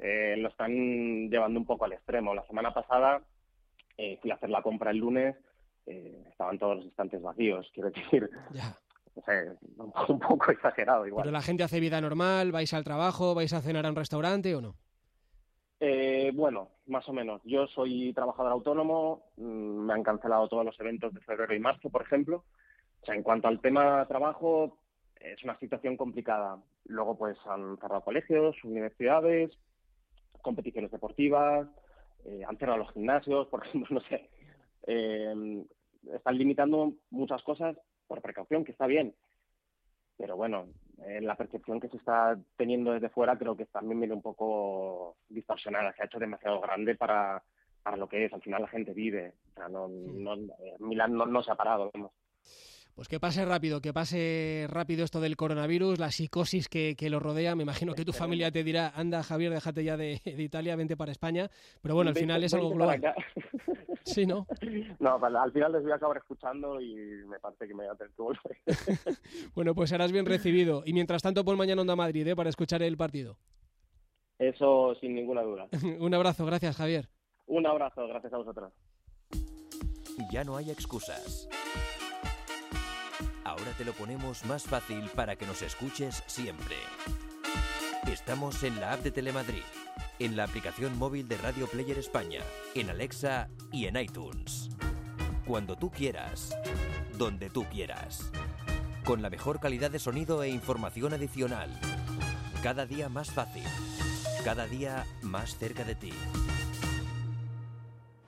Eh, 0.03 0.37
lo 0.39 0.49
están 0.49 1.31
llevando 1.31 1.61
un 1.61 1.67
poco 1.67 1.85
al 1.85 1.93
extremo. 1.93 2.35
La 2.35 2.47
semana 2.47 2.73
pasada 2.73 3.23
fui 4.23 4.31
a 4.31 4.35
hacer 4.35 4.49
la 4.49 4.63
compra 4.63 4.93
el 4.93 4.97
lunes, 4.97 5.37
estaban 5.85 6.59
todos 6.59 6.77
los 6.77 6.87
estantes 6.87 7.21
vacíos. 7.21 7.71
Quiero 7.75 7.91
decir, 7.91 8.31
un 10.09 10.19
poco 10.19 10.51
exagerado 10.51 11.07
igual. 11.07 11.25
Pero 11.25 11.33
la 11.33 11.43
gente 11.43 11.63
hace 11.63 11.81
vida 11.81 12.01
normal, 12.01 12.53
vais 12.53 12.73
al 12.73 12.85
trabajo, 12.85 13.35
vais 13.35 13.53
a 13.53 13.61
cenar 13.61 13.87
a 13.87 13.91
un 13.91 13.97
restaurante 13.97 14.55
o 14.55 14.61
no? 14.61 14.75
Eh, 15.81 16.31
bueno, 16.35 16.69
más 16.87 17.09
o 17.09 17.13
menos. 17.13 17.41
Yo 17.45 17.67
soy 17.67 18.13
trabajador 18.13 18.53
autónomo, 18.53 19.31
mm, 19.37 19.43
me 19.43 19.95
han 19.95 20.03
cancelado 20.03 20.49
todos 20.49 20.65
los 20.65 20.79
eventos 20.79 21.15
de 21.15 21.21
febrero 21.21 21.55
y 21.55 21.59
marzo, 21.59 21.89
por 21.89 22.03
ejemplo. 22.03 22.45
O 23.01 23.07
sea, 23.07 23.15
en 23.15 23.23
cuanto 23.23 23.49
al 23.49 23.61
tema 23.61 24.07
trabajo, 24.07 24.79
es 25.19 25.43
una 25.43 25.59
situación 25.59 25.97
complicada. 25.97 26.59
Luego, 26.85 27.17
pues, 27.17 27.39
han 27.47 27.79
cerrado 27.79 28.03
colegios, 28.03 28.63
universidades, 28.63 29.51
competiciones 30.41 30.91
deportivas, 30.91 31.69
eh, 32.25 32.43
han 32.47 32.57
cerrado 32.59 32.79
los 32.79 32.93
gimnasios, 32.93 33.47
por 33.49 33.65
ejemplo, 33.67 33.95
no 33.95 34.01
sé. 34.09 34.29
Eh, 34.87 35.65
están 36.15 36.39
limitando 36.39 36.95
muchas 37.11 37.43
cosas 37.43 37.77
por 38.07 38.23
precaución, 38.23 38.65
que 38.65 38.73
está 38.73 38.87
bien. 38.87 39.15
Pero 40.17 40.37
bueno, 40.37 40.67
en 40.99 41.27
la 41.27 41.37
percepción 41.37 41.81
que 41.81 41.89
se 41.89 41.97
está 41.97 42.39
teniendo 42.57 42.93
desde 42.93 43.09
fuera 43.09 43.39
creo 43.39 43.57
que 43.57 43.67
también 43.67 44.01
viene 44.01 44.15
un 44.15 44.23
poco 44.23 45.17
distorsionada, 45.29 45.95
se 45.95 46.03
ha 46.03 46.07
hecho 46.07 46.19
demasiado 46.19 46.61
grande 46.61 46.95
para, 46.95 47.43
para 47.83 47.97
lo 47.97 48.09
que 48.09 48.27
es. 48.27 48.33
Al 48.33 48.43
final 48.43 48.63
la 48.63 48.69
gente 48.69 48.93
vive. 48.93 49.33
O 49.51 49.55
sea, 49.55 49.69
no, 49.69 49.89
no, 49.89 50.37
Milán 50.79 51.15
no, 51.15 51.25
no 51.27 51.43
se 51.43 51.51
ha 51.51 51.55
parado. 51.55 51.91
Pues 52.95 53.09
que 53.09 53.19
pase 53.19 53.45
rápido, 53.45 53.81
que 53.81 53.93
pase 53.93 54.67
rápido 54.69 55.05
esto 55.05 55.21
del 55.21 55.37
coronavirus, 55.37 55.99
la 55.99 56.11
psicosis 56.11 56.69
que, 56.69 56.97
lo 57.11 57.19
rodea. 57.19 57.55
Me 57.55 57.63
imagino 57.63 57.95
que 57.95 58.05
tu 58.05 58.13
familia 58.13 58.51
te 58.51 58.63
dirá, 58.63 58.93
anda 58.95 59.23
Javier, 59.23 59.53
déjate 59.53 59.85
ya 59.85 59.97
de, 59.97 60.21
Italia, 60.25 60.77
vente 60.77 60.97
para 60.97 61.13
España. 61.13 61.51
Pero 61.83 61.95
bueno, 61.95 62.11
al 62.11 62.17
final 62.17 62.45
es 62.45 62.55
algo 62.55 62.71
global. 62.71 63.01
Sí, 64.05 64.27
¿no? 64.27 64.47
No, 64.99 65.17
al 65.17 65.53
final 65.53 65.73
les 65.73 65.83
voy 65.83 65.93
a 65.93 65.97
acabar 65.97 66.17
escuchando 66.19 66.81
y 66.81 66.95
me 67.27 67.39
parece 67.39 67.67
que 67.67 67.75
me 67.75 67.85
voy 67.85 67.95
a 67.95 67.97
tener 67.97 68.13
que 68.13 68.23
volver. 68.23 68.57
bueno, 69.55 69.75
pues 69.75 69.91
serás 69.91 70.13
bien 70.13 70.27
recibido. 70.27 70.83
Y 70.85 70.93
mientras 70.93 71.23
tanto, 71.23 71.45
por 71.45 71.57
mañana 71.57 71.81
Onda 71.81 71.97
Madrid, 71.97 72.27
¿eh? 72.27 72.37
para 72.37 72.51
escuchar 72.51 72.83
el 72.83 72.97
partido. 72.97 73.37
Eso 74.39 74.95
sin 75.01 75.15
ninguna 75.15 75.43
duda. 75.43 75.69
Un 76.01 76.15
abrazo, 76.15 76.47
gracias 76.47 76.77
Javier. 76.77 77.09
Un 77.47 77.67
abrazo, 77.67 78.07
gracias 78.07 78.33
a 78.33 78.39
vosotros. 78.39 78.73
Ya 80.33 80.45
no 80.45 80.57
hay 80.57 80.71
excusas. 80.71 81.49
Ahora 83.51 83.73
te 83.77 83.85
lo 83.85 83.93
ponemos 83.95 84.45
más 84.45 84.63
fácil 84.63 85.11
para 85.17 85.35
que 85.35 85.45
nos 85.45 85.61
escuches 85.63 86.23
siempre. 86.29 86.77
Estamos 88.07 88.63
en 88.63 88.79
la 88.79 88.93
app 88.93 89.03
de 89.03 89.11
Telemadrid, 89.11 89.65
en 90.21 90.37
la 90.37 90.45
aplicación 90.45 90.97
móvil 90.97 91.27
de 91.27 91.37
Radio 91.37 91.67
Player 91.67 91.99
España, 91.99 92.43
en 92.77 92.91
Alexa 92.91 93.49
y 93.73 93.87
en 93.87 93.97
iTunes. 93.97 94.69
Cuando 95.45 95.75
tú 95.75 95.91
quieras, 95.91 96.57
donde 97.19 97.51
tú 97.51 97.65
quieras. 97.65 98.31
Con 99.05 99.21
la 99.21 99.31
mejor 99.31 99.59
calidad 99.59 99.91
de 99.91 99.99
sonido 99.99 100.45
e 100.45 100.49
información 100.49 101.13
adicional. 101.13 101.77
Cada 102.63 102.87
día 102.87 103.09
más 103.09 103.33
fácil. 103.33 103.65
Cada 104.45 104.69
día 104.69 105.05
más 105.23 105.59
cerca 105.59 105.83
de 105.83 105.97
ti. 105.97 106.13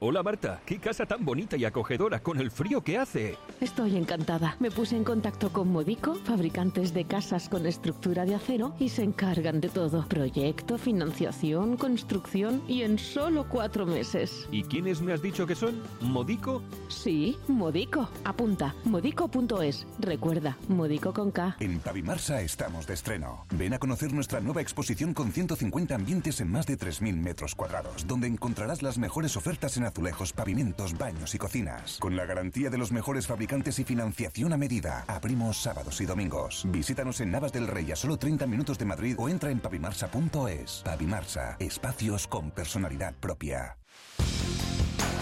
Hola 0.04 0.24
Marta, 0.24 0.60
qué 0.66 0.80
casa 0.80 1.06
tan 1.06 1.24
bonita 1.24 1.56
y 1.56 1.64
acogedora 1.64 2.20
con 2.20 2.40
el 2.40 2.50
frío 2.50 2.80
que 2.82 2.98
hace. 2.98 3.38
Estoy 3.60 3.96
encantada. 3.96 4.56
Me 4.58 4.68
puse 4.68 4.96
en 4.96 5.04
contacto 5.04 5.52
con 5.52 5.70
Modico, 5.70 6.16
fabricantes 6.16 6.92
de 6.92 7.04
casas 7.04 7.48
con 7.48 7.66
estructura 7.66 8.24
de 8.24 8.34
acero, 8.34 8.74
y 8.80 8.88
se 8.88 9.04
encargan 9.04 9.60
de 9.60 9.68
todo. 9.68 10.04
Proyecto, 10.08 10.76
financiación, 10.76 11.76
construcción 11.76 12.64
y 12.66 12.82
en 12.82 12.98
solo 12.98 13.46
cuatro 13.48 13.86
meses. 13.86 14.48
¿Y 14.50 14.64
quiénes 14.64 15.00
me 15.00 15.12
has 15.12 15.22
dicho 15.22 15.46
que 15.46 15.54
son? 15.54 15.80
¿Modico? 16.00 16.64
Sí, 16.88 17.38
Modico. 17.46 18.08
Apunta, 18.24 18.74
modico.es. 18.82 19.86
Recuerda, 20.00 20.58
Modico 20.66 21.12
con 21.12 21.30
K. 21.30 21.58
En 21.60 21.78
Pavimarsa 21.78 22.42
estamos 22.42 22.88
de 22.88 22.94
estreno. 22.94 23.46
Ven 23.52 23.72
a 23.74 23.78
conocer 23.78 24.12
nuestra 24.12 24.40
nueva 24.40 24.62
exposición 24.62 25.14
con 25.14 25.30
150 25.30 25.94
ambientes 25.94 26.40
en 26.40 26.50
más 26.50 26.66
de 26.66 26.76
3.000 26.76 27.18
metros 27.18 27.54
cuadrados, 27.54 28.04
donde 28.08 28.26
encontrarás 28.26 28.82
las 28.82 28.98
mejores 28.98 29.36
ofertas 29.36 29.76
en 29.76 29.91
azulejos, 29.92 30.32
pavimentos, 30.32 30.96
baños 30.96 31.34
y 31.34 31.38
cocinas. 31.38 31.98
Con 31.98 32.16
la 32.16 32.24
garantía 32.24 32.70
de 32.70 32.78
los 32.78 32.92
mejores 32.92 33.26
fabricantes 33.26 33.78
y 33.78 33.84
financiación 33.84 34.52
a 34.52 34.56
medida. 34.56 35.04
Abrimos 35.06 35.58
sábados 35.58 36.00
y 36.00 36.06
domingos. 36.06 36.64
Visítanos 36.68 37.20
en 37.20 37.30
Navas 37.30 37.52
del 37.52 37.68
Rey 37.68 37.92
a 37.92 37.96
solo 37.96 38.16
30 38.16 38.46
minutos 38.46 38.78
de 38.78 38.86
Madrid 38.86 39.14
o 39.18 39.28
entra 39.28 39.50
en 39.50 39.60
pavimarsa.es. 39.60 40.82
Pavimarsa, 40.84 41.56
espacios 41.58 42.26
con 42.26 42.50
personalidad 42.50 43.14
propia. 43.14 43.76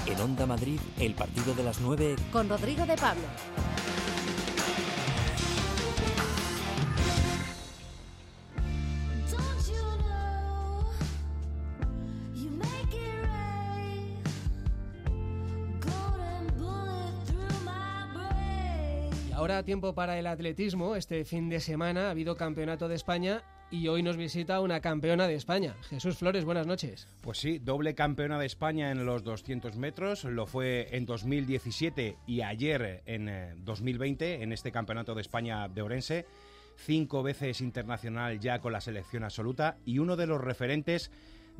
En 0.06 0.20
Onda 0.20 0.46
Madrid, 0.46 0.80
el 0.98 1.14
partido 1.14 1.54
de 1.54 1.64
las 1.64 1.80
9 1.80 2.16
con 2.32 2.48
Rodrigo 2.48 2.86
de 2.86 2.96
Pablo. 2.96 3.22
Ahora 19.40 19.62
tiempo 19.62 19.94
para 19.94 20.18
el 20.18 20.26
atletismo. 20.26 20.96
Este 20.96 21.24
fin 21.24 21.48
de 21.48 21.60
semana 21.60 22.08
ha 22.08 22.10
habido 22.10 22.36
campeonato 22.36 22.88
de 22.88 22.94
España 22.94 23.42
y 23.70 23.88
hoy 23.88 24.02
nos 24.02 24.18
visita 24.18 24.60
una 24.60 24.82
campeona 24.82 25.26
de 25.26 25.34
España. 25.34 25.76
Jesús 25.88 26.18
Flores, 26.18 26.44
buenas 26.44 26.66
noches. 26.66 27.08
Pues 27.22 27.38
sí, 27.38 27.58
doble 27.58 27.94
campeona 27.94 28.38
de 28.38 28.44
España 28.44 28.90
en 28.90 29.06
los 29.06 29.24
200 29.24 29.78
metros. 29.78 30.24
Lo 30.24 30.44
fue 30.44 30.94
en 30.94 31.06
2017 31.06 32.18
y 32.26 32.42
ayer 32.42 33.02
en 33.06 33.64
2020 33.64 34.26
eh, 34.26 34.42
en 34.42 34.52
este 34.52 34.72
campeonato 34.72 35.14
de 35.14 35.22
España 35.22 35.68
de 35.68 35.80
Orense. 35.80 36.26
Cinco 36.76 37.22
veces 37.22 37.62
internacional 37.62 38.40
ya 38.40 38.58
con 38.58 38.74
la 38.74 38.82
selección 38.82 39.24
absoluta 39.24 39.78
y 39.86 40.00
uno 40.00 40.16
de 40.16 40.26
los 40.26 40.38
referentes 40.42 41.10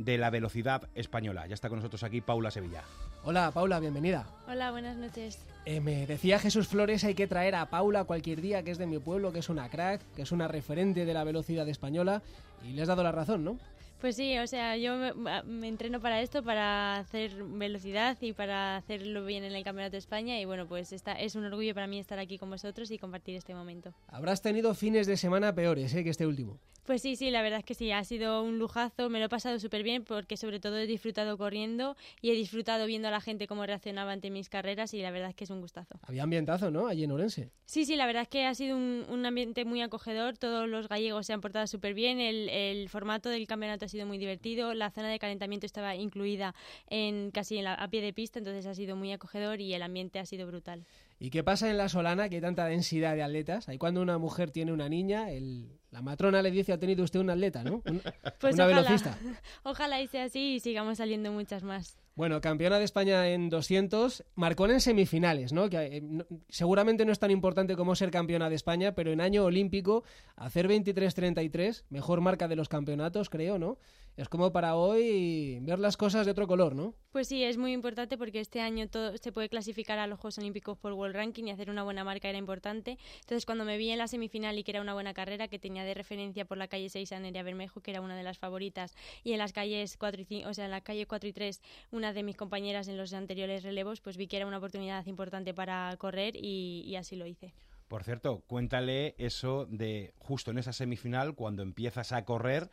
de 0.04 0.18
la 0.18 0.30
velocidad 0.30 0.88
española. 0.94 1.46
Ya 1.46 1.54
está 1.54 1.68
con 1.68 1.78
nosotros 1.78 2.02
aquí 2.02 2.20
Paula 2.20 2.50
Sevilla. 2.50 2.82
Hola 3.22 3.50
Paula, 3.52 3.80
bienvenida. 3.80 4.26
Hola, 4.48 4.70
buenas 4.70 4.96
noches. 4.96 5.46
Eh, 5.66 5.80
me 5.80 6.06
decía 6.06 6.38
Jesús 6.38 6.68
Flores, 6.68 7.04
hay 7.04 7.14
que 7.14 7.26
traer 7.26 7.54
a 7.54 7.68
Paula 7.68 8.04
cualquier 8.04 8.40
día, 8.40 8.62
que 8.62 8.70
es 8.70 8.78
de 8.78 8.86
mi 8.86 8.98
pueblo, 8.98 9.32
que 9.32 9.40
es 9.40 9.50
una 9.50 9.68
crack, 9.68 10.00
que 10.16 10.22
es 10.22 10.32
una 10.32 10.48
referente 10.48 11.04
de 11.04 11.14
la 11.14 11.22
velocidad 11.24 11.68
española, 11.68 12.22
y 12.64 12.72
le 12.72 12.82
has 12.82 12.88
dado 12.88 13.02
la 13.02 13.12
razón, 13.12 13.44
¿no? 13.44 13.58
Pues 14.00 14.16
sí, 14.16 14.38
o 14.38 14.46
sea, 14.46 14.78
yo 14.78 14.96
me, 14.96 15.68
entreno 15.68 16.00
para 16.00 16.22
esto, 16.22 16.42
para 16.42 16.96
hacer 16.96 17.44
velocidad 17.44 18.16
y 18.22 18.32
para 18.32 18.78
hacerlo 18.78 19.26
bien 19.26 19.44
en 19.44 19.52
el 19.52 19.62
Campeonato 19.62 19.92
de 19.92 19.98
España 19.98 20.40
y 20.40 20.46
bueno, 20.46 20.66
pues 20.66 20.94
está, 20.94 21.12
es 21.12 21.34
un 21.34 21.44
orgullo 21.44 21.74
para 21.74 21.86
mí 21.86 21.98
estar 21.98 22.18
aquí 22.18 22.38
con 22.38 22.48
vosotros 22.48 22.90
y 22.90 22.98
compartir 22.98 23.36
este 23.36 23.54
momento. 23.54 23.92
Habrás 24.08 24.40
tenido 24.40 24.72
fines 24.72 25.06
de 25.06 25.18
semana 25.18 25.54
peores 25.54 25.94
¿eh? 25.94 26.02
que 26.02 26.08
este 26.08 26.26
último. 26.26 26.58
Pues 26.84 27.02
sí, 27.02 27.16
sí, 27.16 27.30
la 27.30 27.42
verdad 27.42 27.60
es 27.60 27.64
que 27.64 27.74
sí, 27.74 27.92
ha 27.92 28.02
sido 28.04 28.42
un 28.42 28.58
lujazo, 28.58 29.10
me 29.10 29.18
lo 29.18 29.26
he 29.26 29.28
pasado 29.28 29.58
súper 29.58 29.82
bien 29.82 30.04
porque 30.04 30.36
sobre 30.36 30.60
todo 30.60 30.78
he 30.78 30.86
disfrutado 30.86 31.36
corriendo 31.38 31.96
y 32.20 32.30
he 32.30 32.34
disfrutado 32.34 32.86
viendo 32.86 33.08
a 33.08 33.10
la 33.10 33.20
gente 33.20 33.46
cómo 33.46 33.66
reaccionaba 33.66 34.12
ante 34.12 34.30
mis 34.30 34.48
carreras 34.48 34.94
y 34.94 35.02
la 35.02 35.10
verdad 35.10 35.30
es 35.30 35.34
que 35.34 35.44
es 35.44 35.50
un 35.50 35.60
gustazo. 35.60 35.98
Había 36.02 36.22
ambientazo, 36.22 36.70
¿no? 36.70 36.86
Allí 36.86 37.04
en 37.04 37.12
Orense. 37.12 37.50
Sí, 37.66 37.84
sí, 37.84 37.96
la 37.96 38.06
verdad 38.06 38.22
es 38.22 38.28
que 38.28 38.46
ha 38.46 38.54
sido 38.54 38.76
un, 38.76 39.04
un 39.08 39.26
ambiente 39.26 39.64
muy 39.64 39.82
acogedor, 39.82 40.36
todos 40.38 40.68
los 40.68 40.88
gallegos 40.88 41.26
se 41.26 41.32
han 41.32 41.40
portado 41.40 41.66
súper 41.66 41.94
bien, 41.94 42.20
el, 42.20 42.48
el, 42.48 42.88
formato 42.88 43.28
del 43.28 43.46
campeonato 43.46 43.84
ha 43.84 43.88
sido 43.88 44.06
muy 44.06 44.18
divertido, 44.18 44.74
la 44.74 44.90
zona 44.90 45.08
de 45.08 45.18
calentamiento 45.18 45.66
estaba 45.66 45.94
incluida 45.94 46.54
en 46.88 47.30
casi 47.30 47.58
en 47.58 47.64
la, 47.64 47.74
a 47.74 47.88
pie 47.88 48.00
de 48.00 48.12
pista, 48.12 48.38
entonces 48.38 48.66
ha 48.66 48.74
sido 48.74 48.96
muy 48.96 49.12
acogedor 49.12 49.60
y 49.60 49.72
el 49.74 49.82
ambiente 49.82 50.18
ha 50.18 50.26
sido 50.26 50.46
brutal. 50.46 50.84
¿Y 51.18 51.30
qué 51.30 51.44
pasa 51.44 51.70
en 51.70 51.76
la 51.76 51.88
Solana, 51.88 52.28
que 52.28 52.36
hay 52.36 52.40
tanta 52.40 52.64
densidad 52.66 53.14
de 53.14 53.22
atletas? 53.22 53.68
Ahí 53.68 53.78
cuando 53.78 54.00
una 54.02 54.18
mujer 54.18 54.50
tiene 54.50 54.72
una 54.72 54.88
niña, 54.88 55.30
el, 55.30 55.79
la 55.90 56.02
matrona 56.02 56.40
le 56.42 56.50
dice, 56.50 56.72
ha 56.72 56.78
tenido 56.78 57.02
usted 57.02 57.20
un 57.20 57.30
atleta, 57.30 57.64
¿no? 57.64 57.82
Un, 57.86 58.00
pues 58.40 58.54
una 58.54 58.66
ojalá, 58.66 58.82
velocista. 58.82 59.18
Ojalá 59.64 60.00
y 60.00 60.06
sea 60.06 60.24
así 60.24 60.54
y 60.54 60.60
sigamos 60.60 60.98
saliendo 60.98 61.32
muchas 61.32 61.62
más. 61.62 61.98
Bueno, 62.14 62.40
campeona 62.40 62.78
de 62.78 62.84
España 62.84 63.28
en 63.28 63.48
200, 63.48 64.24
marcó 64.34 64.66
en 64.66 64.80
semifinales, 64.80 65.52
¿no? 65.52 65.70
Que 65.70 65.96
eh, 65.96 66.00
no, 66.02 66.26
seguramente 66.48 67.04
no 67.04 67.12
es 67.12 67.18
tan 67.18 67.30
importante 67.30 67.76
como 67.76 67.94
ser 67.94 68.10
campeona 68.10 68.48
de 68.50 68.56
España, 68.56 68.94
pero 68.94 69.10
en 69.10 69.20
año 69.20 69.44
olímpico, 69.44 70.04
hacer 70.36 70.68
23-33, 70.68 71.84
mejor 71.88 72.20
marca 72.20 72.46
de 72.46 72.56
los 72.56 72.68
campeonatos, 72.68 73.30
creo, 73.30 73.58
¿no? 73.58 73.78
Es 74.16 74.28
como 74.28 74.52
para 74.52 74.76
hoy 74.76 75.60
ver 75.62 75.78
las 75.78 75.96
cosas 75.96 76.26
de 76.26 76.32
otro 76.32 76.46
color, 76.46 76.74
¿no? 76.74 76.94
Pues 77.10 77.28
sí, 77.28 77.42
es 77.42 77.56
muy 77.56 77.72
importante 77.72 78.18
porque 78.18 78.40
este 78.40 78.60
año 78.60 78.88
todo 78.88 79.16
se 79.16 79.32
puede 79.32 79.48
clasificar 79.48 79.98
a 79.98 80.06
los 80.06 80.18
Juegos 80.18 80.36
Olímpicos 80.38 80.76
por 80.76 80.92
World 80.92 81.16
Ranking 81.16 81.44
y 81.44 81.50
hacer 81.52 81.70
una 81.70 81.84
buena 81.84 82.04
marca 82.04 82.28
era 82.28 82.36
importante. 82.36 82.98
Entonces, 83.20 83.46
cuando 83.46 83.64
me 83.64 83.78
vi 83.78 83.90
en 83.90 83.98
la 83.98 84.08
semifinal 84.08 84.58
y 84.58 84.64
que 84.64 84.72
era 84.72 84.82
una 84.82 84.92
buena 84.92 85.14
carrera, 85.14 85.48
que 85.48 85.58
tenía 85.58 85.79
de 85.84 85.94
referencia 85.94 86.44
por 86.44 86.58
la 86.58 86.68
calle 86.68 86.88
6 86.88 87.12
a 87.12 87.20
Nerea 87.20 87.42
Bermejo, 87.42 87.80
que 87.80 87.90
era 87.90 88.00
una 88.00 88.16
de 88.16 88.22
las 88.22 88.38
favoritas, 88.38 88.94
y 89.24 89.32
en 89.32 89.38
las 89.38 89.52
calles 89.52 89.96
4 89.96 90.22
y 90.22 90.24
5, 90.24 90.48
o 90.48 90.54
sea, 90.54 90.64
en 90.64 90.70
la 90.70 90.80
calle 90.80 91.06
4 91.06 91.28
y 91.28 91.32
3, 91.32 91.60
una 91.90 92.12
de 92.12 92.22
mis 92.22 92.36
compañeras 92.36 92.88
en 92.88 92.96
los 92.96 93.12
anteriores 93.12 93.62
relevos, 93.62 94.00
pues 94.00 94.16
vi 94.16 94.26
que 94.26 94.36
era 94.36 94.46
una 94.46 94.58
oportunidad 94.58 95.06
importante 95.06 95.54
para 95.54 95.94
correr 95.98 96.36
y, 96.36 96.82
y 96.86 96.96
así 96.96 97.16
lo 97.16 97.26
hice. 97.26 97.52
Por 97.88 98.04
cierto, 98.04 98.44
cuéntale 98.46 99.16
eso 99.18 99.66
de 99.66 100.14
justo 100.18 100.52
en 100.52 100.58
esa 100.58 100.72
semifinal, 100.72 101.34
cuando 101.34 101.62
empiezas 101.62 102.12
a 102.12 102.24
correr 102.24 102.70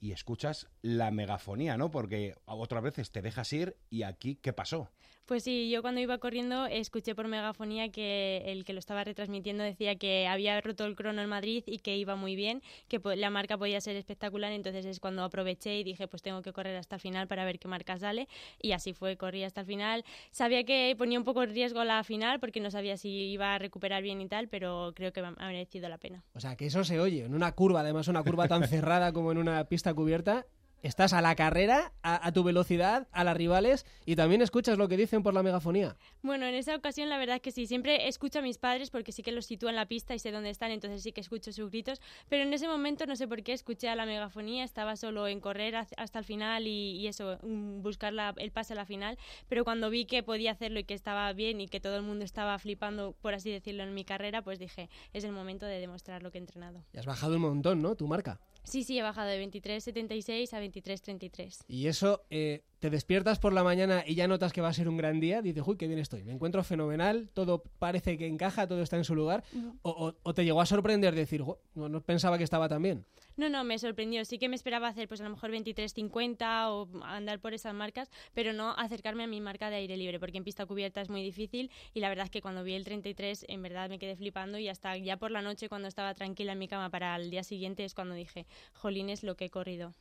y 0.00 0.12
escuchas 0.12 0.68
la 0.82 1.10
megafonía, 1.10 1.76
¿no? 1.76 1.90
Porque 1.90 2.34
otras 2.46 2.82
veces 2.82 3.10
te 3.10 3.22
dejas 3.22 3.52
ir 3.52 3.76
y 3.90 4.02
aquí, 4.02 4.36
¿qué 4.36 4.52
pasó? 4.52 4.90
Pues 5.26 5.42
sí, 5.42 5.68
yo 5.70 5.82
cuando 5.82 6.00
iba 6.00 6.18
corriendo 6.18 6.66
escuché 6.66 7.16
por 7.16 7.26
megafonía 7.26 7.88
que 7.88 8.44
el 8.46 8.64
que 8.64 8.72
lo 8.72 8.78
estaba 8.78 9.02
retransmitiendo 9.02 9.64
decía 9.64 9.96
que 9.96 10.28
había 10.28 10.60
roto 10.60 10.84
el 10.84 10.94
crono 10.94 11.20
en 11.20 11.28
Madrid 11.28 11.64
y 11.66 11.78
que 11.78 11.96
iba 11.96 12.14
muy 12.14 12.36
bien, 12.36 12.62
que 12.86 13.00
la 13.16 13.28
marca 13.28 13.58
podía 13.58 13.80
ser 13.80 13.96
espectacular, 13.96 14.52
entonces 14.52 14.86
es 14.86 15.00
cuando 15.00 15.24
aproveché 15.24 15.80
y 15.80 15.82
dije 15.82 16.06
pues 16.06 16.22
tengo 16.22 16.42
que 16.42 16.52
correr 16.52 16.76
hasta 16.76 16.94
el 16.94 17.00
final 17.00 17.26
para 17.26 17.44
ver 17.44 17.58
qué 17.58 17.66
marca 17.66 17.98
sale 17.98 18.28
y 18.62 18.70
así 18.70 18.92
fue, 18.92 19.16
corrí 19.16 19.42
hasta 19.42 19.62
el 19.62 19.66
final. 19.66 20.04
Sabía 20.30 20.62
que 20.62 20.94
ponía 20.96 21.18
un 21.18 21.24
poco 21.24 21.42
en 21.42 21.50
riesgo 21.50 21.82
la 21.82 22.04
final 22.04 22.38
porque 22.38 22.60
no 22.60 22.70
sabía 22.70 22.96
si 22.96 23.08
iba 23.08 23.56
a 23.56 23.58
recuperar 23.58 24.04
bien 24.04 24.20
y 24.20 24.28
tal, 24.28 24.46
pero 24.46 24.92
creo 24.94 25.12
que 25.12 25.18
ha 25.18 25.46
merecido 25.48 25.88
la 25.88 25.98
pena. 25.98 26.22
O 26.34 26.40
sea, 26.40 26.54
que 26.54 26.66
eso 26.66 26.84
se 26.84 27.00
oye 27.00 27.24
en 27.24 27.34
una 27.34 27.50
curva, 27.50 27.80
además 27.80 28.06
una 28.06 28.22
curva 28.22 28.46
tan 28.46 28.68
cerrada 28.68 29.12
como 29.12 29.32
en 29.32 29.38
una 29.38 29.64
pista 29.64 29.92
cubierta, 29.92 30.46
estás 30.82 31.12
a 31.12 31.20
la 31.20 31.34
carrera, 31.34 31.92
a, 32.02 32.26
a, 32.26 32.32
tu 32.32 32.44
velocidad, 32.44 33.08
a 33.12 33.24
las 33.24 33.36
rivales 33.36 33.86
y 34.04 34.16
también 34.16 34.42
escuchas 34.42 34.78
lo 34.78 34.88
que 34.88 34.96
dicen 34.96 35.22
por 35.22 35.34
la 35.34 35.42
megafonía. 35.42 35.96
Bueno, 36.22 36.46
en 36.46 36.54
esa 36.54 36.76
ocasión 36.76 37.08
la 37.08 37.18
verdad 37.18 37.36
es 37.36 37.42
que 37.42 37.50
sí, 37.50 37.66
siempre 37.66 38.08
escucho 38.08 38.38
a 38.38 38.42
mis 38.42 38.58
padres 38.58 38.90
porque 38.90 39.12
sí 39.12 39.22
que 39.22 39.32
los 39.32 39.46
sitúo 39.46 39.68
en 39.68 39.76
la 39.76 39.86
pista 39.86 40.14
y 40.14 40.18
sé 40.18 40.30
dónde 40.30 40.50
están, 40.50 40.70
entonces 40.70 41.02
sí 41.02 41.12
que 41.12 41.20
escucho 41.20 41.52
sus 41.52 41.70
gritos, 41.70 42.00
pero 42.28 42.42
en 42.42 42.52
ese 42.52 42.68
momento 42.68 43.06
no 43.06 43.16
sé 43.16 43.26
por 43.26 43.42
qué 43.42 43.52
escuché 43.52 43.88
a 43.88 43.96
la 43.96 44.06
megafonía, 44.06 44.64
estaba 44.64 44.96
solo 44.96 45.28
en 45.28 45.40
correr 45.40 45.76
hasta 45.76 46.18
el 46.18 46.24
final 46.24 46.66
y, 46.66 46.96
y 46.98 47.06
eso, 47.06 47.38
buscar 47.42 48.12
la, 48.12 48.34
el 48.36 48.52
pase 48.52 48.74
a 48.74 48.76
la 48.76 48.86
final, 48.86 49.18
pero 49.48 49.64
cuando 49.64 49.90
vi 49.90 50.06
que 50.06 50.22
podía 50.22 50.52
hacerlo 50.52 50.78
y 50.78 50.84
que 50.84 50.94
estaba 50.94 51.32
bien 51.32 51.60
y 51.60 51.68
que 51.68 51.80
todo 51.80 51.96
el 51.96 52.02
mundo 52.02 52.24
estaba 52.24 52.58
flipando, 52.58 53.14
por 53.20 53.34
así 53.34 53.50
decirlo, 53.50 53.82
en 53.82 53.94
mi 53.94 54.04
carrera, 54.04 54.42
pues 54.42 54.58
dije, 54.58 54.88
es 55.12 55.24
el 55.24 55.32
momento 55.32 55.66
de 55.66 55.80
demostrar 55.80 56.22
lo 56.22 56.30
que 56.30 56.38
he 56.38 56.40
entrenado. 56.40 56.84
Y 56.92 56.98
has 56.98 57.06
bajado 57.06 57.36
un 57.36 57.42
montón, 57.42 57.82
¿no? 57.82 57.94
Tu 57.94 58.06
marca. 58.06 58.40
Sí, 58.66 58.82
sí, 58.82 58.98
he 58.98 59.02
bajado 59.02 59.28
de 59.28 59.46
23.76 59.46 60.52
a 60.52 60.60
23.33. 60.60 61.64
Y 61.68 61.86
eso, 61.86 62.24
eh, 62.30 62.64
te 62.78 62.90
despiertas 62.90 63.38
por 63.38 63.52
la 63.52 63.64
mañana 63.64 64.04
y 64.06 64.14
ya 64.14 64.28
notas 64.28 64.52
que 64.52 64.60
va 64.60 64.68
a 64.68 64.72
ser 64.72 64.88
un 64.88 64.96
gran 64.96 65.20
día, 65.20 65.42
dices, 65.42 65.62
uy, 65.66 65.76
qué 65.76 65.86
bien 65.86 65.98
estoy, 65.98 66.24
me 66.24 66.32
encuentro 66.32 66.62
fenomenal, 66.62 67.28
todo 67.32 67.62
parece 67.78 68.18
que 68.18 68.26
encaja, 68.26 68.66
todo 68.66 68.82
está 68.82 68.96
en 68.96 69.04
su 69.04 69.14
lugar, 69.14 69.44
o, 69.82 69.90
o, 69.90 70.14
o, 70.22 70.34
te 70.34 70.44
llegó 70.44 70.60
a 70.60 70.66
sorprender 70.66 71.14
decir, 71.14 71.42
no, 71.74 71.88
no 71.88 72.00
pensaba 72.00 72.38
que 72.38 72.44
estaba 72.44 72.68
tan 72.68 72.82
bien. 72.82 73.04
No, 73.36 73.50
no, 73.50 73.64
me 73.64 73.78
sorprendió. 73.78 74.24
Sí 74.24 74.38
que 74.38 74.48
me 74.48 74.56
esperaba 74.56 74.88
hacer, 74.88 75.08
pues 75.08 75.20
a 75.20 75.24
lo 75.24 75.30
mejor 75.30 75.50
23.50 75.50 76.68
o 76.70 76.88
andar 77.04 77.38
por 77.38 77.52
esas 77.52 77.74
marcas, 77.74 78.10
pero 78.32 78.54
no 78.54 78.70
acercarme 78.70 79.24
a 79.24 79.26
mi 79.26 79.42
marca 79.42 79.68
de 79.68 79.76
aire 79.76 79.96
libre, 79.98 80.18
porque 80.18 80.38
en 80.38 80.44
pista 80.44 80.64
cubierta 80.64 81.02
es 81.02 81.10
muy 81.10 81.22
difícil 81.22 81.70
y 81.92 82.00
la 82.00 82.08
verdad 82.08 82.24
es 82.24 82.30
que 82.30 82.40
cuando 82.40 82.64
vi 82.64 82.72
el 82.72 82.84
33, 82.84 83.44
en 83.48 83.62
verdad 83.62 83.90
me 83.90 83.98
quedé 83.98 84.16
flipando 84.16 84.58
y 84.58 84.68
hasta 84.68 84.96
ya 84.96 85.18
por 85.18 85.30
la 85.30 85.42
noche, 85.42 85.68
cuando 85.68 85.86
estaba 85.86 86.14
tranquila 86.14 86.52
en 86.52 86.58
mi 86.58 86.66
cama 86.66 86.88
para 86.88 87.14
el 87.16 87.30
día 87.30 87.42
siguiente, 87.42 87.84
es 87.84 87.94
cuando 87.94 88.14
dije, 88.14 88.46
jolines, 88.72 89.22
lo 89.22 89.36
que 89.36 89.46
he 89.46 89.50
corrido. 89.50 89.92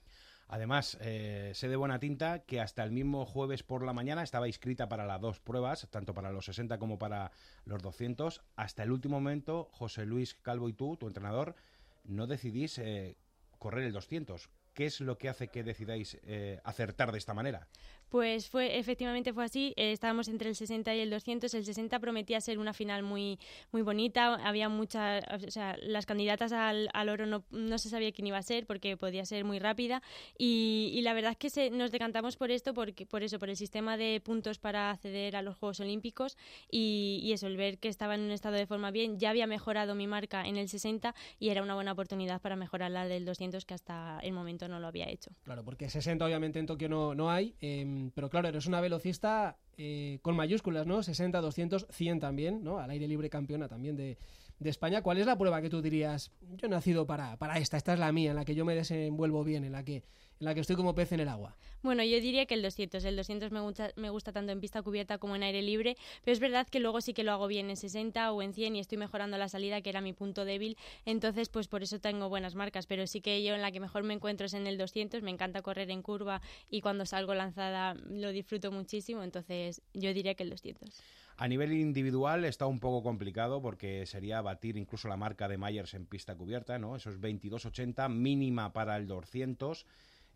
Además, 0.47 0.97
eh, 1.01 1.51
sé 1.55 1.67
de 1.67 1.75
buena 1.75 1.99
tinta 1.99 2.39
que 2.39 2.61
hasta 2.61 2.83
el 2.83 2.91
mismo 2.91 3.25
jueves 3.25 3.63
por 3.63 3.83
la 3.83 3.93
mañana 3.93 4.21
estaba 4.21 4.47
inscrita 4.47 4.87
para 4.87 5.05
las 5.05 5.19
dos 5.19 5.39
pruebas, 5.39 5.87
tanto 5.89 6.13
para 6.13 6.31
los 6.31 6.45
60 6.45 6.77
como 6.77 6.99
para 6.99 7.31
los 7.65 7.81
200. 7.81 8.43
Hasta 8.55 8.83
el 8.83 8.91
último 8.91 9.19
momento, 9.19 9.69
José 9.71 10.05
Luis 10.05 10.35
Calvo 10.35 10.69
y 10.69 10.73
tú, 10.73 10.97
tu 10.97 11.07
entrenador, 11.07 11.55
no 12.03 12.27
decidís 12.27 12.77
eh, 12.77 13.17
correr 13.57 13.85
el 13.85 13.93
200. 13.93 14.49
¿Qué 14.75 14.85
es 14.85 14.99
lo 14.99 15.17
que 15.17 15.29
hace 15.29 15.47
que 15.47 15.63
decidáis 15.63 16.19
eh, 16.23 16.59
acertar 16.63 17.11
de 17.11 17.17
esta 17.17 17.33
manera? 17.33 17.67
Pues 18.09 18.49
fue, 18.49 18.77
efectivamente 18.77 19.33
fue 19.33 19.43
así. 19.43 19.73
Eh, 19.75 19.91
estábamos 19.91 20.27
entre 20.27 20.49
el 20.49 20.55
60 20.55 20.93
y 20.95 20.99
el 20.99 21.09
200. 21.09 21.53
El 21.53 21.65
60 21.65 21.99
prometía 21.99 22.39
ser 22.41 22.59
una 22.59 22.73
final 22.73 23.03
muy, 23.03 23.39
muy 23.71 23.81
bonita. 23.81 24.35
Había 24.35 24.69
muchas, 24.69 25.23
o 25.31 25.51
sea, 25.51 25.75
las 25.81 26.05
candidatas 26.05 26.51
al, 26.51 26.89
al 26.93 27.09
oro 27.09 27.25
no, 27.25 27.43
no, 27.51 27.77
se 27.77 27.89
sabía 27.89 28.11
quién 28.11 28.27
iba 28.27 28.37
a 28.37 28.43
ser 28.43 28.65
porque 28.65 28.97
podía 28.97 29.25
ser 29.25 29.43
muy 29.43 29.59
rápida. 29.59 30.01
Y, 30.37 30.91
y 30.93 31.01
la 31.01 31.13
verdad 31.13 31.31
es 31.31 31.37
que 31.37 31.49
se, 31.49 31.69
nos 31.71 31.91
decantamos 31.91 32.37
por 32.37 32.51
esto, 32.51 32.73
porque, 32.73 33.05
por 33.05 33.23
eso, 33.23 33.39
por 33.39 33.49
el 33.49 33.57
sistema 33.57 33.97
de 33.97 34.21
puntos 34.23 34.59
para 34.59 34.91
acceder 34.91 35.35
a 35.35 35.41
los 35.41 35.57
Juegos 35.57 35.79
Olímpicos. 35.79 36.37
Y, 36.71 37.19
y 37.23 37.33
eso, 37.33 37.47
el 37.47 37.57
ver 37.57 37.79
que 37.79 37.89
estaba 37.89 38.15
en 38.15 38.21
un 38.21 38.31
estado 38.31 38.55
de 38.55 38.67
forma 38.67 38.91
bien, 38.91 39.19
ya 39.19 39.31
había 39.31 39.47
mejorado 39.47 39.95
mi 39.95 40.07
marca 40.07 40.45
en 40.45 40.57
el 40.57 40.69
60 40.69 41.15
y 41.39 41.49
era 41.49 41.63
una 41.63 41.75
buena 41.75 41.91
oportunidad 41.91 42.41
para 42.41 42.55
mejorar 42.55 42.91
la 42.91 43.07
del 43.07 43.25
200 43.25 43.65
que 43.65 43.73
hasta 43.73 44.19
el 44.21 44.33
momento 44.33 44.67
no 44.67 44.79
lo 44.79 44.87
había 44.87 45.09
hecho. 45.09 45.31
Claro, 45.43 45.63
porque 45.63 45.89
60 45.89 46.25
obviamente 46.25 46.59
en 46.59 46.65
Tokio 46.65 46.89
no, 46.89 47.15
no 47.15 47.29
hay. 47.29 47.55
Eh, 47.61 47.85
pero 48.13 48.29
claro, 48.29 48.47
eres 48.47 48.65
una 48.67 48.81
velocista 48.81 49.57
eh, 49.77 50.19
con 50.21 50.35
mayúsculas, 50.35 50.87
¿no? 50.87 51.03
60, 51.03 51.41
200, 51.41 51.87
100 51.89 52.19
también, 52.19 52.63
¿no? 52.63 52.79
Al 52.79 52.89
aire 52.89 53.07
libre 53.07 53.29
campeona 53.29 53.67
también 53.67 53.95
de, 53.95 54.17
de 54.59 54.69
España. 54.69 55.01
¿Cuál 55.01 55.17
es 55.17 55.25
la 55.25 55.37
prueba 55.37 55.61
que 55.61 55.69
tú 55.69 55.81
dirías, 55.81 56.31
yo 56.41 56.67
he 56.67 56.69
nacido 56.69 57.05
para, 57.05 57.37
para 57.37 57.57
esta, 57.57 57.77
esta 57.77 57.93
es 57.93 57.99
la 57.99 58.11
mía, 58.11 58.31
en 58.31 58.37
la 58.37 58.45
que 58.45 58.55
yo 58.55 58.65
me 58.65 58.75
desenvuelvo 58.75 59.43
bien, 59.43 59.63
en 59.63 59.73
la 59.73 59.83
que 59.83 60.03
en 60.39 60.45
la 60.45 60.53
que 60.53 60.61
estoy 60.61 60.75
como 60.75 60.95
pez 60.95 61.11
en 61.11 61.19
el 61.19 61.29
agua? 61.29 61.55
Bueno, 61.81 62.03
yo 62.03 62.19
diría 62.19 62.45
que 62.45 62.55
el 62.55 62.63
200. 62.63 63.05
El 63.05 63.15
200 63.15 63.51
me 63.51 63.59
gusta, 63.59 63.91
me 63.95 64.09
gusta 64.09 64.31
tanto 64.31 64.51
en 64.51 64.59
pista 64.59 64.81
cubierta 64.81 65.17
como 65.17 65.35
en 65.35 65.43
aire 65.43 65.61
libre, 65.61 65.97
pero 66.23 66.33
es 66.33 66.39
verdad 66.39 66.67
que 66.67 66.79
luego 66.79 66.99
sí 66.99 67.13
que 67.13 67.23
lo 67.23 67.31
hago 67.31 67.47
bien 67.47 67.69
en 67.69 67.77
60 67.77 68.31
o 68.31 68.41
en 68.41 68.53
100 68.53 68.75
y 68.75 68.79
estoy 68.79 68.97
mejorando 68.97 69.37
la 69.37 69.49
salida, 69.49 69.81
que 69.81 69.89
era 69.89 70.01
mi 70.01 70.13
punto 70.13 70.45
débil. 70.45 70.77
Entonces, 71.05 71.49
pues 71.49 71.67
por 71.67 71.83
eso 71.83 71.99
tengo 71.99 72.27
buenas 72.27 72.55
marcas, 72.55 72.87
pero 72.87 73.05
sí 73.05 73.21
que 73.21 73.43
yo 73.43 73.53
en 73.53 73.61
la 73.61 73.71
que 73.71 73.79
mejor 73.79 74.03
me 74.03 74.15
encuentro 74.15 74.47
es 74.47 74.55
en 74.55 74.65
el 74.67 74.77
200. 74.77 75.21
Me 75.21 75.31
encanta 75.31 75.61
correr 75.61 75.91
en 75.91 76.01
curva 76.01 76.41
y 76.69 76.81
cuando 76.81 77.05
salgo 77.05 77.35
lanzada 77.35 77.93
lo 77.93 78.31
disfruto 78.31 78.71
muchísimo. 78.71 79.23
Entonces, 79.23 79.81
yo 79.93 80.13
diría 80.13 80.33
que 80.33 80.43
el 80.43 80.49
200. 80.49 80.89
A 81.37 81.47
nivel 81.49 81.73
individual 81.73 82.45
está 82.45 82.65
un 82.65 82.79
poco 82.79 83.03
complicado 83.03 83.61
porque 83.61 84.05
sería 84.05 84.41
batir 84.41 84.77
incluso 84.77 85.09
la 85.09 85.17
marca 85.17 85.49
de 85.49 85.57
Myers 85.57 85.93
en 85.93 86.05
pista 86.05 86.35
cubierta, 86.35 86.79
¿no? 86.79 86.95
Esos 86.95 87.19
22.80 87.19 88.09
mínima 88.09 88.71
para 88.71 88.95
el 88.95 89.05
200 89.05 89.85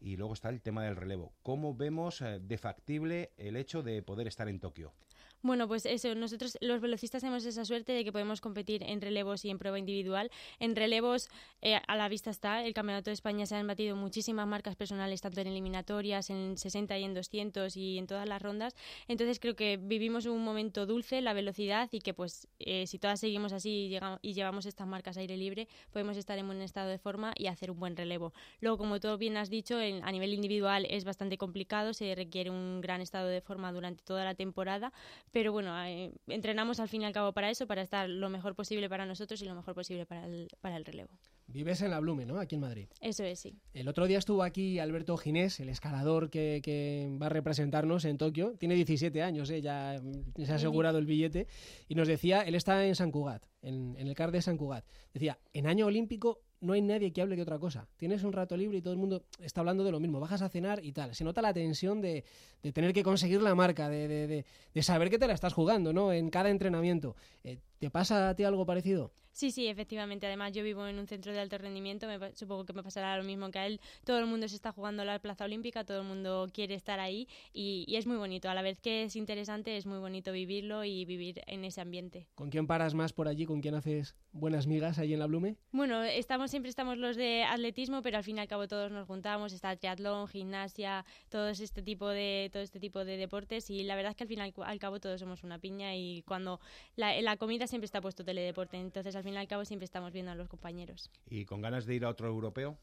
y 0.01 0.17
luego 0.17 0.33
está 0.33 0.49
el 0.49 0.61
tema 0.61 0.83
del 0.83 0.95
relevo. 0.95 1.33
¿Cómo 1.43 1.75
vemos 1.75 2.21
eh, 2.21 2.39
de 2.39 2.57
factible 2.57 3.31
el 3.37 3.55
hecho 3.55 3.83
de 3.83 4.01
poder 4.01 4.27
estar 4.27 4.47
en 4.47 4.59
Tokio? 4.59 4.93
Bueno, 5.41 5.69
pues 5.69 5.85
eso, 5.85 6.13
nosotros 6.15 6.57
los 6.59 6.81
velocistas 6.81 7.21
tenemos 7.21 7.45
esa 7.45 7.63
suerte 7.63 7.93
de 7.93 8.03
que 8.03 8.11
podemos 8.11 8.41
competir 8.41 8.83
en 8.83 8.99
relevos 8.99 9.45
y 9.45 9.49
en 9.49 9.57
prueba 9.57 9.79
individual. 9.79 10.29
En 10.59 10.75
relevos, 10.75 11.29
eh, 11.61 11.79
a 11.87 11.95
la 11.95 12.09
vista 12.09 12.29
está, 12.29 12.65
el 12.65 12.73
Campeonato 12.73 13.09
de 13.09 13.13
España 13.13 13.45
se 13.45 13.55
han 13.55 13.65
batido 13.65 13.95
muchísimas 13.95 14.45
marcas 14.47 14.75
personales, 14.75 15.21
tanto 15.21 15.39
en 15.39 15.47
eliminatorias, 15.47 16.29
en 16.29 16.57
60 16.57 16.97
y 16.97 17.03
en 17.05 17.13
200 17.13 17.77
y 17.77 17.97
en 17.97 18.07
todas 18.07 18.27
las 18.27 18.41
rondas. 18.41 18.75
Entonces 19.07 19.39
creo 19.39 19.55
que 19.55 19.77
vivimos 19.77 20.25
un 20.25 20.43
momento 20.43 20.85
dulce, 20.85 21.21
la 21.21 21.31
velocidad 21.31 21.87
y 21.93 22.01
que 22.01 22.13
pues 22.13 22.49
eh, 22.59 22.85
si 22.85 22.99
todas 22.99 23.21
seguimos 23.21 23.53
así 23.53 23.85
y, 23.85 23.89
llegamos, 23.89 24.19
y 24.21 24.33
llevamos 24.33 24.65
estas 24.65 24.87
marcas 24.87 25.15
aire 25.15 25.37
libre, 25.37 25.69
podemos 25.93 26.17
estar 26.17 26.37
en 26.37 26.47
buen 26.47 26.61
estado 26.61 26.89
de 26.89 26.97
forma 26.97 27.33
y 27.37 27.47
hacer 27.47 27.71
un 27.71 27.79
buen 27.79 27.95
relevo. 27.95 28.33
Luego, 28.59 28.77
como 28.77 28.99
tú 28.99 29.17
bien 29.17 29.37
has 29.37 29.49
dicho, 29.49 29.79
en, 29.79 30.03
a 30.03 30.11
nivel 30.11 30.33
individual 30.33 30.85
es 30.89 31.05
bastante 31.05 31.37
complicado, 31.37 31.93
se 31.93 32.13
requiere 32.13 32.49
un 32.49 32.81
gran 32.81 32.99
estado 32.99 33.29
de 33.29 33.39
forma 33.39 33.71
durante 33.71 34.03
toda 34.03 34.25
la 34.25 34.35
temporada, 34.35 34.91
pero 35.32 35.51
bueno, 35.51 35.75
eh, 35.86 36.11
entrenamos 36.27 36.80
al 36.80 36.89
fin 36.89 37.01
y 37.01 37.05
al 37.05 37.13
cabo 37.13 37.34
para 37.34 37.49
eso, 37.49 37.67
para 37.67 37.82
estar 37.82 38.09
lo 38.09 38.30
mejor 38.30 38.55
posible 38.55 38.89
para 38.89 39.05
nosotros 39.05 39.41
y 39.41 39.45
lo 39.45 39.55
mejor 39.55 39.75
posible 39.75 40.05
para 40.05 40.25
el, 40.25 40.47
para 40.61 40.77
el 40.77 40.86
relevo. 40.86 41.09
Vives 41.47 41.82
en 41.82 41.91
la 41.91 41.99
Blume, 41.99 42.25
¿no? 42.25 42.39
Aquí 42.39 42.55
en 42.55 42.61
Madrid. 42.61 42.88
Eso 43.01 43.23
es, 43.23 43.39
sí. 43.39 43.55
El 43.73 43.88
otro 43.88 44.05
día 44.05 44.19
estuvo 44.19 44.43
aquí 44.43 44.80
Alberto 44.80 45.17
Ginés, 45.17 45.59
el 45.59 45.69
escalador 45.69 46.30
que, 46.30 46.61
que 46.63 47.09
va 47.21 47.25
a 47.25 47.30
representarnos 47.30 48.05
en 48.05 48.17
Tokio. 48.17 48.55
Tiene 48.57 48.75
17 48.75 49.21
años, 49.23 49.49
¿eh? 49.49 49.61
ya 49.61 49.99
se 50.36 50.51
ha 50.51 50.55
asegurado 50.55 50.99
el 50.99 51.05
billete. 51.05 51.47
Y 51.88 51.95
nos 51.95 52.07
decía, 52.07 52.41
él 52.41 52.55
está 52.55 52.86
en 52.86 52.95
San 52.95 53.11
Cugat, 53.11 53.45
en, 53.61 53.95
en 53.97 54.07
el 54.07 54.15
CAR 54.15 54.32
de 54.32 54.41
San 54.41 54.57
Cugat. 54.57 54.86
Decía, 55.13 55.39
en 55.53 55.65
año 55.65 55.88
olímpico 55.88 56.41
no 56.62 56.74
hay 56.74 56.82
nadie 56.82 57.12
que 57.12 57.22
hable 57.22 57.36
de 57.36 57.41
otra 57.41 57.60
cosa. 57.60 57.88
Tienes 57.97 58.24
un 58.24 58.34
rato 58.34 58.57
libre 58.57 58.78
y 58.78 58.82
todo 58.82 58.93
el 58.93 58.99
mundo 58.99 59.24
está 59.39 59.62
hablando 59.62 59.84
de 59.84 59.91
lo 59.91 59.99
mismo. 59.99 60.20
Bajas 60.20 60.41
a 60.41 60.49
cenar 60.49 60.84
y 60.84 60.91
tal. 60.91 61.16
Se 61.16 61.24
nota 61.24 61.41
la 61.41 61.53
tensión 61.53 62.01
de, 62.01 62.24
de 62.62 62.72
tener 62.72 62.93
que 62.93 63.03
conseguir 63.03 63.41
la 63.41 63.55
marca, 63.55 63.89
de, 63.89 64.45
de, 64.74 64.84
saber 64.84 65.10
que 65.10 65.20
te 65.20 65.28
la 65.28 65.34
estás 65.34 65.53
jugando, 65.53 65.93
¿no? 65.93 66.12
En 66.12 66.30
cada 66.30 66.49
entrenamiento. 66.49 67.16
Eh, 67.43 67.60
¿Te 67.80 67.89
pasa 67.89 68.30
a 68.30 68.36
ti 68.36 68.43
algo 68.43 68.65
parecido? 68.65 69.13
Sí, 69.32 69.51
sí, 69.51 69.67
efectivamente. 69.67 70.25
Además, 70.25 70.51
yo 70.51 70.63
vivo 70.63 70.86
en 70.88 70.99
un 70.99 71.07
centro 71.07 71.32
de 71.32 71.39
alto 71.39 71.57
rendimiento. 71.57 72.07
Me, 72.07 72.36
supongo 72.36 72.65
que 72.65 72.73
me 72.73 72.84
pasará 72.84 73.15
lo 73.15 73.23
mismo 73.23 73.49
que 73.51 73.59
a 73.59 73.67
él. 73.67 73.80
Todo 74.03 74.19
el 74.19 74.25
mundo 74.25 74.49
se 74.49 74.55
está 74.55 74.73
jugando 74.73 75.05
la 75.05 75.19
plaza 75.19 75.45
olímpica, 75.45 75.86
todo 75.86 76.01
el 76.01 76.07
mundo 76.07 76.49
quiere 76.53 76.75
estar 76.75 76.99
ahí 76.99 77.27
y, 77.53 77.86
y 77.88 77.95
es 77.95 78.05
muy 78.05 78.17
bonito. 78.17 78.49
A 78.49 78.53
la 78.53 78.61
vez 78.61 78.82
que 78.82 79.03
es 79.03 79.15
interesante, 79.15 79.77
es 79.77 79.86
muy 79.86 79.99
bonito 79.99 80.34
vivirlo 80.34 80.84
y 80.84 81.05
vivir 81.05 81.41
en 81.47 81.63
ese 81.63 81.80
ambiente. 81.80 82.27
¿Con 82.36 82.49
quién 82.49 82.67
paras 82.67 82.93
más 82.95 83.13
por 83.13 83.30
allí? 83.30 83.45
¿Con 83.45 83.61
quién 83.61 83.75
haces 83.75 84.15
buenas 84.34 84.67
migas 84.67 84.99
ahí 84.99 85.13
en 85.13 85.19
la 85.19 85.27
Blume? 85.27 85.55
Bueno, 85.71 86.03
estamos 86.03 86.51
siempre 86.51 86.69
estamos 86.69 86.97
los 86.97 87.15
de 87.15 87.43
atletismo, 87.43 88.01
pero 88.01 88.17
al 88.17 88.23
fin 88.23 88.38
y 88.38 88.39
al 88.41 88.47
cabo 88.47 88.67
todos 88.67 88.91
nos 88.91 89.07
juntamos, 89.07 89.53
está 89.53 89.75
triatlón, 89.77 90.27
gimnasia, 90.27 91.05
todo 91.30 91.47
este 91.49 91.82
tipo 91.82 92.09
de 92.09 92.49
todo 92.51 92.61
este 92.61 92.80
tipo 92.80 93.05
de 93.05 93.15
deportes 93.15 93.69
y 93.69 93.84
la 93.84 93.95
verdad 93.95 94.11
es 94.11 94.17
que 94.17 94.23
al 94.23 94.27
fin 94.27 94.39
y 94.39 94.41
al, 94.41 94.53
al 94.63 94.80
cabo 94.80 94.99
todos 94.99 95.19
somos 95.21 95.43
una 95.43 95.59
piña 95.59 95.95
y 95.95 96.23
cuando 96.23 96.59
la, 96.95 97.19
la 97.21 97.38
comida 97.38 97.67
siempre 97.70 97.86
está 97.86 98.01
puesto 98.01 98.26
teledeporte, 98.26 98.78
entonces 98.78 99.15
al 99.15 99.24
fin 99.24 99.34
y 99.34 99.38
al 99.38 99.47
cabo 99.47 99.63
siempre 99.63 99.86
estamos 99.86 100.11
viendo 100.11 100.32
a 100.32 100.36
los 100.36 100.49
compañeros. 100.49 101.09
¿Y 101.30 101.45
con 101.45 101.61
ganas 101.61 101.86
de 101.86 101.95
ir 101.95 102.05
a 102.05 102.09
otro 102.09 102.28
europeo? 102.28 102.78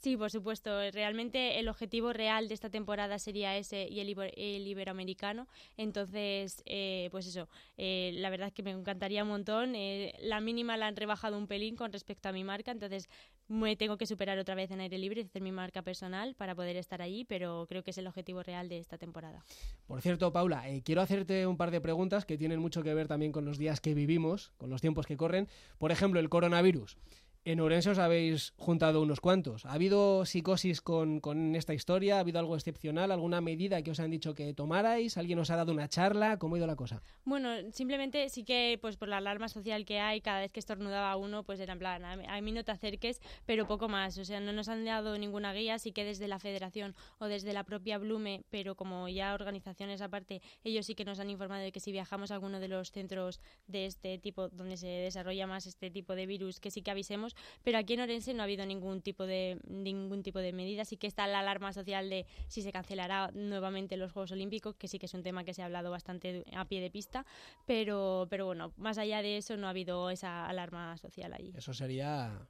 Sí, 0.00 0.16
por 0.16 0.30
supuesto. 0.30 0.70
Realmente 0.92 1.58
el 1.58 1.68
objetivo 1.68 2.14
real 2.14 2.48
de 2.48 2.54
esta 2.54 2.70
temporada 2.70 3.18
sería 3.18 3.58
ese 3.58 3.86
y 3.86 4.00
el, 4.00 4.08
iber- 4.08 4.32
el 4.34 4.66
iberoamericano. 4.66 5.46
Entonces, 5.76 6.62
eh, 6.64 7.08
pues 7.10 7.26
eso, 7.26 7.50
eh, 7.76 8.12
la 8.14 8.30
verdad 8.30 8.48
es 8.48 8.54
que 8.54 8.62
me 8.62 8.70
encantaría 8.70 9.22
un 9.24 9.28
montón. 9.28 9.74
Eh, 9.74 10.14
la 10.20 10.40
mínima 10.40 10.78
la 10.78 10.86
han 10.86 10.96
rebajado 10.96 11.36
un 11.36 11.46
pelín 11.46 11.76
con 11.76 11.92
respecto 11.92 12.30
a 12.30 12.32
mi 12.32 12.44
marca, 12.44 12.70
entonces 12.70 13.10
me 13.48 13.76
tengo 13.76 13.98
que 13.98 14.06
superar 14.06 14.38
otra 14.38 14.54
vez 14.54 14.70
en 14.70 14.80
aire 14.80 14.96
libre 14.96 15.20
y 15.20 15.24
hacer 15.24 15.42
mi 15.42 15.52
marca 15.52 15.82
personal 15.82 16.34
para 16.34 16.54
poder 16.54 16.76
estar 16.76 17.02
allí, 17.02 17.24
pero 17.24 17.66
creo 17.68 17.82
que 17.82 17.90
es 17.90 17.98
el 17.98 18.06
objetivo 18.06 18.42
real 18.42 18.68
de 18.68 18.78
esta 18.78 18.96
temporada. 18.96 19.44
Por 19.86 20.00
cierto, 20.00 20.32
Paula, 20.32 20.70
eh, 20.70 20.82
quiero 20.82 21.02
hacerte 21.02 21.46
un 21.46 21.56
par 21.56 21.72
de 21.72 21.80
preguntas 21.80 22.24
que 22.24 22.38
tienen 22.38 22.60
mucho 22.60 22.82
que 22.82 22.94
ver 22.94 23.08
también 23.08 23.32
con 23.32 23.44
los 23.44 23.58
días 23.58 23.80
que 23.80 23.92
vivimos, 23.92 24.52
con 24.56 24.70
los 24.70 24.80
tiempos 24.80 25.04
que 25.06 25.16
corren. 25.16 25.48
Por 25.78 25.90
ejemplo, 25.92 26.20
el 26.20 26.28
coronavirus. 26.28 26.96
En 27.42 27.58
Orense 27.60 27.88
os 27.88 27.98
habéis 27.98 28.52
juntado 28.58 29.00
unos 29.00 29.22
cuantos. 29.22 29.64
¿Ha 29.64 29.72
habido 29.72 30.26
psicosis 30.26 30.82
con, 30.82 31.20
con 31.20 31.56
esta 31.56 31.72
historia? 31.72 32.16
¿Ha 32.16 32.20
habido 32.20 32.38
algo 32.38 32.54
excepcional? 32.54 33.10
¿Alguna 33.10 33.40
medida 33.40 33.80
que 33.80 33.92
os 33.92 33.98
han 33.98 34.10
dicho 34.10 34.34
que 34.34 34.52
tomarais? 34.52 35.16
¿Alguien 35.16 35.38
os 35.38 35.48
ha 35.48 35.56
dado 35.56 35.72
una 35.72 35.88
charla? 35.88 36.38
¿Cómo 36.38 36.54
ha 36.54 36.58
ido 36.58 36.66
la 36.66 36.76
cosa? 36.76 37.02
Bueno, 37.24 37.48
simplemente 37.72 38.28
sí 38.28 38.44
que 38.44 38.78
pues 38.82 38.98
por 38.98 39.08
la 39.08 39.16
alarma 39.16 39.48
social 39.48 39.86
que 39.86 40.00
hay, 40.00 40.20
cada 40.20 40.40
vez 40.40 40.52
que 40.52 40.60
estornudaba 40.60 41.16
uno, 41.16 41.42
pues 41.42 41.58
era 41.60 41.72
en 41.72 41.78
plan, 41.78 42.04
a 42.04 42.40
mí 42.42 42.52
no 42.52 42.62
te 42.62 42.72
acerques, 42.72 43.22
pero 43.46 43.66
poco 43.66 43.88
más. 43.88 44.18
O 44.18 44.24
sea, 44.26 44.38
no 44.40 44.52
nos 44.52 44.68
han 44.68 44.84
dado 44.84 45.16
ninguna 45.16 45.54
guía, 45.54 45.78
sí 45.78 45.92
que 45.92 46.04
desde 46.04 46.28
la 46.28 46.40
federación 46.40 46.94
o 47.20 47.24
desde 47.24 47.54
la 47.54 47.64
propia 47.64 47.96
Blume, 47.96 48.44
pero 48.50 48.74
como 48.74 49.08
ya 49.08 49.32
organizaciones 49.32 50.02
aparte, 50.02 50.42
ellos 50.62 50.84
sí 50.84 50.94
que 50.94 51.06
nos 51.06 51.20
han 51.20 51.30
informado 51.30 51.62
de 51.62 51.72
que 51.72 51.80
si 51.80 51.90
viajamos 51.90 52.32
a 52.32 52.34
alguno 52.34 52.60
de 52.60 52.68
los 52.68 52.92
centros 52.92 53.40
de 53.66 53.86
este 53.86 54.18
tipo, 54.18 54.50
donde 54.50 54.76
se 54.76 54.88
desarrolla 54.88 55.46
más 55.46 55.64
este 55.64 55.90
tipo 55.90 56.14
de 56.14 56.26
virus, 56.26 56.60
que 56.60 56.70
sí 56.70 56.82
que 56.82 56.90
avisemos, 56.90 57.29
pero 57.62 57.78
aquí 57.78 57.94
en 57.94 58.00
Orense 58.00 58.34
no 58.34 58.42
ha 58.42 58.44
habido 58.44 58.66
ningún 58.66 59.00
tipo 59.00 59.26
de 59.26 59.58
ningún 59.66 60.22
tipo 60.22 60.38
de 60.38 60.52
medida, 60.52 60.84
sí 60.84 60.96
que 60.96 61.06
está 61.06 61.26
la 61.26 61.40
alarma 61.40 61.72
social 61.72 62.08
de 62.10 62.26
si 62.48 62.62
se 62.62 62.72
cancelará 62.72 63.30
nuevamente 63.34 63.96
los 63.96 64.12
Juegos 64.12 64.32
Olímpicos, 64.32 64.76
que 64.76 64.88
sí 64.88 64.98
que 64.98 65.06
es 65.06 65.14
un 65.14 65.22
tema 65.22 65.44
que 65.44 65.54
se 65.54 65.62
ha 65.62 65.66
hablado 65.66 65.90
bastante 65.90 66.44
a 66.54 66.64
pie 66.64 66.80
de 66.80 66.90
pista, 66.90 67.26
pero 67.66 68.26
pero 68.30 68.46
bueno, 68.46 68.72
más 68.76 68.98
allá 68.98 69.22
de 69.22 69.36
eso 69.36 69.56
no 69.56 69.66
ha 69.66 69.70
habido 69.70 70.10
esa 70.10 70.46
alarma 70.46 70.96
social 70.96 71.32
allí. 71.32 71.52
Eso 71.56 71.74
sería 71.74 72.46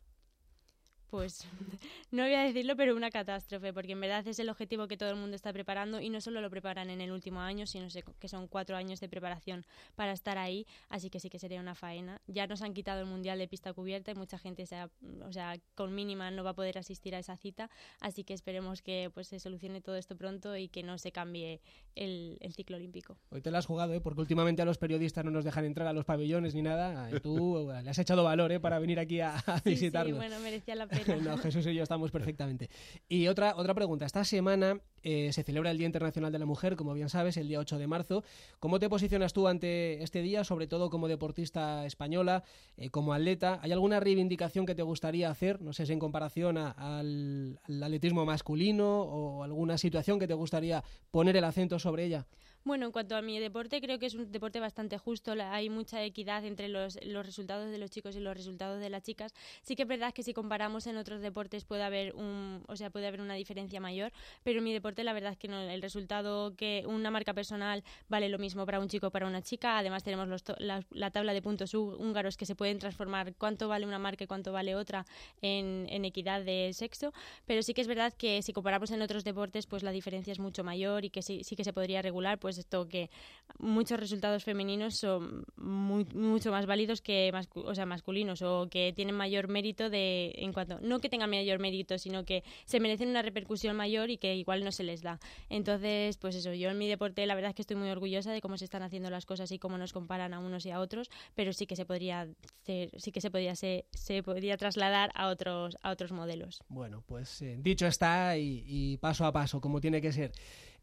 Pues 1.11 1.45
no 2.13 2.23
voy 2.23 2.35
a 2.35 2.43
decirlo, 2.43 2.77
pero 2.77 2.95
una 2.95 3.11
catástrofe, 3.11 3.73
porque 3.73 3.93
en 3.93 4.01
verdad 4.01 4.27
es 4.27 4.39
el 4.39 4.49
objetivo 4.49 4.87
que 4.87 4.97
todo 4.97 5.11
el 5.11 5.17
mundo 5.17 5.35
está 5.37 5.53
preparando 5.53 6.01
y 6.01 6.09
no 6.09 6.21
solo 6.21 6.41
lo 6.41 6.51
preparan 6.51 6.89
en 6.91 7.01
el 7.01 7.11
último 7.11 7.41
año, 7.41 7.67
sino 7.67 7.89
que 8.19 8.29
son 8.29 8.47
cuatro 8.47 8.77
años 8.77 9.01
de 9.01 9.09
preparación 9.09 9.67
para 9.97 10.13
estar 10.13 10.39
ahí, 10.39 10.67
así 10.89 11.11
que 11.11 11.19
sí 11.21 11.29
que 11.29 11.39
sería 11.39 11.61
una 11.61 11.75
faena. 11.75 12.21
Ya 12.29 12.47
nos 12.47 12.63
han 12.63 12.75
quitado 12.75 13.01
el 13.01 13.07
Mundial 13.07 13.39
de 13.39 13.49
pista 13.49 13.73
cubierta 13.73 14.13
y 14.13 14.15
mucha 14.15 14.39
gente, 14.39 14.67
se 14.67 14.77
ha- 14.77 14.91
o 15.27 15.33
sea, 15.33 15.57
con 15.75 15.95
mínima 15.95 16.31
no 16.31 16.45
va 16.45 16.51
a 16.51 16.55
poder 16.55 16.79
asistir 16.79 17.15
a 17.15 17.19
esa 17.19 17.37
cita, 17.37 17.71
así 18.01 18.23
que 18.25 18.33
esperemos 18.35 18.81
que 18.83 19.11
pues 19.13 19.27
se 19.29 19.41
solucione 19.41 19.81
todo 19.81 19.97
esto 19.97 20.17
pronto 20.17 20.57
y 20.57 20.69
que 20.69 20.83
no 20.83 20.97
se 20.99 21.11
cambie 21.11 21.61
el, 21.97 22.37
el 22.41 22.55
ciclo 22.55 22.77
olímpico. 22.77 23.17
Hoy 23.31 23.41
te 23.41 23.51
la 23.51 23.59
has 23.59 23.67
jugado, 23.67 23.93
¿eh? 23.95 24.01
porque 24.01 24.21
últimamente 24.21 24.63
a 24.63 24.65
los 24.65 24.79
periodistas 24.79 25.25
no 25.25 25.31
nos 25.33 25.45
dejan 25.45 25.65
entrar 25.65 25.89
a 25.89 25.93
los 25.93 26.05
pabellones 26.05 26.55
ni 26.55 26.63
nada. 26.63 27.09
Tú 27.21 27.69
le 27.83 27.91
has 27.91 27.99
echado 27.99 28.23
valor 28.23 28.53
¿eh? 28.53 28.61
para 28.61 28.79
venir 28.79 29.01
aquí 29.01 29.21
a, 29.21 29.37
a 29.37 29.59
Sí, 29.61 29.77
sí, 29.77 29.91
bueno, 29.91 30.39
merecía 30.41 30.75
la 30.77 30.87
pena. 30.87 31.00
no, 31.23 31.39
Jesús 31.39 31.67
y 31.67 31.75
yo 31.75 31.83
estamos 31.83 32.11
perfectamente. 32.11 32.69
Y 33.09 33.29
otra, 33.29 33.55
otra 33.57 33.75
pregunta. 33.75 34.07
Esta 34.07 34.25
semana 34.25 34.81
eh, 35.03 35.33
se 35.33 35.43
celebra 35.43 35.71
el 35.71 35.79
Día 35.79 35.87
Internacional 35.87 36.33
de 36.33 36.39
la 36.39 36.47
Mujer, 36.47 36.77
como 36.77 36.95
bien 36.95 37.09
sabes, 37.09 37.37
el 37.37 37.49
día 37.49 37.59
8 37.59 37.79
de 37.79 37.87
marzo. 37.87 38.25
¿Cómo 38.59 38.79
te 38.79 38.89
posicionas 38.89 39.33
tú 39.33 39.49
ante 39.49 40.03
este 40.03 40.23
día, 40.23 40.45
sobre 40.45 40.67
todo 40.67 40.91
como 40.91 41.09
deportista 41.09 41.87
española, 41.87 42.45
eh, 42.77 42.91
como 42.91 43.13
atleta? 43.13 43.59
¿Hay 43.63 43.73
alguna 43.73 44.01
reivindicación 44.01 44.67
que 44.67 44.75
te 44.75 44.83
gustaría 44.83 45.31
hacer, 45.31 45.61
no 45.63 45.73
sé 45.73 45.87
si 45.87 45.93
en 45.93 45.99
comparación 45.99 46.59
al, 46.59 47.59
al 47.65 47.83
atletismo 47.83 48.25
masculino 48.25 49.03
o 49.03 49.43
alguna 49.43 49.79
situación 49.79 50.19
que 50.19 50.27
te 50.27 50.35
gustaría 50.35 50.85
poner 51.11 51.37
el 51.37 51.45
acento 51.45 51.79
sobre 51.79 52.05
ella? 52.05 52.27
Bueno, 52.63 52.85
en 52.85 52.93
cuanto 52.93 53.17
a 53.17 53.23
mi 53.23 53.39
deporte, 53.39 53.81
creo 53.81 53.99
que 53.99 54.05
es 54.05 54.15
un 54.15 54.31
deporte 54.31 54.61
bastante 54.61 54.99
justo. 54.99 55.33
Hay 55.51 55.71
mucha 55.71 56.05
equidad 56.05 56.45
entre 56.45 56.69
los, 56.69 56.99
los 57.03 57.25
resultados 57.25 57.71
de 57.71 57.79
los 57.79 57.91
chicos 57.91 58.15
y 58.17 58.21
los 58.21 58.37
resultados 58.37 58.81
de 58.81 58.91
las 58.91 59.03
chicas. 59.03 59.33
Sí 59.63 59.77
que 59.77 59.83
es 59.83 59.89
verdad 59.89 60.13
que 60.13 60.23
si 60.23 60.35
comparamos 60.35 60.87
en 60.87 60.99
otros 60.99 61.23
deportes 61.23 61.65
puede 61.65 61.83
haber 61.85 62.15
un, 62.15 62.63
o 62.69 62.77
sea, 62.77 62.91
puede 62.91 63.07
haber 63.07 63.23
una 63.23 63.33
diferencia 63.35 63.81
mayor, 63.81 64.13
pero 64.45 64.59
en 64.59 64.65
mi 64.65 64.75
deporte 64.75 65.05
la 65.05 65.15
verdad 65.15 65.33
es 65.33 65.39
que 65.39 65.49
no. 65.49 65.59
El 65.59 65.81
resultado 65.81 66.55
que 66.55 66.85
una 66.87 67.11
marca 67.11 67.33
personal 67.33 67.83
vale 68.11 68.29
lo 68.29 68.39
mismo 68.39 68.67
para 68.67 68.79
un 68.79 68.89
chico 68.89 69.07
o 69.07 69.11
para 69.11 69.27
una 69.27 69.41
chica. 69.41 69.79
Además 69.79 70.05
tenemos 70.05 70.29
los 70.29 70.45
la, 70.59 70.85
la 70.91 71.11
tabla 71.11 71.33
de 71.33 71.41
puntos 71.41 71.73
hú- 71.75 71.97
húngaros 71.99 72.37
que 72.37 72.45
se 72.45 72.55
pueden 72.55 72.79
transformar 72.79 73.35
cuánto 73.37 73.69
vale 73.69 73.87
una 73.87 73.99
marca 73.99 74.25
y 74.25 74.27
cuánto 74.27 74.53
vale 74.53 74.75
otra 74.77 75.07
en, 75.41 75.87
en 75.89 76.05
equidad 76.05 76.45
de 76.45 76.73
sexo. 76.75 77.13
Pero 77.47 77.63
sí 77.63 77.73
que 77.73 77.81
es 77.81 77.89
verdad 77.89 78.13
que 78.13 78.43
si 78.43 78.53
comparamos 78.53 78.91
en 78.91 79.01
otros 79.01 79.25
deportes, 79.25 79.67
pues 79.67 79.83
la 79.83 79.93
diferencia 79.93 80.31
es 80.33 80.39
mucho 80.39 80.63
mayor 80.63 81.07
y 81.07 81.11
que 81.11 81.23
sí, 81.23 81.43
sí 81.43 81.57
que 81.57 81.65
se 81.65 81.73
podría 81.73 82.03
regular, 82.03 82.39
pues 82.39 82.50
esto 82.59 82.89
que 82.89 83.11
muchos 83.59 83.99
resultados 83.99 84.45
femeninos 84.45 84.97
son 84.97 85.45
muy- 85.57 86.05
mucho 86.15 86.51
más 86.51 86.67
válidos 86.67 87.01
que 87.03 87.33
o 87.55 87.75
sea, 87.75 87.85
masculinos 87.87 88.43
o 88.43 88.69
que 88.71 88.93
tienen 88.95 89.15
mayor 89.17 89.49
mérito 89.49 89.91
de 89.91 90.33
en 90.37 90.53
cuanto 90.53 90.79
no 90.81 91.01
que 91.01 91.09
tengan 91.09 91.31
mayor 91.31 91.59
mérito, 91.59 91.99
sino 91.99 92.25
que 92.25 92.43
se 92.65 92.81
merecen 92.81 93.09
una 93.09 93.23
repercusión 93.23 93.77
mayor 93.77 94.11
y 94.11 94.19
que 94.19 94.37
igual 94.37 94.65
no 94.65 94.73
se 94.73 94.85
les 94.85 95.03
da. 95.03 95.19
Entonces, 95.49 96.17
pues 96.17 96.37
eso, 96.37 96.55
yo 96.55 96.71
en 96.71 96.79
mi 96.79 96.89
deporte 96.89 97.27
la 97.27 97.35
verdad 97.35 97.51
es 97.51 97.55
que 97.57 97.63
estoy 97.63 97.77
muy 97.77 97.91
orgullosa 97.91 98.33
de 98.33 98.41
cómo 98.41 98.57
se 98.57 98.65
están 98.65 98.83
haciendo 98.83 99.11
las 99.11 99.27
cosas 99.27 99.51
y 99.53 99.59
cómo 99.59 99.79
nos 99.79 99.93
comparan 99.93 100.33
a 100.33 100.39
unos 100.39 100.65
y 100.65 100.71
a 100.71 100.81
otros, 100.81 101.11
pero 101.35 101.53
sí 101.53 101.67
que 101.67 101.77
se 101.77 101.85
podría 101.85 102.29
hacer, 102.63 102.91
sí 102.99 103.13
que 103.13 103.21
se 103.21 103.31
podría 103.31 103.55
se, 103.57 103.85
podría 104.25 104.57
trasladar 104.57 105.11
a 105.15 105.29
otros 105.29 105.77
a 105.83 105.91
otros 105.91 106.13
modelos. 106.13 106.63
Bueno, 106.69 107.03
pues 107.07 107.43
eh, 107.43 107.57
dicho 107.61 107.87
está 107.87 108.37
y 108.39 108.97
paso 108.99 109.25
a 109.27 109.33
paso, 109.33 109.61
como 109.61 109.81
tiene 109.81 110.01
que 110.01 110.13
ser. 110.13 110.33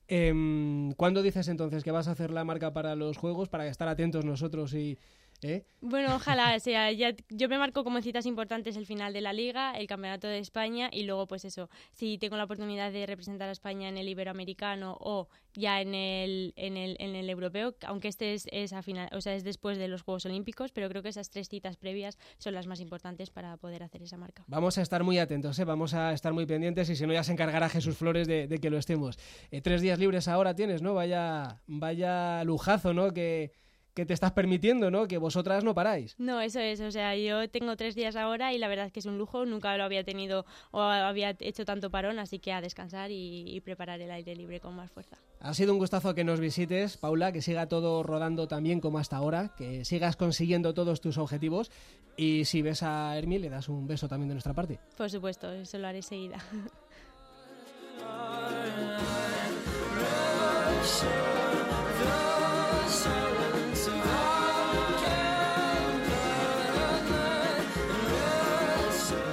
Em, 0.07 0.93
¿Cuándo 0.93 1.21
dices 1.21 1.47
entonces 1.49 1.83
que 1.83 1.91
vas 1.91 2.07
a 2.07 2.11
hacer 2.11 2.31
la 2.31 2.45
marca 2.45 2.73
para 2.73 2.95
los 2.95 3.17
juegos, 3.17 3.49
para 3.49 3.67
estar 3.67 3.87
atentos 3.87 4.25
nosotros 4.25 4.73
y... 4.73 4.97
¿eh? 5.41 5.65
Bueno, 5.81 6.15
ojalá, 6.15 6.55
o 6.55 6.59
sea, 6.59 6.91
ya, 6.91 7.13
yo 7.29 7.49
me 7.49 7.57
marco 7.57 7.83
como 7.83 8.01
citas 8.01 8.25
importantes 8.25 8.75
el 8.77 8.85
final 8.85 9.13
de 9.13 9.21
la 9.21 9.31
Liga, 9.31 9.73
el 9.73 9.87
Campeonato 9.87 10.27
de 10.27 10.39
España 10.39 10.89
y 10.91 11.03
luego, 11.03 11.27
pues 11.27 11.45
eso, 11.45 11.69
si 11.93 12.17
tengo 12.17 12.35
la 12.35 12.45
oportunidad 12.45 12.91
de 12.91 13.05
representar 13.05 13.47
a 13.49 13.51
España 13.51 13.87
en 13.87 13.97
el 13.97 14.09
Iberoamericano 14.09 14.97
o 14.99 15.29
ya 15.53 15.81
en 15.81 15.93
el, 15.93 16.53
en 16.55 16.77
el, 16.77 16.97
en 16.99 17.15
el 17.15 17.29
Europeo, 17.29 17.75
aunque 17.85 18.07
este 18.07 18.33
es, 18.33 18.47
es, 18.51 18.73
a 18.73 18.81
final, 18.81 19.09
o 19.13 19.21
sea, 19.21 19.35
es 19.35 19.43
después 19.43 19.77
de 19.77 19.87
los 19.87 20.01
Juegos 20.01 20.25
Olímpicos, 20.25 20.71
pero 20.71 20.89
creo 20.89 21.03
que 21.03 21.09
esas 21.09 21.29
tres 21.29 21.47
citas 21.47 21.77
previas 21.77 22.17
son 22.39 22.53
las 22.53 22.65
más 22.65 22.79
importantes 22.79 23.29
para 23.29 23.57
poder 23.57 23.83
hacer 23.83 24.01
esa 24.01 24.17
marca. 24.17 24.43
Vamos 24.47 24.77
a 24.77 24.81
estar 24.81 25.03
muy 25.03 25.19
atentos, 25.19 25.57
¿eh? 25.59 25.65
vamos 25.65 25.93
a 25.93 26.13
estar 26.13 26.33
muy 26.33 26.45
pendientes 26.45 26.89
y 26.89 26.95
si 26.95 27.05
no 27.05 27.13
ya 27.13 27.23
se 27.23 27.33
encargará 27.33 27.69
Jesús 27.69 27.97
Flores 27.97 28.27
de, 28.27 28.47
de 28.47 28.57
que 28.57 28.69
lo 28.69 28.77
estemos. 28.77 29.19
Eh, 29.51 29.61
tres 29.61 29.81
días 29.81 29.99
libres 29.99 30.27
ahora 30.27 30.55
tienes, 30.55 30.81
¿no? 30.81 30.95
Vaya, 30.95 31.61
vaya 31.67 32.43
lujazo, 32.43 32.93
¿no? 32.93 33.13
Que, 33.13 33.51
que 33.97 34.05
te 34.05 34.13
estás 34.13 34.31
permitiendo, 34.31 34.91
¿no? 34.91 35.07
Que 35.07 35.17
vosotras 35.17 35.63
no 35.63 35.73
paráis. 35.73 36.13
No, 36.19 36.39
eso 36.39 36.59
es, 36.59 36.79
o 36.81 36.91
sea, 36.91 37.17
yo 37.17 37.49
tengo 37.49 37.75
tres 37.75 37.95
días 37.95 38.15
ahora 38.15 38.53
y 38.53 38.59
la 38.59 38.67
verdad 38.67 38.85
es 38.85 38.93
que 38.93 38.99
es 38.99 39.07
un 39.07 39.17
lujo, 39.17 39.43
nunca 39.47 39.75
lo 39.75 39.83
había 39.83 40.03
tenido 40.03 40.45
o 40.69 40.81
había 40.81 41.35
hecho 41.39 41.65
tanto 41.65 41.89
parón, 41.89 42.19
así 42.19 42.37
que 42.37 42.53
a 42.53 42.61
descansar 42.61 43.09
y, 43.09 43.45
y 43.47 43.59
preparar 43.61 43.99
el 43.99 44.11
aire 44.11 44.35
libre 44.35 44.59
con 44.59 44.75
más 44.75 44.91
fuerza. 44.91 45.17
Ha 45.39 45.55
sido 45.55 45.73
un 45.73 45.79
gustazo 45.79 46.13
que 46.13 46.23
nos 46.23 46.39
visites, 46.39 46.97
Paula, 46.97 47.31
que 47.31 47.41
siga 47.41 47.67
todo 47.67 48.03
rodando 48.03 48.47
también 48.47 48.81
como 48.81 48.99
hasta 48.99 49.17
ahora, 49.17 49.55
que 49.57 49.83
sigas 49.83 50.15
consiguiendo 50.15 50.75
todos 50.75 51.01
tus 51.01 51.17
objetivos 51.17 51.71
y 52.15 52.45
si 52.45 52.61
ves 52.61 52.83
a 52.83 53.17
Hermi 53.17 53.39
le 53.39 53.49
das 53.49 53.67
un 53.67 53.87
beso 53.87 54.07
también 54.07 54.27
de 54.27 54.35
nuestra 54.35 54.53
parte. 54.53 54.79
Por 54.95 55.09
supuesto, 55.09 55.51
eso 55.51 55.79
lo 55.79 55.87
haré 55.87 56.03
seguida. 56.03 56.37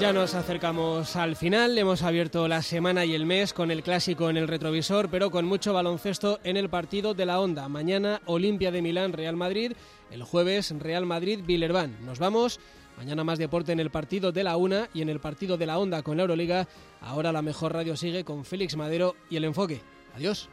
Ya 0.04 0.12
nos 0.12 0.34
acercamos 0.34 1.16
al 1.16 1.34
final, 1.34 1.78
hemos 1.78 2.02
abierto 2.02 2.46
la 2.46 2.60
semana 2.60 3.06
y 3.06 3.14
el 3.14 3.24
mes 3.24 3.54
con 3.54 3.70
el 3.70 3.82
clásico 3.82 4.28
en 4.28 4.36
el 4.36 4.48
retrovisor, 4.48 5.08
pero 5.08 5.30
con 5.30 5.46
mucho 5.46 5.72
baloncesto 5.72 6.40
en 6.44 6.58
el 6.58 6.68
partido 6.68 7.14
de 7.14 7.24
la 7.24 7.40
Onda. 7.40 7.70
Mañana 7.70 8.20
Olimpia 8.26 8.70
de 8.70 8.82
Milán, 8.82 9.14
Real 9.14 9.34
Madrid, 9.34 9.72
el 10.10 10.22
jueves 10.22 10.74
Real 10.78 11.06
Madrid, 11.06 11.40
Villerban. 11.46 12.04
Nos 12.04 12.18
vamos, 12.18 12.60
mañana 12.98 13.24
más 13.24 13.38
deporte 13.38 13.72
en 13.72 13.80
el 13.80 13.88
partido 13.88 14.30
de 14.30 14.44
la 14.44 14.58
Una 14.58 14.90
y 14.92 15.00
en 15.00 15.08
el 15.08 15.20
partido 15.20 15.56
de 15.56 15.64
la 15.64 15.78
Onda 15.78 16.02
con 16.02 16.18
la 16.18 16.24
Euroliga. 16.24 16.68
Ahora 17.00 17.32
la 17.32 17.40
mejor 17.40 17.72
radio 17.72 17.96
sigue 17.96 18.24
con 18.24 18.44
Félix 18.44 18.76
Madero 18.76 19.16
y 19.30 19.36
el 19.36 19.44
enfoque. 19.44 19.80
Adiós. 20.14 20.50